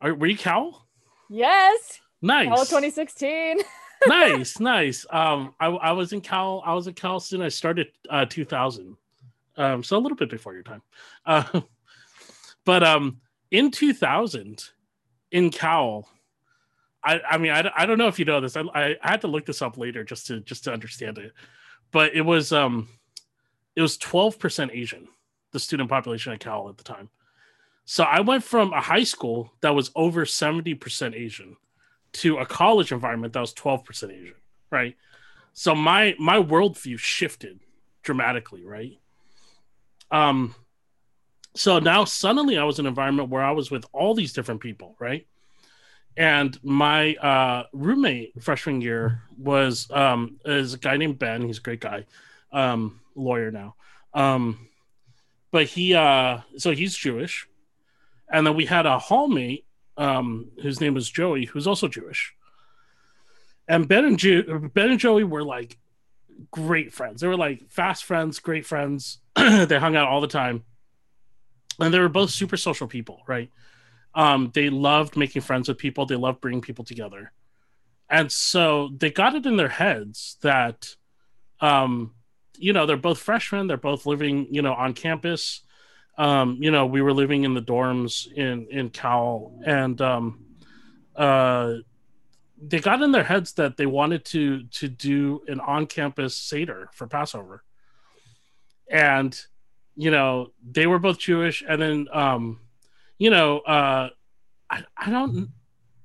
are, 0.00 0.14
were 0.14 0.26
you 0.26 0.36
Cal? 0.36 0.88
Yes. 1.28 2.00
Nice. 2.22 2.48
Cal 2.48 2.56
2016. 2.56 3.58
nice, 4.06 4.58
nice. 4.58 5.04
Um, 5.10 5.54
I, 5.60 5.66
I 5.66 5.92
was 5.92 6.14
in 6.14 6.22
Cal. 6.22 6.62
I 6.64 6.72
was 6.72 6.86
a 6.86 6.94
Cal 6.94 7.20
student. 7.20 7.46
I 7.46 7.50
started 7.50 7.88
uh, 8.08 8.24
2000 8.24 8.96
um, 9.56 9.82
so 9.82 9.98
a 9.98 10.00
little 10.00 10.16
bit 10.16 10.30
before 10.30 10.54
your 10.54 10.62
time. 10.62 10.82
Uh, 11.26 11.60
but 12.64 12.82
um, 12.82 13.20
in 13.50 13.70
2000, 13.70 14.64
in 15.30 15.50
Cal, 15.50 16.08
I, 17.04 17.20
I 17.32 17.38
mean, 17.38 17.52
I, 17.52 17.70
I 17.76 17.84
don't 17.84 17.98
know 17.98 18.08
if 18.08 18.18
you 18.18 18.24
know 18.24 18.40
this. 18.40 18.56
I, 18.56 18.62
I, 18.74 18.96
had 19.02 19.20
to 19.22 19.26
look 19.26 19.44
this 19.44 19.60
up 19.60 19.76
later 19.76 20.04
just 20.04 20.28
to 20.28 20.40
just 20.40 20.64
to 20.64 20.72
understand 20.72 21.18
it. 21.18 21.32
But 21.92 22.14
it 22.14 22.22
was 22.22 22.52
um 22.52 22.88
it 23.76 23.82
was 23.82 23.96
12% 23.98 24.70
Asian, 24.72 25.08
the 25.52 25.60
student 25.60 25.88
population 25.88 26.32
at 26.32 26.40
Cal 26.40 26.68
at 26.68 26.76
the 26.76 26.84
time. 26.84 27.08
So 27.84 28.04
I 28.04 28.20
went 28.20 28.44
from 28.44 28.72
a 28.72 28.80
high 28.80 29.04
school 29.04 29.52
that 29.60 29.74
was 29.74 29.90
over 29.94 30.24
70% 30.24 31.14
Asian 31.14 31.56
to 32.14 32.36
a 32.36 32.46
college 32.46 32.92
environment 32.92 33.32
that 33.32 33.40
was 33.40 33.54
12% 33.54 34.12
Asian, 34.12 34.34
right? 34.70 34.96
So 35.54 35.74
my 35.74 36.14
my 36.18 36.38
worldview 36.38 36.98
shifted 36.98 37.60
dramatically, 38.02 38.64
right? 38.64 38.98
Um 40.10 40.54
so 41.54 41.78
now 41.78 42.04
suddenly 42.04 42.56
I 42.56 42.64
was 42.64 42.78
in 42.78 42.86
an 42.86 42.90
environment 42.90 43.28
where 43.28 43.42
I 43.42 43.50
was 43.50 43.70
with 43.70 43.84
all 43.92 44.14
these 44.14 44.32
different 44.32 44.62
people, 44.62 44.96
right? 44.98 45.26
And 46.16 46.62
my 46.62 47.14
uh, 47.14 47.64
roommate 47.72 48.42
freshman 48.42 48.80
year 48.80 49.22
was 49.38 49.90
um, 49.90 50.38
is 50.44 50.74
a 50.74 50.78
guy 50.78 50.96
named 50.96 51.18
Ben. 51.18 51.42
He's 51.42 51.58
a 51.58 51.62
great 51.62 51.80
guy, 51.80 52.04
um, 52.52 53.00
lawyer 53.14 53.50
now. 53.50 53.74
Um, 54.12 54.68
but 55.50 55.66
he 55.66 55.94
uh, 55.94 56.40
so 56.58 56.72
he's 56.72 56.94
Jewish, 56.94 57.48
and 58.30 58.46
then 58.46 58.54
we 58.54 58.66
had 58.66 58.84
a 58.84 58.98
hallmate 58.98 59.64
um, 59.96 60.50
whose 60.62 60.80
name 60.80 60.94
was 60.94 61.08
Joey, 61.08 61.46
who's 61.46 61.66
also 61.66 61.88
Jewish. 61.88 62.34
And 63.68 63.88
Ben 63.88 64.04
and 64.04 64.18
jo- 64.18 64.70
Ben 64.74 64.90
and 64.90 65.00
Joey 65.00 65.24
were 65.24 65.44
like 65.44 65.78
great 66.50 66.92
friends. 66.92 67.20
They 67.20 67.28
were 67.28 67.36
like 67.36 67.70
fast 67.70 68.04
friends, 68.04 68.38
great 68.38 68.66
friends. 68.66 69.18
they 69.36 69.78
hung 69.78 69.96
out 69.96 70.08
all 70.08 70.20
the 70.20 70.26
time 70.26 70.64
and 71.80 71.92
they 71.92 71.98
were 71.98 72.08
both 72.08 72.30
super 72.30 72.56
social 72.56 72.86
people, 72.86 73.22
right? 73.26 73.50
Um, 74.14 74.50
they 74.54 74.68
loved 74.68 75.16
making 75.16 75.42
friends 75.42 75.68
with 75.68 75.78
people. 75.78 76.06
They 76.06 76.16
loved 76.16 76.40
bringing 76.40 76.60
people 76.60 76.84
together, 76.84 77.32
and 78.10 78.30
so 78.30 78.90
they 78.96 79.10
got 79.10 79.34
it 79.34 79.46
in 79.46 79.56
their 79.56 79.68
heads 79.68 80.36
that, 80.42 80.94
um, 81.60 82.14
you 82.58 82.72
know, 82.72 82.84
they're 82.84 82.96
both 82.96 83.18
freshmen. 83.18 83.66
They're 83.66 83.76
both 83.76 84.04
living, 84.04 84.48
you 84.50 84.60
know, 84.60 84.74
on 84.74 84.92
campus. 84.92 85.62
Um, 86.18 86.58
you 86.60 86.70
know, 86.70 86.84
we 86.84 87.00
were 87.00 87.14
living 87.14 87.44
in 87.44 87.54
the 87.54 87.62
dorms 87.62 88.30
in 88.30 88.66
in 88.70 88.90
Cal, 88.90 89.58
and 89.64 90.00
um, 90.02 90.44
uh, 91.16 91.76
they 92.60 92.80
got 92.80 93.02
in 93.02 93.12
their 93.12 93.24
heads 93.24 93.54
that 93.54 93.76
they 93.76 93.86
wanted 93.86 94.24
to 94.26 94.64
to 94.64 94.88
do 94.88 95.42
an 95.48 95.60
on 95.60 95.86
campus 95.86 96.36
seder 96.36 96.90
for 96.92 97.06
Passover, 97.06 97.64
and 98.90 99.40
you 99.96 100.10
know, 100.10 100.52
they 100.62 100.86
were 100.86 100.98
both 100.98 101.18
Jewish, 101.18 101.62
and 101.66 101.80
then 101.80 102.08
um, 102.12 102.60
you 103.18 103.30
know, 103.30 103.58
uh, 103.60 104.10
I 104.70 104.84
I 104.96 105.10
don't, 105.10 105.50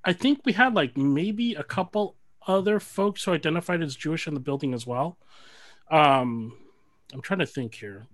I 0.04 0.14
think 0.14 0.42
we 0.46 0.54
had 0.54 0.74
like 0.74 0.98
maybe 0.98 1.56
a 1.56 1.64
couple 1.64 2.16
other 2.48 2.80
folks 2.80 3.24
who 3.24 3.34
identified 3.34 3.82
as 3.82 3.96
Jewish 3.96 4.28
in 4.28 4.34
the 4.34 4.40
building 4.40 4.74
as 4.74 4.88
well. 4.88 5.18
Um, 5.92 6.58
I'm 7.14 7.22
trying 7.22 7.40
to 7.40 7.46
think 7.46 7.76
here. 7.76 8.06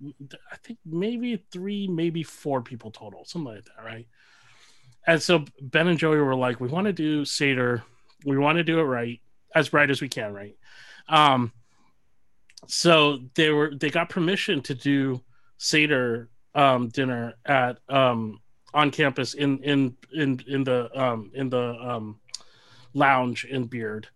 I 0.50 0.56
think 0.56 0.78
maybe 0.84 1.44
three, 1.50 1.88
maybe 1.88 2.22
four 2.22 2.62
people 2.62 2.90
total, 2.90 3.24
something 3.24 3.54
like 3.54 3.64
that, 3.64 3.84
right? 3.84 4.06
And 5.06 5.20
so 5.20 5.44
Ben 5.60 5.88
and 5.88 5.98
Joey 5.98 6.18
were 6.18 6.34
like, 6.34 6.60
we 6.60 6.68
want 6.68 6.86
to 6.86 6.92
do 6.92 7.24
Seder. 7.24 7.82
We 8.24 8.38
want 8.38 8.56
to 8.58 8.64
do 8.64 8.78
it 8.78 8.84
right, 8.84 9.20
as 9.54 9.72
right 9.72 9.90
as 9.90 10.00
we 10.00 10.08
can, 10.08 10.32
right? 10.32 10.56
Um, 11.08 11.52
so 12.66 13.18
they 13.34 13.50
were 13.50 13.74
they 13.74 13.90
got 13.90 14.08
permission 14.08 14.62
to 14.62 14.74
do 14.74 15.22
Seder 15.58 16.30
um, 16.54 16.88
dinner 16.88 17.34
at 17.44 17.78
um, 17.88 18.40
on 18.74 18.90
campus 18.90 19.34
in 19.34 19.62
in 19.62 19.96
in 20.12 20.40
in 20.46 20.64
the 20.64 20.90
um, 21.00 21.30
in 21.32 21.48
the 21.48 21.74
um, 21.80 22.20
lounge 22.92 23.44
in 23.44 23.64
Beard. 23.64 24.08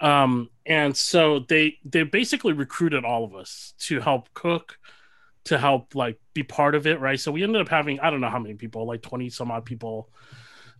Um, 0.00 0.50
and 0.66 0.96
so 0.96 1.40
they 1.40 1.78
they 1.84 2.02
basically 2.02 2.52
recruited 2.52 3.04
all 3.04 3.24
of 3.24 3.34
us 3.34 3.74
to 3.80 4.00
help 4.00 4.32
cook, 4.34 4.78
to 5.44 5.58
help 5.58 5.94
like 5.94 6.18
be 6.34 6.42
part 6.42 6.74
of 6.74 6.86
it, 6.86 7.00
right? 7.00 7.20
So 7.20 7.30
we 7.30 7.42
ended 7.42 7.62
up 7.62 7.68
having 7.68 8.00
I 8.00 8.10
don't 8.10 8.20
know 8.20 8.30
how 8.30 8.38
many 8.38 8.54
people, 8.54 8.86
like 8.86 9.02
twenty 9.02 9.30
some 9.30 9.50
odd 9.50 9.64
people, 9.64 10.10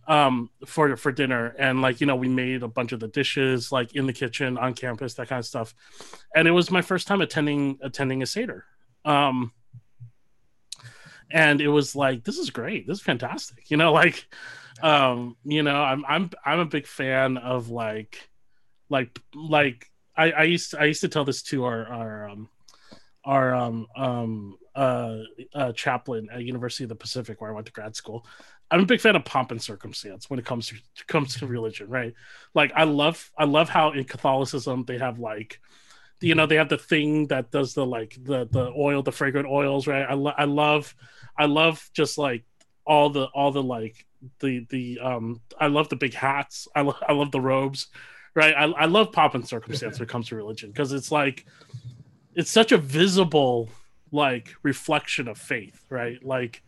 um, 0.07 0.49
for 0.65 0.97
for 0.97 1.11
dinner, 1.11 1.55
and 1.57 1.81
like 1.81 2.01
you 2.01 2.07
know 2.07 2.15
we 2.15 2.27
made 2.27 2.63
a 2.63 2.67
bunch 2.67 2.91
of 2.91 2.99
the 2.99 3.07
dishes 3.07 3.71
like 3.71 3.95
in 3.95 4.07
the 4.07 4.13
kitchen 4.13 4.57
on 4.57 4.73
campus, 4.73 5.13
that 5.15 5.29
kind 5.29 5.39
of 5.39 5.45
stuff, 5.45 5.73
and 6.35 6.47
it 6.47 6.51
was 6.51 6.69
my 6.69 6.81
first 6.81 7.07
time 7.07 7.21
attending 7.21 7.77
attending 7.81 8.21
a 8.21 8.25
seder. 8.25 8.65
Um, 9.05 9.53
and 11.33 11.61
it 11.61 11.67
was 11.67 11.95
like 11.95 12.23
this 12.23 12.37
is 12.37 12.49
great. 12.49 12.87
This 12.87 12.99
is 12.99 13.03
fantastic. 13.03 13.69
You 13.71 13.77
know 13.77 13.93
like 13.93 14.25
um 14.81 15.35
you 15.43 15.63
know 15.63 15.75
i'm 15.75 16.03
i'm 16.07 16.29
i'm 16.45 16.59
a 16.59 16.65
big 16.65 16.87
fan 16.87 17.37
of 17.37 17.69
like 17.69 18.29
like 18.89 19.19
like 19.35 19.91
i 20.15 20.31
i 20.31 20.43
used 20.43 20.71
to, 20.71 20.81
i 20.81 20.85
used 20.85 21.01
to 21.01 21.07
tell 21.07 21.25
this 21.25 21.43
to 21.43 21.65
our 21.65 21.85
our 21.87 22.29
um 22.29 22.49
our 23.23 23.53
um 23.53 23.87
um 23.95 24.57
uh, 24.73 25.17
uh 25.53 25.71
chaplain 25.73 26.29
at 26.31 26.43
university 26.43 26.83
of 26.83 26.89
the 26.89 26.95
pacific 26.95 27.41
where 27.41 27.51
i 27.51 27.53
went 27.53 27.65
to 27.65 27.73
grad 27.73 27.95
school. 27.95 28.25
I'm 28.73 28.79
a 28.79 28.85
big 28.85 29.01
fan 29.01 29.17
of 29.17 29.25
pomp 29.25 29.51
and 29.51 29.61
circumstance 29.61 30.29
when 30.29 30.39
it 30.39 30.45
comes 30.45 30.67
to 30.67 31.05
comes 31.07 31.35
to 31.35 31.45
religion 31.47 31.89
right? 31.89 32.13
Like 32.55 32.71
i 32.75 32.85
love 32.85 33.29
i 33.37 33.43
love 33.43 33.69
how 33.69 33.91
in 33.91 34.05
catholicism 34.05 34.85
they 34.85 34.97
have 34.97 35.19
like 35.19 35.59
you 36.21 36.35
know 36.35 36.45
they 36.45 36.55
have 36.55 36.69
the 36.69 36.77
thing 36.77 37.27
that 37.27 37.51
does 37.51 37.73
the 37.73 37.85
like 37.85 38.17
the 38.23 38.47
the 38.51 38.71
oil 38.77 39.01
the 39.01 39.11
fragrant 39.11 39.47
oils 39.47 39.87
right 39.87 40.05
i, 40.09 40.13
lo- 40.13 40.33
I 40.37 40.45
love 40.45 40.95
I 41.37 41.45
love 41.45 41.89
just 41.93 42.17
like 42.17 42.43
all 42.85 43.09
the 43.09 43.25
all 43.25 43.51
the 43.51 43.63
like 43.63 44.05
the 44.39 44.65
the 44.69 44.99
um 44.99 45.41
I 45.59 45.67
love 45.67 45.89
the 45.89 45.95
big 45.95 46.13
hats. 46.13 46.67
I 46.75 46.81
love 46.81 46.97
I 47.07 47.13
love 47.13 47.31
the 47.31 47.41
robes, 47.41 47.87
right? 48.35 48.53
I 48.55 48.65
I 48.65 48.85
love 48.85 49.11
pop 49.11 49.35
and 49.35 49.47
circumstance 49.47 49.97
when 49.99 50.07
it 50.07 50.11
comes 50.11 50.27
to 50.27 50.35
religion 50.35 50.69
because 50.69 50.93
it's 50.93 51.11
like 51.11 51.45
it's 52.35 52.51
such 52.51 52.71
a 52.71 52.77
visible 52.77 53.69
like 54.11 54.53
reflection 54.63 55.27
of 55.27 55.37
faith, 55.37 55.83
right? 55.89 56.23
Like 56.23 56.61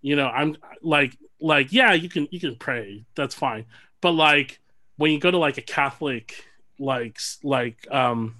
you 0.00 0.16
know, 0.16 0.26
I'm 0.26 0.56
like 0.82 1.16
like 1.40 1.72
yeah, 1.72 1.92
you 1.92 2.08
can 2.08 2.28
you 2.30 2.40
can 2.40 2.56
pray, 2.56 3.04
that's 3.14 3.34
fine. 3.34 3.66
But 4.00 4.12
like 4.12 4.60
when 4.96 5.12
you 5.12 5.20
go 5.20 5.30
to 5.30 5.38
like 5.38 5.58
a 5.58 5.62
Catholic 5.62 6.44
like 6.78 7.20
like 7.44 7.86
um 7.90 8.36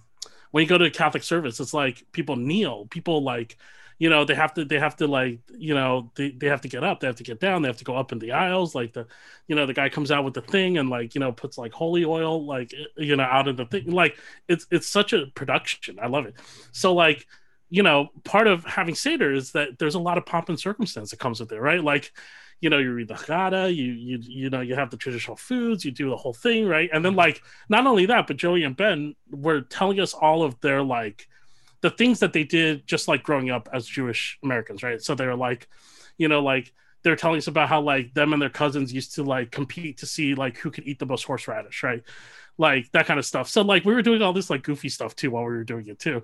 when 0.53 0.63
you 0.63 0.69
go 0.69 0.79
to 0.79 0.85
a 0.87 0.91
Catholic 0.91 1.25
service, 1.25 1.61
it's 1.61 1.75
like 1.75 2.05
people 2.13 2.37
kneel, 2.37 2.87
people 2.87 3.23
like 3.23 3.59
you 3.99 4.09
know 4.11 4.25
they 4.25 4.35
have 4.35 4.55
to 4.55 4.65
they 4.65 4.79
have 4.79 4.97
to 4.97 5.07
like 5.07 5.41
you 5.57 5.75
know 5.75 6.11
they, 6.17 6.31
they 6.31 6.49
have 6.49 6.63
to 6.63 6.69
get 6.69 6.83
up 6.83 7.01
they 7.01 7.07
have 7.07 7.17
to 7.17 7.23
get 7.23 7.39
down 7.41 7.63
they 7.63 7.69
have 7.69 7.77
to 7.77 7.85
go 7.85 7.95
up 7.97 8.11
in 8.11 8.19
the 8.19 8.33
aisles 8.33 8.75
like 8.75 8.93
the 8.93 9.07
you 9.47 9.55
know 9.55 9.67
the 9.67 9.75
guy 9.75 9.89
comes 9.89 10.11
out 10.11 10.25
with 10.25 10.35
the 10.35 10.41
thing 10.41 10.79
and 10.79 10.89
like 10.91 11.15
you 11.15 11.21
know 11.21 11.31
puts 11.33 11.59
like 11.59 11.73
holy 11.73 12.05
oil 12.05 12.45
like 12.45 12.73
eh, 12.75 12.85
you 12.97 13.17
know 13.17 13.25
out 13.25 13.49
of 13.49 13.57
the 13.57 13.67
thing. 13.67 13.91
Like 13.91 14.17
it's 14.49 14.67
it's 14.71 14.89
such 14.89 15.13
a 15.13 15.27
production. 15.35 15.99
I 16.01 16.07
love 16.09 16.27
it. 16.27 16.35
So 16.73 16.95
like 16.95 17.27
you 17.71 17.83
know 17.83 18.09
part 18.25 18.47
of 18.47 18.65
having 18.65 18.95
seder 18.95 19.33
is 19.33 19.53
that 19.53 19.79
there's 19.79 19.95
a 19.95 20.01
lot 20.01 20.19
of 20.19 20.27
pomp 20.27 20.49
and 20.49 20.59
circumstance 20.59 21.11
that 21.11 21.21
comes 21.21 21.41
with 21.41 21.53
it 21.53 21.61
right? 21.61 21.83
Like 21.83 22.13
you 22.63 22.71
know 22.71 22.79
you 22.79 22.93
read 22.93 23.09
the 23.09 23.15
Haggadah, 23.15 23.75
you 23.75 23.93
you 23.93 24.19
you 24.23 24.49
know 24.49 24.61
you 24.61 24.77
have 24.77 24.89
the 24.89 24.97
traditional 24.97 25.37
foods, 25.37 25.85
you 25.85 25.91
do 25.91 26.09
the 26.09 26.17
whole 26.17 26.33
thing, 26.33 26.67
right? 26.67 26.89
And 26.93 27.05
then 27.05 27.17
like 27.17 27.43
not 27.69 27.87
only 27.87 28.07
that, 28.07 28.29
but 28.29 28.37
Joey 28.37 28.63
and 28.63 28.77
Ben 28.77 29.17
were 29.31 29.63
telling 29.63 29.99
us 29.99 30.15
all 30.15 30.45
of 30.45 30.59
their 30.61 30.81
like 30.81 31.29
the 31.81 31.91
things 31.91 32.21
that 32.21 32.33
they 32.33 32.45
did 32.45 32.87
just 32.87 33.09
like 33.09 33.25
growing 33.25 33.51
up 33.51 33.69
as 33.73 33.85
Jewish 33.85 34.39
Americans, 34.45 34.85
right? 34.85 35.03
So 35.03 35.17
they 35.17 35.27
were 35.27 35.35
like, 35.35 35.69
you 36.17 36.29
know, 36.29 36.41
like 36.41 36.73
they're 37.03 37.17
telling 37.17 37.39
us 37.39 37.49
about 37.49 37.69
how 37.69 37.81
like 37.81 38.15
them 38.15 38.33
and 38.33 38.41
their 38.41 38.49
cousins 38.49 38.93
used 38.93 39.17
to 39.17 39.25
like 39.25 39.51
compete 39.51 39.99
to 39.99 40.07
see 40.07 40.37
like 40.37 40.57
who 40.57 40.71
could 40.71 40.87
eat 40.87 41.01
the 41.01 41.07
most 41.07 41.25
horseradish, 41.25 41.83
right? 41.83 42.05
Like 42.59 42.93
that 42.93 43.07
kind 43.07 43.19
of 43.19 43.27
stuff. 43.27 43.49
So 43.49 43.63
like 43.63 43.85
we 43.85 43.93
were 43.93 44.03
doing 44.03 44.23
all 44.23 44.33
this 44.33 44.51
like 44.51 44.63
goofy 44.63 44.89
stuff 44.89 45.17
too 45.17 45.33
while 45.33 45.43
we 45.43 45.51
were 45.51 45.65
doing 45.65 45.89
it 45.89 45.99
too. 45.99 46.23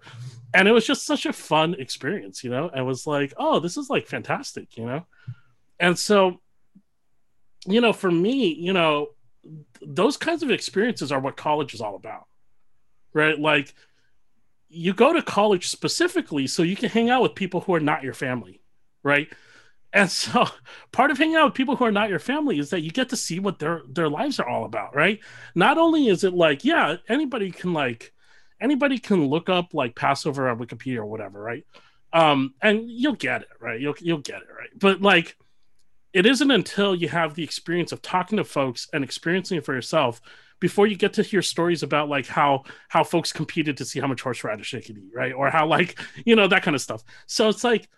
And 0.55 0.69
it 0.69 0.73
was 0.73 0.87
just 0.87 1.05
such 1.05 1.27
a 1.27 1.33
fun 1.33 1.75
experience, 1.75 2.45
you 2.45 2.51
know? 2.51 2.71
And 2.73 2.87
was 2.87 3.09
like, 3.09 3.35
oh, 3.37 3.59
this 3.59 3.77
is 3.77 3.91
like 3.91 4.07
fantastic, 4.07 4.77
you 4.77 4.87
know? 4.87 5.05
And 5.81 5.99
so, 5.99 6.41
you 7.67 7.81
know, 7.81 7.93
for 7.93 8.11
me, 8.11 8.55
you 8.55 8.73
know, 8.73 9.09
those 9.81 10.17
kinds 10.17 10.43
of 10.43 10.51
experiences 10.51 11.13
are 11.13 11.21
what 11.21 11.37
college 11.37 11.75
is 11.75 11.81
all 11.81 11.97
about. 11.97 12.27
Right? 13.15 13.39
Like 13.39 13.75
you 14.69 14.93
go 14.93 15.13
to 15.13 15.23
college 15.23 15.69
specifically 15.69 16.47
so 16.47 16.63
you 16.63 16.77
can 16.77 16.91
hang 16.91 17.11
out 17.11 17.23
with 17.23 17.35
people 17.35 17.61
who 17.61 17.75
are 17.75 17.81
not 17.81 18.03
your 18.03 18.15
family, 18.15 18.61
right? 19.03 19.29
And 19.93 20.11
so 20.11 20.47
part 20.93 21.11
of 21.11 21.19
hanging 21.19 21.37
out 21.37 21.47
with 21.47 21.55
people 21.55 21.77
who 21.77 21.85
are 21.85 21.93
not 21.93 22.11
your 22.11 22.19
family 22.19 22.59
is 22.59 22.71
that 22.71 22.83
you 22.83 22.91
get 22.91 23.09
to 23.11 23.17
see 23.17 23.41
what 23.41 23.59
their 23.59 23.83
their 23.89 24.09
lives 24.09 24.39
are 24.39 24.49
all 24.49 24.65
about, 24.65 24.95
right? 24.95 25.21
Not 25.55 25.79
only 25.79 26.09
is 26.09 26.25
it 26.25 26.35
like, 26.35 26.65
yeah, 26.65 26.97
anybody 27.09 27.51
can 27.51 27.73
like 27.73 28.13
anybody 28.61 28.99
can 28.99 29.27
look 29.27 29.49
up 29.49 29.73
like 29.75 29.97
Passover 29.97 30.49
on 30.49 30.59
Wikipedia 30.59 30.99
or 30.99 31.07
whatever, 31.07 31.41
right? 31.41 31.65
Um, 32.13 32.55
and 32.63 32.91
you'll 32.91 33.15
get 33.15 33.43
it, 33.43 33.49
right? 33.61 33.81
You'll 33.81 33.95
you'll 34.01 34.19
get 34.19 34.43
it, 34.43 34.49
right? 34.57 34.71
But 34.79 35.01
like 35.01 35.37
it 36.13 36.27
isn't 36.27 36.51
until 36.51 36.95
you 36.95 37.09
have 37.09 37.35
the 37.35 37.45
experience 37.45 37.93
of 37.93 38.03
talking 38.03 38.39
to 38.39 38.45
folks 38.45 38.89
and 38.93 39.05
experiencing 39.05 39.59
it 39.59 39.65
for 39.65 39.75
yourself 39.75 40.21
before 40.61 40.87
you 40.87 40.97
get 40.97 41.13
to 41.15 41.23
hear 41.23 41.43
stories 41.43 41.83
about 41.83 42.09
like 42.09 42.27
how 42.27 42.65
how 42.89 43.05
folks 43.05 43.33
competed 43.33 43.77
to 43.77 43.85
see 43.85 44.01
how 44.01 44.07
much 44.07 44.23
horseradish 44.23 44.73
they 44.73 44.81
could 44.81 44.99
eat, 44.99 45.13
right? 45.15 45.33
Or 45.33 45.51
how 45.51 45.67
like 45.67 45.99
you 46.25 46.37
know 46.37 46.49
that 46.49 46.63
kind 46.63 46.75
of 46.75 46.81
stuff. 46.81 47.03
So 47.27 47.49
it's 47.49 47.65
like 47.65 47.89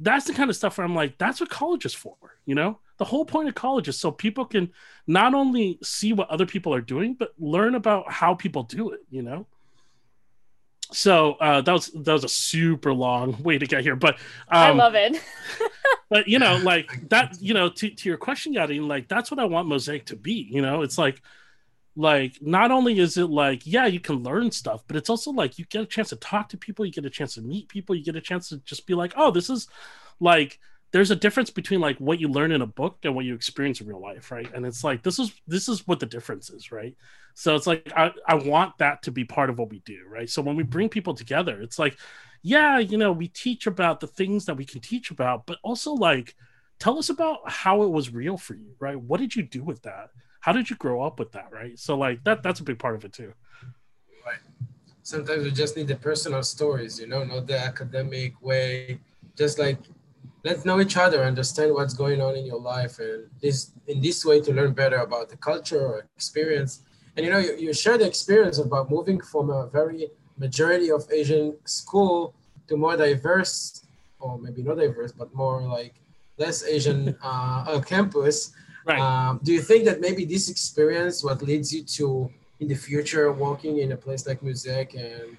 that's 0.00 0.26
the 0.26 0.32
kind 0.32 0.48
of 0.48 0.56
stuff 0.56 0.78
where 0.78 0.84
I'm 0.84 0.94
like, 0.94 1.18
that's 1.18 1.40
what 1.40 1.50
college 1.50 1.84
is 1.84 1.94
for, 1.94 2.16
you 2.46 2.54
know. 2.54 2.78
The 2.98 3.04
whole 3.04 3.24
point 3.24 3.48
of 3.48 3.54
college 3.54 3.88
is 3.88 3.98
so 3.98 4.10
people 4.10 4.44
can 4.44 4.72
not 5.06 5.34
only 5.34 5.78
see 5.82 6.12
what 6.12 6.30
other 6.30 6.46
people 6.46 6.74
are 6.74 6.80
doing, 6.80 7.14
but 7.14 7.32
learn 7.38 7.74
about 7.74 8.10
how 8.10 8.34
people 8.34 8.62
do 8.62 8.90
it, 8.90 9.00
you 9.10 9.22
know. 9.22 9.46
So 10.92 11.32
uh, 11.34 11.60
that 11.60 11.72
was 11.72 11.90
that 11.90 12.12
was 12.12 12.24
a 12.24 12.28
super 12.28 12.92
long 12.92 13.42
way 13.42 13.58
to 13.58 13.66
get 13.66 13.82
here, 13.82 13.96
but 13.96 14.14
um, 14.14 14.18
I 14.50 14.70
love 14.70 14.94
it. 14.94 15.22
but 16.10 16.28
you 16.28 16.38
know, 16.38 16.56
like 16.58 17.08
that, 17.10 17.36
you 17.40 17.54
know, 17.54 17.68
to, 17.68 17.90
to 17.90 18.08
your 18.08 18.18
question, 18.18 18.54
Yadi, 18.54 18.86
like 18.86 19.08
that's 19.08 19.30
what 19.30 19.38
I 19.38 19.44
want 19.44 19.68
Mosaic 19.68 20.06
to 20.06 20.16
be. 20.16 20.48
You 20.50 20.62
know, 20.62 20.82
it's 20.82 20.96
like 20.96 21.20
like 21.98 22.38
not 22.40 22.70
only 22.70 23.00
is 23.00 23.16
it 23.16 23.26
like 23.26 23.66
yeah 23.66 23.84
you 23.84 23.98
can 23.98 24.22
learn 24.22 24.52
stuff 24.52 24.84
but 24.86 24.94
it's 24.94 25.10
also 25.10 25.32
like 25.32 25.58
you 25.58 25.64
get 25.64 25.82
a 25.82 25.86
chance 25.86 26.10
to 26.10 26.16
talk 26.16 26.48
to 26.48 26.56
people 26.56 26.86
you 26.86 26.92
get 26.92 27.04
a 27.04 27.10
chance 27.10 27.34
to 27.34 27.42
meet 27.42 27.68
people 27.68 27.92
you 27.92 28.04
get 28.04 28.14
a 28.14 28.20
chance 28.20 28.50
to 28.50 28.58
just 28.58 28.86
be 28.86 28.94
like 28.94 29.12
oh 29.16 29.32
this 29.32 29.50
is 29.50 29.66
like 30.20 30.60
there's 30.90 31.10
a 31.10 31.16
difference 31.16 31.50
between 31.50 31.80
like 31.80 31.98
what 31.98 32.18
you 32.18 32.28
learn 32.28 32.52
in 32.52 32.62
a 32.62 32.66
book 32.66 32.98
and 33.04 33.14
what 33.14 33.24
you 33.24 33.34
experience 33.34 33.80
in 33.80 33.86
real 33.86 34.00
life 34.00 34.30
right? 34.30 34.52
And 34.54 34.64
it's 34.64 34.84
like 34.84 35.02
this 35.02 35.18
is 35.18 35.32
this 35.46 35.68
is 35.68 35.86
what 35.86 36.00
the 36.00 36.06
difference 36.06 36.50
is 36.50 36.72
right? 36.72 36.96
So 37.34 37.54
it's 37.54 37.66
like 37.66 37.92
i, 37.96 38.10
I 38.26 38.34
want 38.34 38.78
that 38.78 39.02
to 39.02 39.10
be 39.10 39.24
part 39.24 39.50
of 39.50 39.58
what 39.58 39.70
we 39.70 39.80
do 39.80 40.00
right? 40.08 40.28
So 40.28 40.42
when 40.42 40.56
we 40.56 40.62
bring 40.62 40.88
people 40.88 41.14
together 41.14 41.60
it's 41.60 41.78
like 41.78 41.96
yeah 42.42 42.78
you 42.78 42.96
know 42.96 43.12
we 43.12 43.28
teach 43.28 43.66
about 43.66 44.00
the 44.00 44.06
things 44.06 44.44
that 44.46 44.56
we 44.56 44.64
can 44.64 44.80
teach 44.80 45.10
about 45.10 45.44
but 45.46 45.58
also 45.62 45.92
like 45.92 46.34
tell 46.78 46.96
us 46.98 47.10
about 47.10 47.38
how 47.50 47.82
it 47.82 47.90
was 47.90 48.12
real 48.12 48.36
for 48.36 48.54
you 48.54 48.74
right? 48.78 48.98
What 48.98 49.20
did 49.20 49.36
you 49.36 49.42
do 49.42 49.62
with 49.62 49.82
that? 49.82 50.10
How 50.40 50.52
did 50.52 50.70
you 50.70 50.76
grow 50.76 51.02
up 51.02 51.18
with 51.18 51.32
that 51.32 51.50
right? 51.52 51.78
So 51.78 51.96
like 51.96 52.24
that 52.24 52.42
that's 52.42 52.60
a 52.60 52.64
big 52.64 52.78
part 52.78 52.94
of 52.94 53.04
it 53.04 53.12
too. 53.12 53.34
Right. 54.24 54.38
Sometimes 55.02 55.44
we 55.44 55.50
just 55.50 55.76
need 55.76 55.88
the 55.88 55.96
personal 55.96 56.42
stories 56.42 56.98
you 56.98 57.06
know 57.06 57.24
not 57.24 57.46
the 57.46 57.58
academic 57.58 58.40
way. 58.40 59.00
Just 59.36 59.58
like 59.60 59.78
let's 60.44 60.64
know 60.64 60.80
each 60.80 60.96
other 60.96 61.24
understand 61.24 61.72
what's 61.72 61.94
going 61.94 62.20
on 62.20 62.36
in 62.36 62.44
your 62.46 62.60
life 62.60 62.98
and 62.98 63.26
this 63.42 63.72
in 63.86 64.00
this 64.00 64.24
way 64.24 64.40
to 64.40 64.52
learn 64.52 64.72
better 64.72 64.98
about 64.98 65.28
the 65.28 65.36
culture 65.36 65.80
or 65.80 66.06
experience 66.16 66.82
and 67.16 67.24
you 67.24 67.32
know 67.32 67.38
you, 67.38 67.56
you 67.56 67.72
share 67.72 67.98
the 67.98 68.06
experience 68.06 68.58
about 68.58 68.90
moving 68.90 69.20
from 69.20 69.50
a 69.50 69.66
very 69.68 70.08
majority 70.36 70.90
of 70.90 71.06
asian 71.10 71.56
school 71.64 72.34
to 72.68 72.76
more 72.76 72.96
diverse 72.96 73.84
or 74.20 74.38
maybe 74.38 74.62
not 74.62 74.76
diverse 74.76 75.12
but 75.12 75.34
more 75.34 75.62
like 75.62 75.94
less 76.38 76.64
asian 76.64 77.16
uh, 77.22 77.80
campus 77.80 78.52
Right. 78.88 79.00
Um, 79.00 79.38
do 79.42 79.52
you 79.52 79.60
think 79.60 79.84
that 79.84 80.00
maybe 80.00 80.24
this 80.24 80.48
experience 80.48 81.22
what 81.22 81.42
leads 81.42 81.74
you 81.74 81.82
to 81.98 82.30
in 82.60 82.68
the 82.68 82.74
future 82.74 83.30
working 83.30 83.78
in 83.78 83.92
a 83.92 83.96
place 83.96 84.26
like 84.26 84.42
Mosaic 84.42 84.94
and 84.94 85.36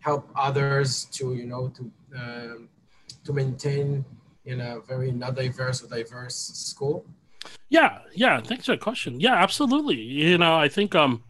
help 0.00 0.30
others 0.36 1.06
to 1.16 1.34
you 1.34 1.46
know 1.46 1.72
to 1.76 1.90
um, 2.16 2.68
to 3.24 3.32
maintain 3.32 4.04
in 4.44 4.60
a 4.60 4.80
very 4.80 5.12
not 5.12 5.34
diverse 5.34 5.82
or 5.82 5.88
diverse 5.88 6.34
school? 6.34 7.04
Yeah, 7.68 7.98
yeah. 8.14 8.40
Thanks 8.40 8.66
for 8.66 8.72
the 8.72 8.78
question. 8.78 9.20
Yeah, 9.20 9.34
absolutely. 9.34 10.00
You 10.00 10.38
know, 10.38 10.56
I 10.56 10.68
think 10.68 10.94
um 10.94 11.22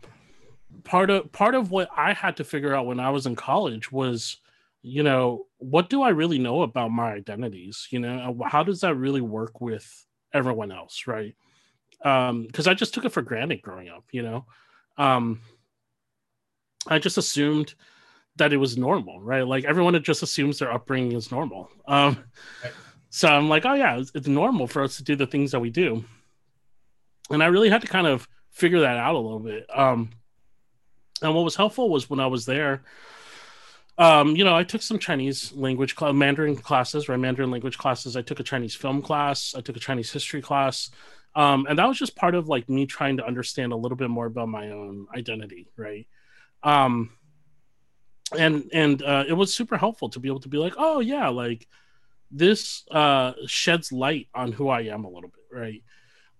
part 0.85 1.11
of 1.11 1.31
part 1.33 1.55
of 1.55 1.71
what 1.71 1.89
I 1.97 2.13
had 2.13 2.37
to 2.39 2.45
figure 2.45 2.75
out 2.75 2.87
when 2.87 3.01
I 3.01 3.11
was 3.11 3.27
in 3.27 3.37
college 3.37 3.93
was, 3.93 4.39
you 4.83 5.03
know, 5.03 5.47
what 5.59 5.91
do 5.91 6.03
I 6.03 6.11
really 6.11 6.39
know 6.39 6.63
about 6.63 6.91
my 6.91 7.13
identities? 7.13 7.89
You 7.91 8.01
know, 8.01 8.41
how 8.47 8.63
does 8.63 8.81
that 8.81 8.97
really 8.97 9.21
work 9.21 9.61
with 9.61 10.07
everyone 10.33 10.73
else, 10.73 11.07
right? 11.07 11.35
Um, 12.05 12.47
because 12.47 12.67
I 12.67 12.75
just 12.75 12.95
took 12.95 13.05
it 13.05 13.13
for 13.13 13.23
granted 13.23 13.63
growing 13.63 13.89
up, 13.89 14.05
you 14.11 14.23
know. 14.23 14.47
Um, 14.97 15.41
I 16.89 16.99
just 16.99 17.19
assumed 17.19 17.75
that 18.37 18.53
it 18.53 18.57
was 18.57 18.77
normal, 18.77 19.21
right? 19.21 19.47
Like 19.47 19.65
everyone 19.65 20.01
just 20.03 20.23
assumes 20.23 20.59
their 20.59 20.73
upbringing 20.73 21.13
is 21.13 21.31
normal. 21.31 21.71
Um, 21.87 22.25
so 23.11 23.29
I'm 23.29 23.49
like, 23.49 23.67
oh 23.67 23.75
yeah, 23.75 23.99
it's, 23.99 24.11
it's 24.15 24.29
normal 24.29 24.67
for 24.67 24.83
us 24.83 24.97
to 24.97 25.05
do 25.05 25.17
the 25.17 25.27
things 25.27 25.51
that 25.53 25.61
we 25.61 25.71
do, 25.71 26.05
and 27.31 27.43
I 27.43 27.47
really 27.47 27.71
had 27.71 27.83
to 27.83 27.89
kind 27.89 28.07
of 28.07 28.29
figure 28.51 28.81
that 28.81 28.97
out 28.97 29.15
a 29.15 29.19
little 29.19 29.41
bit. 29.41 29.67
Um, 29.75 30.11
and 31.23 31.35
what 31.35 31.45
was 31.45 31.57
helpful 31.57 31.89
was 31.89 32.11
when 32.11 32.21
I 32.21 32.27
was 32.27 32.45
there, 32.45 32.83
um, 33.99 34.35
you 34.37 34.45
know, 34.45 34.57
I 34.57 34.65
took 34.65 34.83
some 34.83 34.99
Chinese 34.99 35.53
language, 35.53 35.97
cl- 35.97 36.13
Mandarin 36.13 36.57
classes, 36.57 37.09
right? 37.09 37.19
Mandarin 37.19 37.51
language 37.51 37.79
classes. 37.79 38.17
I 38.17 38.23
took 38.23 38.41
a 38.41 38.43
Chinese 38.43 38.75
film 38.75 39.03
class. 39.03 39.55
I 39.57 39.61
took 39.61 39.77
a 39.77 39.81
Chinese 39.81 40.11
history 40.11 40.43
class. 40.43 40.91
Um, 41.35 41.67
and 41.69 41.79
that 41.79 41.87
was 41.87 41.99
just 41.99 42.17
part 42.17 42.35
of 42.35 42.49
like 42.49 42.69
me 42.69 42.87
trying 42.87 43.19
to 43.19 43.27
understand 43.27 43.73
a 43.73 43.77
little 43.77 43.97
bit 43.97 44.11
more 44.11 44.27
about 44.27 44.49
my 44.49 44.71
own 44.71 45.07
identity, 45.15 45.69
right? 45.77 46.07
Um, 46.63 47.11
and 48.39 48.71
and 48.73 49.03
uh, 49.03 49.25
it 49.29 49.33
was 49.33 49.55
super 49.55 49.77
helpful 49.77 50.09
to 50.11 50.21
be 50.21 50.29
able 50.29 50.41
to 50.41 50.49
be 50.49 50.59
like, 50.59 50.75
oh 50.77 51.01
yeah, 51.01 51.29
like 51.29 51.67
this 52.31 52.85
uh, 52.91 53.33
sheds 53.47 53.93
light 53.93 54.29
on 54.35 54.53
who 54.53 54.69
I 54.69 54.83
am 54.83 55.05
a 55.05 55.09
little 55.09 55.31
bit, 55.31 55.57
right? 55.57 55.83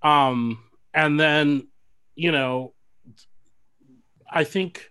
Um, 0.03 0.65
and 0.95 1.19
then, 1.19 1.69
you 2.15 2.33
know, 2.33 2.75
I 4.31 4.45
think 4.45 4.91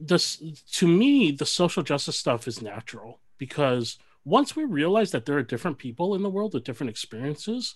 this 0.00 0.42
to 0.72 0.88
me 0.88 1.30
the 1.30 1.44
social 1.44 1.82
justice 1.82 2.16
stuff 2.16 2.48
is 2.48 2.62
natural 2.62 3.20
because 3.36 3.98
once 4.24 4.56
we 4.56 4.64
realize 4.64 5.10
that 5.10 5.26
there 5.26 5.36
are 5.36 5.42
different 5.42 5.76
people 5.76 6.14
in 6.14 6.22
the 6.22 6.30
world 6.30 6.54
with 6.54 6.64
different 6.64 6.88
experiences 6.88 7.74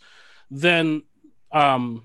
then 0.50 1.02
um 1.52 2.02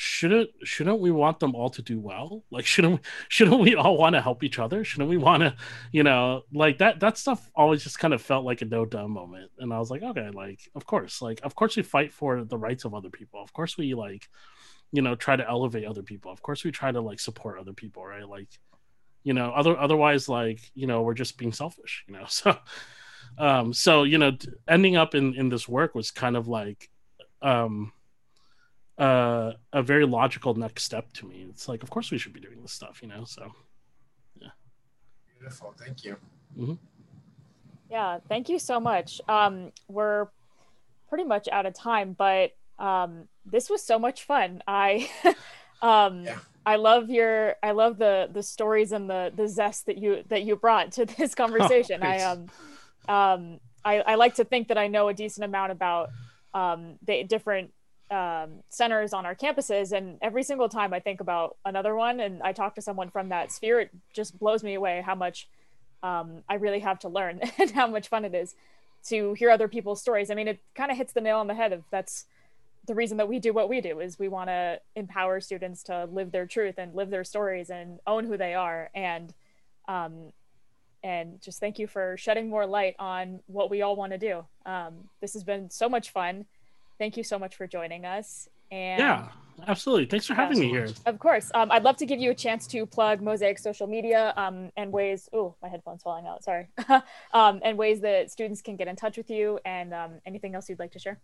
shouldn't 0.00 0.48
shouldn't 0.64 0.98
we 0.98 1.10
want 1.10 1.40
them 1.40 1.54
all 1.54 1.68
to 1.68 1.82
do 1.82 2.00
well? 2.00 2.42
Like 2.50 2.64
shouldn't 2.64 3.02
shouldn't 3.28 3.60
we 3.60 3.74
all 3.74 3.98
want 3.98 4.14
to 4.14 4.22
help 4.22 4.42
each 4.42 4.58
other? 4.58 4.82
Shouldn't 4.82 5.10
we 5.10 5.18
want 5.18 5.42
to 5.42 5.54
you 5.92 6.02
know 6.02 6.42
like 6.54 6.78
that 6.78 7.00
that 7.00 7.18
stuff 7.18 7.50
always 7.54 7.84
just 7.84 7.98
kind 7.98 8.14
of 8.14 8.22
felt 8.22 8.46
like 8.46 8.62
a 8.62 8.64
no 8.64 8.86
dumb 8.86 9.10
moment. 9.10 9.50
And 9.58 9.74
i 9.74 9.78
was 9.78 9.90
like 9.90 10.02
okay 10.02 10.30
like 10.30 10.60
of 10.74 10.86
course 10.86 11.20
like 11.20 11.40
of 11.42 11.54
course 11.54 11.76
we 11.76 11.82
fight 11.82 12.12
for 12.12 12.42
the 12.44 12.56
rights 12.56 12.86
of 12.86 12.94
other 12.94 13.10
people. 13.10 13.42
Of 13.42 13.52
course 13.52 13.76
we 13.76 13.92
like 13.92 14.26
you 14.90 15.02
know 15.02 15.14
try 15.14 15.36
to 15.36 15.46
elevate 15.46 15.84
other 15.84 16.02
people. 16.02 16.32
Of 16.32 16.40
course 16.40 16.64
we 16.64 16.70
try 16.70 16.90
to 16.90 17.00
like 17.02 17.20
support 17.20 17.60
other 17.60 17.74
people 17.74 18.02
right? 18.06 18.26
Like 18.26 18.48
you 19.22 19.34
know 19.34 19.50
other 19.50 19.78
otherwise 19.78 20.30
like 20.30 20.60
you 20.74 20.86
know 20.86 21.02
we're 21.02 21.12
just 21.12 21.36
being 21.36 21.52
selfish 21.52 22.04
you 22.08 22.14
know? 22.14 22.24
So 22.28 22.56
um 23.36 23.74
so 23.74 24.04
you 24.04 24.16
know 24.16 24.32
ending 24.66 24.96
up 24.96 25.14
in 25.14 25.34
in 25.34 25.50
this 25.50 25.68
work 25.68 25.94
was 25.94 26.10
kind 26.10 26.36
of 26.36 26.48
like 26.48 26.88
um 27.42 27.92
uh 29.00 29.52
a 29.72 29.82
very 29.82 30.04
logical 30.04 30.54
next 30.54 30.84
step 30.84 31.10
to 31.14 31.26
me. 31.26 31.46
It's 31.48 31.68
like 31.68 31.82
of 31.82 31.90
course 31.90 32.10
we 32.10 32.18
should 32.18 32.34
be 32.34 32.40
doing 32.40 32.60
this 32.62 32.72
stuff 32.72 33.00
you 33.02 33.08
know 33.08 33.24
so. 33.24 33.50
Yeah. 34.40 34.48
Beautiful. 35.38 35.74
Thank 35.78 36.04
you. 36.04 36.16
Mm-hmm. 36.58 36.74
yeah 37.90 38.18
thank 38.28 38.48
you 38.48 38.58
so 38.58 38.78
much. 38.78 39.20
Um 39.28 39.72
we're 39.88 40.28
pretty 41.08 41.24
much 41.24 41.48
out 41.48 41.66
of 41.66 41.74
time 41.74 42.14
but 42.16 42.52
um 42.78 43.26
this 43.46 43.70
was 43.70 43.82
so 43.82 43.98
much 43.98 44.24
fun. 44.24 44.62
I 44.66 45.08
um 45.82 46.24
yeah. 46.24 46.38
I 46.66 46.76
love 46.76 47.08
your 47.08 47.56
I 47.62 47.70
love 47.70 47.96
the 47.98 48.28
the 48.30 48.42
stories 48.42 48.92
and 48.92 49.08
the 49.08 49.32
the 49.34 49.48
zest 49.48 49.86
that 49.86 49.96
you 49.96 50.24
that 50.28 50.42
you 50.42 50.56
brought 50.56 50.92
to 50.92 51.06
this 51.06 51.34
conversation. 51.42 52.00
Oh, 52.02 52.06
I 52.06 52.20
um 52.22 52.46
um 53.08 53.60
I, 53.82 54.00
I 54.00 54.14
like 54.16 54.34
to 54.34 54.44
think 54.44 54.68
that 54.68 54.76
I 54.76 54.88
know 54.88 55.08
a 55.08 55.14
decent 55.14 55.44
amount 55.46 55.72
about 55.72 56.10
um 56.52 56.98
the 57.06 57.24
different 57.24 57.72
um, 58.10 58.62
centers 58.68 59.12
on 59.12 59.24
our 59.26 59.34
campuses. 59.34 59.92
And 59.92 60.18
every 60.20 60.42
single 60.42 60.68
time 60.68 60.92
I 60.92 61.00
think 61.00 61.20
about 61.20 61.56
another 61.64 61.94
one 61.94 62.20
and 62.20 62.42
I 62.42 62.52
talk 62.52 62.74
to 62.74 62.82
someone 62.82 63.10
from 63.10 63.28
that 63.28 63.52
sphere 63.52 63.80
it 63.80 63.90
just 64.12 64.38
blows 64.38 64.62
me 64.62 64.74
away 64.74 65.02
how 65.04 65.14
much 65.14 65.48
um, 66.02 66.42
I 66.48 66.54
really 66.54 66.80
have 66.80 66.98
to 67.00 67.08
learn 67.08 67.40
and 67.58 67.70
how 67.70 67.86
much 67.86 68.08
fun 68.08 68.24
it 68.24 68.34
is 68.34 68.54
to 69.08 69.34
hear 69.34 69.50
other 69.50 69.68
people's 69.68 70.00
stories. 70.00 70.30
I 70.30 70.34
mean 70.34 70.48
it 70.48 70.60
kind 70.74 70.90
of 70.90 70.96
hits 70.96 71.12
the 71.12 71.20
nail 71.20 71.38
on 71.38 71.46
the 71.46 71.54
head 71.54 71.72
of 71.72 71.84
that's 71.90 72.26
the 72.86 72.94
reason 72.94 73.18
that 73.18 73.28
we 73.28 73.38
do 73.38 73.52
what 73.52 73.68
we 73.68 73.80
do 73.80 74.00
is 74.00 74.18
we 74.18 74.28
want 74.28 74.48
to 74.48 74.80
empower 74.96 75.40
students 75.40 75.82
to 75.84 76.06
live 76.06 76.32
their 76.32 76.46
truth 76.46 76.76
and 76.78 76.94
live 76.94 77.10
their 77.10 77.24
stories 77.24 77.70
and 77.70 78.00
own 78.06 78.24
who 78.24 78.36
they 78.36 78.54
are. 78.54 78.90
And 78.94 79.32
um, 79.86 80.32
and 81.02 81.40
just 81.40 81.60
thank 81.60 81.78
you 81.78 81.86
for 81.86 82.16
shedding 82.16 82.50
more 82.50 82.66
light 82.66 82.94
on 82.98 83.40
what 83.46 83.70
we 83.70 83.80
all 83.82 83.96
want 83.96 84.12
to 84.12 84.18
do. 84.18 84.44
Um, 84.66 85.08
this 85.20 85.32
has 85.32 85.44
been 85.44 85.70
so 85.70 85.88
much 85.88 86.10
fun 86.10 86.46
thank 87.00 87.16
you 87.16 87.24
so 87.24 87.38
much 87.38 87.56
for 87.56 87.66
joining 87.66 88.04
us 88.04 88.48
and 88.70 89.00
yeah 89.00 89.28
absolutely. 89.68 90.06
Thanks 90.06 90.26
for 90.26 90.32
having 90.34 90.58
me 90.58 90.68
here. 90.68 90.88
of 91.06 91.18
course. 91.18 91.50
Um, 91.54 91.70
i'd 91.72 91.82
love 91.82 91.96
to 91.96 92.06
give 92.06 92.20
you 92.20 92.30
a 92.30 92.34
chance 92.34 92.66
to 92.68 92.86
plug 92.86 93.20
mosaic 93.20 93.58
social 93.58 93.86
media 93.86 94.32
um, 94.36 94.70
and 94.76 94.92
ways 94.92 95.28
oh 95.32 95.56
my 95.60 95.68
headphones 95.68 96.02
falling 96.02 96.26
out 96.26 96.44
sorry. 96.44 96.68
Um, 97.32 97.60
and 97.62 97.76
ways 97.78 98.00
that 98.00 98.30
students 98.30 98.60
can 98.62 98.76
get 98.76 98.88
in 98.88 98.96
touch 98.96 99.16
with 99.16 99.30
you 99.30 99.58
and 99.64 99.92
um, 99.94 100.20
anything 100.26 100.54
else 100.54 100.68
you'd 100.68 100.78
like 100.78 100.92
to 100.92 100.98
share? 100.98 101.20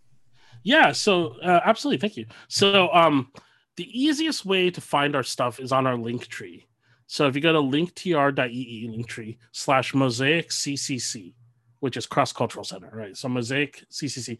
Yeah, 0.63 0.91
so 0.91 1.35
uh, 1.41 1.59
absolutely, 1.65 1.99
thank 1.99 2.17
you. 2.17 2.25
So 2.47 2.89
um, 2.93 3.31
the 3.75 3.87
easiest 3.99 4.45
way 4.45 4.69
to 4.69 4.81
find 4.81 5.15
our 5.15 5.23
stuff 5.23 5.59
is 5.59 5.71
on 5.71 5.85
our 5.85 5.97
link 5.97 6.27
tree. 6.27 6.67
So 7.07 7.27
if 7.27 7.35
you 7.35 7.41
go 7.41 7.53
to 7.53 7.59
linktr.ee 7.59 8.89
linktree 8.89 9.37
slash 9.51 9.93
mosaic 9.93 10.49
ccc, 10.49 11.33
which 11.79 11.97
is 11.97 12.05
cross 12.05 12.33
cultural 12.33 12.65
center, 12.65 12.89
right? 12.93 13.15
So 13.15 13.29
mosaic 13.29 13.85
ccc, 13.91 14.39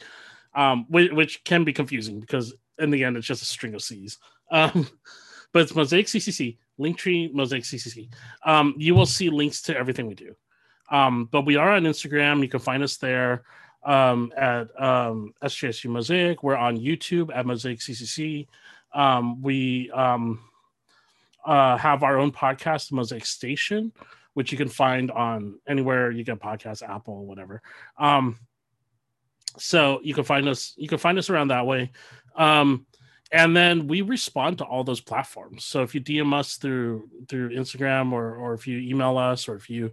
um, 0.58 0.86
which, 0.90 1.12
which, 1.12 1.44
can 1.44 1.64
be 1.64 1.72
confusing 1.72 2.20
because 2.20 2.54
in 2.80 2.90
the 2.90 3.04
end 3.04 3.16
it's 3.16 3.28
just 3.28 3.44
a 3.44 3.46
string 3.46 3.76
of 3.76 3.82
C's. 3.82 4.18
Um, 4.52 4.90
but 5.54 5.62
it's 5.62 5.76
mosaic 5.76 6.08
ccc, 6.08 6.58
linktree 6.80 7.34
mosaic 7.34 7.64
ccc. 7.64 8.12
Um, 8.44 8.76
you 8.78 8.96
will 8.96 9.06
see 9.06 9.30
links 9.30 9.62
to 9.64 9.78
everything 9.78 10.08
we 10.08 10.16
do. 10.16 10.36
Um, 10.92 11.30
but 11.32 11.46
we 11.46 11.56
are 11.58 11.72
on 11.72 11.84
Instagram. 11.84 12.42
You 12.42 12.50
can 12.50 12.60
find 12.60 12.84
us 12.84 12.98
there 12.98 13.44
um, 13.84 14.34
at 14.36 14.70
um, 14.82 15.34
SJSU 15.44 15.90
Mosaic. 15.90 16.44
We're 16.44 16.56
on 16.56 16.78
YouTube 16.78 17.30
at 17.36 17.46
Mosaic 17.46 17.80
CCC. 17.80 18.48
Um, 18.94 19.42
we 19.42 19.92
um, 19.92 20.40
uh, 21.46 21.78
have 21.78 22.04
our 22.04 22.18
own 22.18 22.32
podcast, 22.32 22.92
Mosaic 22.92 23.26
Station, 23.26 23.92
which 24.34 24.52
you 24.52 24.58
can 24.58 24.70
find 24.70 25.12
on 25.12 25.60
anywhere 25.68 26.10
you 26.10 26.24
get 26.24 26.40
podcasts, 26.40 26.88
Apple, 26.88 27.26
whatever. 27.26 27.62
Um, 27.98 28.40
so 29.58 30.00
you 30.04 30.14
can 30.14 30.24
find 30.24 30.48
us. 30.48 30.74
You 30.78 30.88
can 30.88 30.98
find 30.98 31.18
us 31.18 31.30
around 31.30 31.50
that 31.50 31.66
way. 31.66 31.92
Um, 32.36 32.86
and 33.32 33.56
then 33.56 33.88
we 33.88 34.02
respond 34.02 34.60
to 34.60 34.64
all 34.64 34.84
those 34.84 35.02
platforms. 35.02 35.66
So 35.66 35.82
if 35.82 35.94
you 35.94 36.02
DM 36.02 36.34
us 36.34 36.56
through 36.56 37.10
through 37.28 37.50
Instagram 37.50 38.12
or 38.12 38.36
or 38.36 38.54
if 38.54 38.68
you 38.68 38.80
email 38.80 39.18
us 39.18 39.48
or 39.48 39.56
if 39.56 39.70
you 39.70 39.92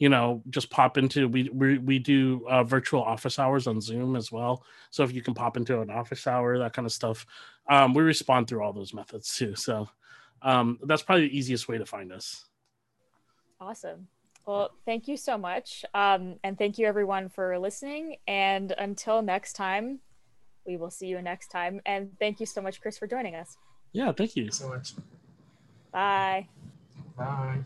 you 0.00 0.08
know 0.08 0.42
just 0.48 0.70
pop 0.70 0.98
into 0.98 1.28
we 1.28 1.48
we, 1.50 1.78
we 1.78 1.98
do 2.00 2.44
uh, 2.48 2.64
virtual 2.64 3.02
office 3.02 3.38
hours 3.38 3.68
on 3.68 3.80
zoom 3.80 4.16
as 4.16 4.32
well 4.32 4.64
so 4.88 5.04
if 5.04 5.12
you 5.12 5.22
can 5.22 5.34
pop 5.34 5.56
into 5.56 5.80
an 5.80 5.90
office 5.90 6.26
hour 6.26 6.58
that 6.58 6.72
kind 6.72 6.86
of 6.86 6.92
stuff 6.92 7.24
um, 7.68 7.94
we 7.94 8.02
respond 8.02 8.48
through 8.48 8.62
all 8.62 8.72
those 8.72 8.92
methods 8.92 9.36
too 9.36 9.54
so 9.54 9.88
um, 10.42 10.78
that's 10.84 11.02
probably 11.02 11.28
the 11.28 11.38
easiest 11.38 11.68
way 11.68 11.78
to 11.78 11.86
find 11.86 12.12
us 12.12 12.46
awesome 13.60 14.08
well 14.46 14.70
thank 14.84 15.08
you 15.08 15.16
so 15.16 15.38
much. 15.38 15.84
Um, 15.94 16.36
and 16.42 16.58
thank 16.58 16.78
you 16.78 16.86
everyone 16.86 17.28
for 17.28 17.58
listening. 17.58 18.16
And 18.26 18.72
until 18.76 19.22
next 19.22 19.54
time 19.54 20.00
we 20.66 20.76
will 20.76 20.90
see 20.90 21.06
you 21.06 21.20
next 21.22 21.48
time. 21.48 21.80
And 21.86 22.10
thank 22.18 22.40
you 22.40 22.46
so 22.46 22.60
much 22.60 22.80
chris 22.80 22.98
for 22.98 23.06
joining 23.06 23.34
us. 23.34 23.56
Yeah 23.92 24.12
thank 24.12 24.36
you. 24.36 24.50
So 24.50 24.68
much. 24.68 24.94
Bye. 25.92 26.48
Bye 27.16 27.64